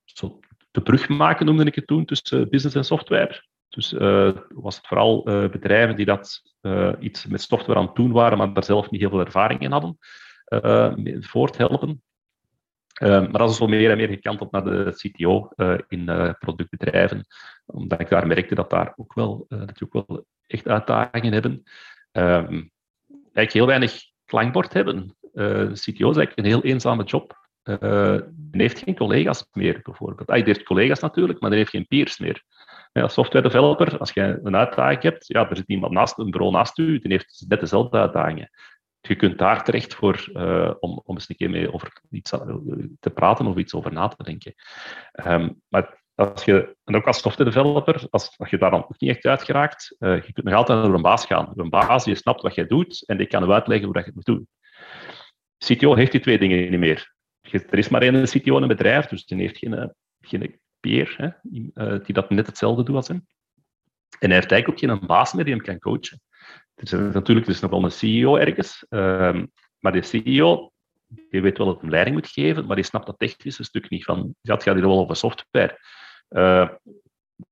[0.04, 3.44] zo de brug maken, noemde ik het toen, tussen business en software.
[3.72, 7.94] Dus uh, was het vooral uh, bedrijven die dat uh, iets met software aan het
[7.94, 9.98] doen waren, maar daar zelf niet heel veel ervaring in hadden,
[11.20, 12.02] voorthelpen.
[13.00, 15.48] maar dat is zo meer en meer gekanteld naar de CTO
[15.88, 16.04] in
[16.38, 17.26] productbedrijven,
[17.66, 21.62] omdat ik daar merkte dat daar ook wel, dat wel echt uitdagingen hebben.
[22.12, 22.72] Um,
[23.08, 25.16] eigenlijk heel weinig klankbord hebben.
[25.72, 27.48] CTO is eigenlijk een heel eenzame job.
[27.62, 30.28] Men heeft geen collega's meer, bijvoorbeeld.
[30.28, 32.44] Hij heeft collega's natuurlijk, maar hij heeft geen peers meer.
[32.92, 36.52] Ja, software developer, als je een uitdaging hebt, ja, er zit iemand naast, een bureau
[36.52, 38.50] naast u, die heeft net dezelfde uitdagingen.
[39.00, 42.30] Je kunt daar terecht voor, uh, om, om eens een keer mee over iets
[43.00, 44.54] te praten of iets over na te denken.
[45.26, 49.00] Um, maar als je, en ook als software developer, als, als je daar dan ook
[49.00, 51.52] niet echt uit geraakt, uh, je kunt nog altijd naar een baas gaan.
[51.56, 54.12] Een baas die snapt wat jij doet en die kan je uitleggen hoe dat je
[54.14, 54.48] het moet doen.
[55.58, 57.14] CTO heeft die twee dingen niet meer.
[57.50, 59.88] Er is maar één CTO in een bedrijf, dus die heeft geen, eh,
[60.20, 61.28] geen peer, hè,
[61.74, 63.26] uh, die dat net hetzelfde doet als hem.
[64.18, 66.20] En hij heeft eigenlijk ook geen baas meer die hem kan coachen.
[66.74, 69.42] Er is natuurlijk dus nog wel een CEO ergens, uh,
[69.78, 70.72] maar die CEO
[71.06, 74.04] die weet wel dat hij leiding moet geven, maar die snapt dat technische stuk niet.
[74.04, 75.78] Van, het gaat hier wel over software.
[76.28, 76.68] Uh,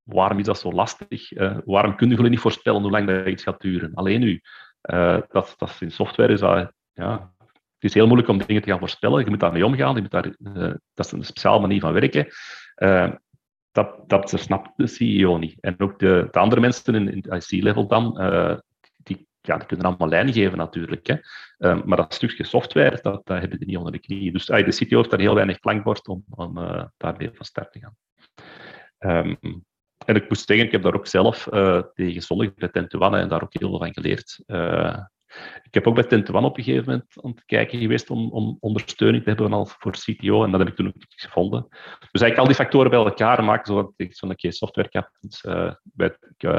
[0.03, 1.33] waarom is dat zo lastig?
[1.33, 3.95] Uh, waarom kunnen jullie niet voorspellen hoe lang dat iets gaat duren?
[3.95, 4.41] Alleen nu.
[5.31, 8.79] Dat, dat in software is dat, ja, het is heel moeilijk om dingen te gaan
[8.79, 9.25] voorspellen.
[9.25, 9.95] Je moet daarmee omgaan.
[9.95, 10.35] Je moet daar,
[10.95, 12.27] dat is een speciale manier van werken.
[12.81, 13.13] Uh,
[13.73, 15.61] dat, dat snapt de CEO niet.
[15.61, 18.59] En ook de, de andere mensen in, het IC-level dan, uh,
[18.97, 21.07] die, ja, kunnen allemaal lijnen geven natuurlijk.
[21.07, 21.15] Hè.
[21.59, 24.33] Uh, maar dat stukje software, dat, dat hebben die niet onder de knie.
[24.33, 26.55] Dus de CTO heeft daar heel weinig klankbord om, om
[26.97, 27.97] daarmee van start te gaan.
[29.27, 29.65] Um,
[30.07, 31.43] en ik moest zeggen, ik heb daar ook zelf
[31.95, 34.43] tegen gezondigd bij Tentuan en daar ook heel veel van geleerd.
[35.63, 38.57] Ik heb ook bij Tentuan op een gegeven moment aan het kijken geweest om, om
[38.61, 41.67] ondersteuning te hebben al voor CTO en dat heb ik toen ook gevonden.
[41.69, 46.17] Dus eigenlijk al die factoren bij elkaar maken zodat ik zo'n software captains, uh, bij,
[46.37, 46.51] ik,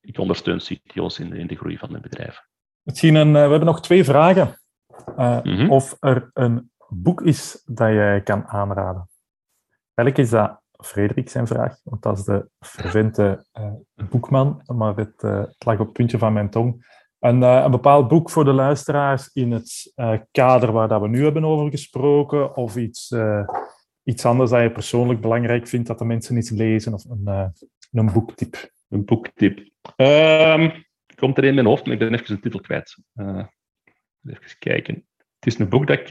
[0.00, 2.40] ik, ondersteun CTO's in de, in de groei van mijn bedrijf.
[2.82, 4.58] Misschien een, we hebben nog twee vragen.
[5.16, 5.70] Mm -hmm.
[5.70, 9.08] Of er een boek is dat jij kan aanraden.
[9.94, 13.72] Eigenlijk is dat Frederik zijn vraag, want dat is de fervente uh,
[14.10, 17.02] boekman, maar het, uh, het, lag op het puntje van mijn tong.
[17.24, 19.92] Een, uh, een bepaald boek voor de luisteraars in het
[20.30, 23.14] kader waar dat we nu hebben over gesproken, of iets,
[24.02, 27.52] iets anders dat je persoonlijk belangrijk vindt dat de mensen iets lezen, of een,
[27.92, 28.70] een boektip.
[28.88, 29.58] Een boektip.
[29.96, 32.98] Um, komt er in mijn hoofd, maar ik ben even een titel kwijt.
[34.24, 35.06] even kijken.
[35.16, 36.10] Het is een boek dat ik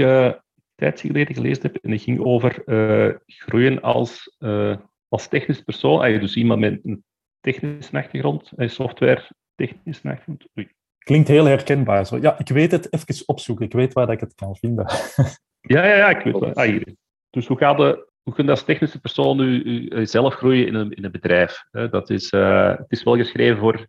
[0.75, 1.75] tijdje geleden gelezen heb.
[1.75, 5.99] En dat ging over uh, groeien als, uh, als technisch persoon.
[5.99, 7.03] Ah, dus iemand met een
[7.39, 10.47] technische achtergrond, een software technische achtergrond.
[10.57, 10.71] Oei.
[11.03, 12.05] Klinkt heel herkenbaar.
[12.05, 12.17] Zo.
[12.17, 12.93] Ja, ik weet het.
[12.93, 13.65] Even opzoeken.
[13.65, 14.85] Ik weet waar ik het kan vinden.
[15.73, 16.55] ja, ja, ja, ik weet het.
[16.55, 16.95] Ah, hier.
[17.29, 20.91] Dus hoe, gaat de, hoe kun je als technische persoon u, zelf groeien in een,
[20.91, 21.65] in een bedrijf?
[21.71, 23.87] Dat is, uh, het is wel geschreven voor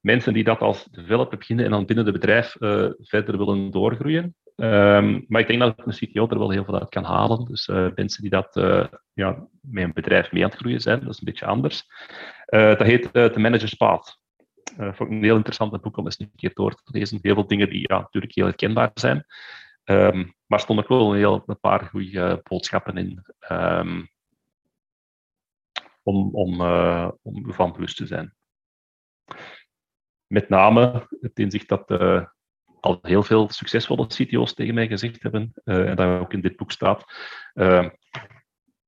[0.00, 2.56] mensen die dat als developer beginnen en dan binnen het bedrijf
[2.98, 4.34] verder willen doorgroeien.
[4.62, 7.44] Um, maar ik denk dat een CTO er wel heel veel uit kan halen.
[7.44, 11.00] Dus uh, mensen die dat uh, ja, met een bedrijf mee aan het groeien zijn,
[11.00, 11.86] dat is een beetje anders.
[12.48, 14.19] Uh, dat heet The Manager's Path.
[14.78, 17.18] Uh, vond ik een heel interessant boek om eens een keer door te lezen.
[17.22, 19.24] Heel veel dingen die ja, natuurlijk heel herkenbaar zijn.
[19.84, 24.08] Um, maar er stonden ook wel een, heel, een paar goede boodschappen in um,
[26.02, 26.60] om, om,
[27.22, 28.34] om van bewust te zijn.
[30.26, 31.90] Met name het inzicht dat
[32.80, 36.72] al heel veel succesvolle CTO's tegen mij gezegd hebben, en dat ook in dit boek
[36.72, 37.04] staat.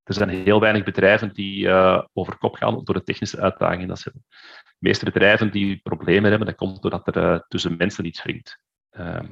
[0.05, 3.99] Er zijn heel weinig bedrijven die uh, over kop gaan door de technische uitdagingen dat
[3.99, 4.25] ze hebben.
[4.65, 8.59] De meeste bedrijven die problemen hebben, dat komt doordat er tussen mensen iets wringt.
[8.91, 9.27] Ehm,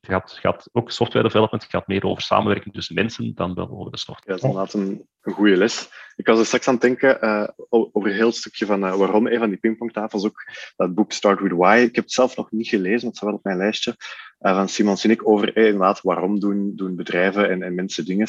[0.00, 3.90] het gaat, gaat, ook software development gaat meer over samenwerking tussen mensen dan wel over
[3.92, 4.22] de software.
[4.26, 5.90] Ja, dat is inderdaad een, een goede les.
[6.16, 9.26] Ik was er straks aan het denken uh, over een heel stukje van uh, waarom,
[9.26, 10.44] een van die pingpongtafels, ook
[10.76, 11.76] dat boek Start With Why.
[11.76, 13.96] Ik heb het zelf nog niet gelezen, het staat wel op mijn lijstje,
[14.40, 18.26] uh, van Simon Sinek over inderdaad waarom doen, doen bedrijven en, en mensen dingen.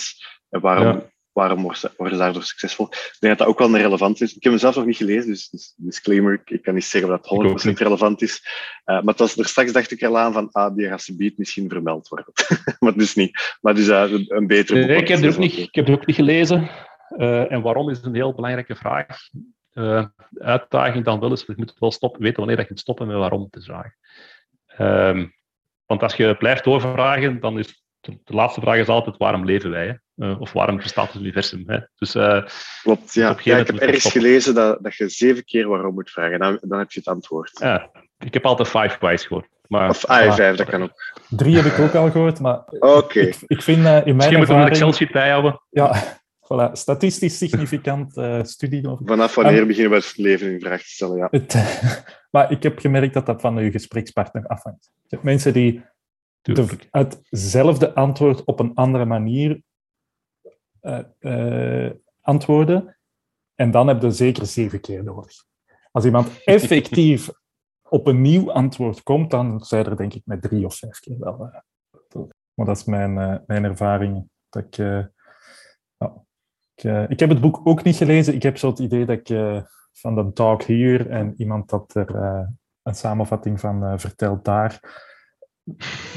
[0.50, 2.86] En waarom, ja waarom worden ze daardoor succesvol?
[2.86, 4.36] Ik denk dat dat ook wel relevant is.
[4.36, 7.70] Ik heb hem zelf nog niet gelezen, dus, disclaimer, ik kan niet zeggen dat het
[7.72, 8.42] 100% relevant is.
[8.86, 11.70] Uh, maar was, er straks dacht ik al aan van, ah, die gaat subiet misschien
[11.70, 12.34] vermeld worden.
[12.80, 13.58] maar dus niet.
[13.62, 14.86] Maar dus uh, een betere.
[14.86, 16.70] Nee, ik, heb het ook niet, ik heb ook niet gelezen.
[17.18, 19.18] Uh, en waarom is een heel belangrijke vraag.
[19.74, 23.08] de uitdaging dan wel is, je moet wel stoppen, weten wanneer dat je moet stoppen
[23.08, 23.96] met waarom te vragen.
[24.80, 25.34] Um,
[25.86, 29.70] want als je blijft doorvragen, dan is de, de laatste vraag is altijd waarom leven
[29.70, 30.00] wij?
[30.16, 31.64] Uh, of waarom bestaat het universum?
[31.66, 31.80] Hè?
[31.96, 32.44] Dus, uh,
[32.84, 33.38] Klopt, ja.
[33.44, 36.40] ja ik heb ergens gelezen dat, dat je zeven keer waarom moet vragen.
[36.40, 37.52] Dan, dan heb je het antwoord.
[37.60, 39.48] Ja, ik heb altijd five whys gehoord.
[39.68, 40.92] Maar, of ah, vijf, dat kan ook.
[41.30, 43.24] Drie heb ik ook al gehoord, maar okay.
[43.24, 45.62] ik, ik, vind uh, in mijn Misschien moeten we een Excel-sheet bijhouden.
[45.70, 46.18] Ja,
[46.54, 46.72] voilà.
[46.72, 48.14] Statistisch significant
[48.48, 48.90] studie.
[48.90, 49.06] Over.
[49.06, 51.28] Vanaf wanneer um, beginnen we het leven in vraag te stellen, ja.
[51.32, 51.56] Het,
[52.32, 54.92] maar ik heb gemerkt dat dat van uw gesprekspartner afhangt.
[54.94, 55.84] Je hebt mensen die
[56.42, 56.66] de,
[57.30, 59.62] hetzelfde antwoord op een andere manier
[60.84, 62.98] uh, uh, antwoorden.
[63.56, 65.34] En dan heb je zeker zeven keer nodig.
[65.92, 67.30] Als iemand effectief
[67.90, 71.20] op een nieuw antwoord komt, dan zijn er denk ik met drie of vijf keer
[71.20, 71.52] wel.
[72.14, 72.22] Uh,
[72.54, 74.30] maar dat is mijn, mijn ervaring.
[74.50, 74.76] Dat ik,
[75.98, 76.26] ja,
[76.76, 78.34] ik, ik, heb het boek ook niet gelezen.
[78.34, 79.28] Ik heb zo het idee dat ik
[79.92, 82.16] van de talk hier en iemand dat er
[82.84, 84.80] een samenvatting van vertelt daar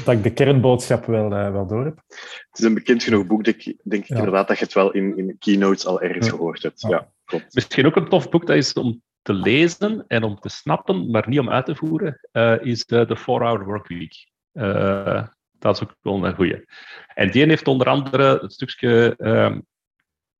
[0.05, 2.01] dat ik de kernboodschap wel, uh, wel door heb.
[2.07, 4.15] Het is een bekend genoeg boek, denk ik, denk ik ja.
[4.15, 6.31] inderdaad dat je het wel in, in keynotes al ergens ja.
[6.31, 6.81] gehoord hebt.
[6.81, 7.11] Ja.
[7.25, 7.53] klopt.
[7.53, 11.29] Misschien ook een tof boek dat is om te lezen en om te snappen, maar
[11.29, 14.29] niet om uit te voeren, uh, is de, de 4-Hour Workweek.
[14.53, 15.27] Uh,
[15.59, 16.65] dat is ook wel een goeie.
[17.13, 19.57] En die heeft onder andere het stukje uh,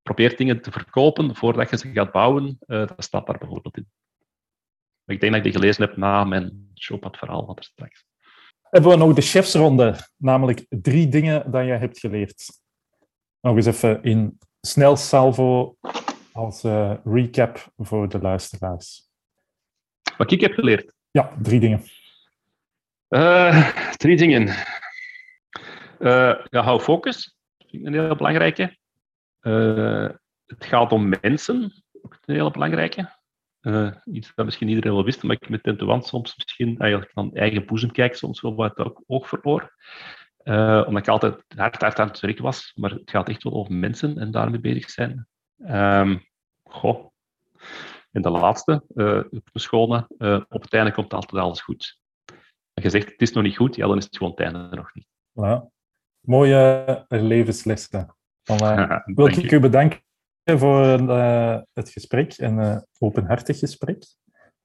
[0.01, 2.57] probeert dingen te verkopen voordat je ze gaat bouwen.
[2.67, 3.87] dat staat daar bijvoorbeeld in.
[5.05, 8.05] Ik denk dat ik die gelezen heb na mijn showpad-verhaal van er straks
[8.69, 12.45] hebben we nog de chefsronde, namelijk drie dingen dat jij hebt geleerd.
[13.41, 15.75] Nog eens even in snel salvo
[16.31, 19.09] als uh, recap voor de luisteraars.
[20.17, 20.93] Wat ik heb geleerd?
[21.11, 21.83] Ja, drie dingen.
[23.09, 24.47] Uh, drie dingen.
[25.99, 27.35] Uh, ja, hou focus.
[27.57, 28.77] Dat vind ik een heel belangrijke.
[30.45, 31.83] het gaat om mensen.
[32.01, 33.16] Ook een hele belangrijke.
[33.67, 37.33] Uh, iets dat misschien iedereen wel wist, maar ik met Tentuan soms misschien eigenlijk van
[37.33, 39.75] eigen boezem kijk, soms wel wat oog voor oor.
[40.43, 43.53] Uh, omdat ik altijd hard, hard aan het werk was, maar het gaat echt wel
[43.53, 45.27] over mensen en daarmee bezig zijn.
[45.69, 46.25] Um,
[46.63, 47.05] goh.
[48.11, 51.99] En de laatste, uh, verschonen, uh, op het einde komt altijd alles goed.
[52.73, 54.75] Als je zegt, het is nog niet goed, ja, dan is het gewoon het einde
[54.75, 55.07] nog niet.
[55.31, 55.69] Ja.
[56.19, 58.15] Mooie levenslessen.
[58.43, 60.05] Dan uh, wil ik u bedanken
[60.55, 60.83] voor
[61.73, 64.03] het gesprek, een openhartig gesprek.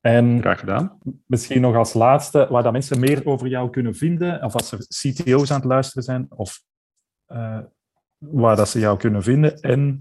[0.02, 0.98] En Graag gedaan.
[1.26, 4.78] Misschien nog als laatste, waar dat mensen meer over jou kunnen vinden, of als er
[4.78, 6.62] CTO's aan het luisteren zijn, of
[7.32, 7.58] uh,
[8.18, 9.60] waar dat ze jou kunnen vinden.
[9.60, 10.00] En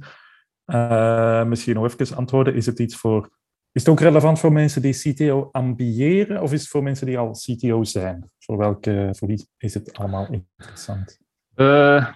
[1.49, 3.39] misschien nog even antwoorden, is het iets voor...
[3.71, 7.17] Is het ook relevant voor mensen die CTO ambiëren, of is het voor mensen die
[7.17, 8.31] al CTO zijn?
[8.39, 11.19] Voor, welke, voor wie is het allemaal interessant?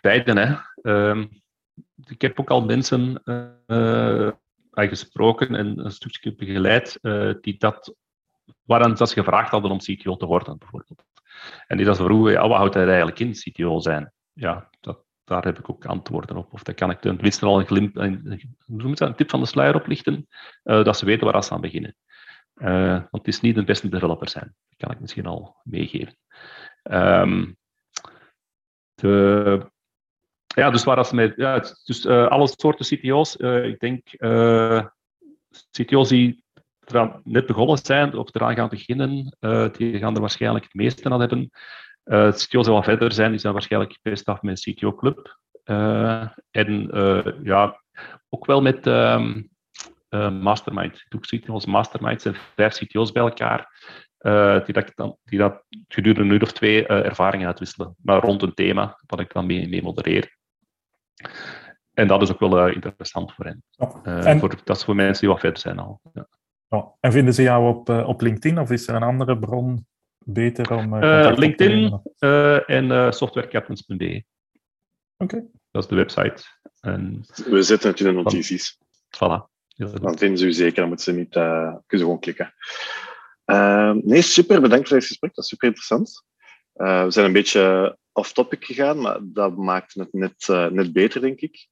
[0.01, 0.55] Beiden, hè.
[0.81, 1.29] Um,
[2.05, 3.21] ik heb ook al mensen
[4.71, 7.95] gesproken en een stukje begeleid uh, die dat,
[8.61, 11.03] waaraan ze gevraagd hadden om CTO te worden, bijvoorbeeld.
[11.67, 14.13] En die dat vroegen, ja, wat houdt er eigenlijk in, CTO zijn?
[14.33, 16.53] Ja, dat, daar heb ik ook antwoorden op.
[16.53, 20.27] Of dat kan ik tenminste al een, glimp, een, een, tip van de sluier oplichten,
[20.63, 21.95] uh, dat ze weten waar ze aan beginnen.
[22.55, 24.55] Uh, want het is niet de beste developer zijn.
[24.69, 26.17] Dat kan ik misschien al meegeven.
[26.83, 27.57] Um,
[28.95, 29.71] de,
[30.55, 33.39] ja, dus waar als met, ja, dus uh, alle soorten CTO's.
[33.39, 34.85] Uh, ik denk uh,
[35.71, 36.43] CTO's die
[36.85, 39.37] eraan net begonnen zijn of eraan gaan beginnen,
[39.71, 41.49] die gaan er waarschijnlijk het meeste aan hebben.
[42.05, 45.39] CTO's die wat verder zijn, die zijn waarschijnlijk best af met een CTO-club.
[46.51, 46.89] en
[47.43, 47.81] ja,
[48.29, 49.49] ook wel met um,
[50.41, 50.95] mastermind.
[50.95, 53.69] Ik doe CTO's masterminds en vijf CTO's bij elkaar.
[54.65, 57.95] Die, dat, die dat gedurende een uur of twee ervaringen uitwisselen.
[58.01, 60.35] Maar rond een thema, wat ik dan mee, mee modereer.
[61.95, 63.63] En dat is ook wel uh, interessant voor hen.
[64.03, 66.01] Uh, en, voor, dat is voor mensen die wat verder zijn al.
[66.13, 66.27] Ja.
[66.99, 69.87] En vinden ze jou op, uh, op LinkedIn of is er een andere bron
[70.17, 70.99] beter om.
[71.35, 72.01] LinkedIn
[72.65, 74.23] en softwarecaptains.de.
[75.17, 75.35] Oké.
[75.35, 75.45] Okay.
[75.71, 76.43] Dat is de website.
[76.79, 78.77] En, We zetten het in de notities.
[79.15, 79.53] Voilà.
[79.75, 82.53] Dan vinden ze u zeker, dan moeten ze niet, kunnen ze gewoon klikken.
[84.03, 85.35] nee, super, bedankt voor het gesprek.
[85.35, 86.23] Dat is super interessant.
[86.73, 91.39] we zijn een beetje off-topic gegaan, maar dat maakt het net, uh, net beter, denk
[91.39, 91.67] ik.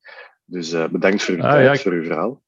[0.46, 2.44] Dus uh, bedankt voor uw ah, tijd, ja, ik, voor uw verhaal.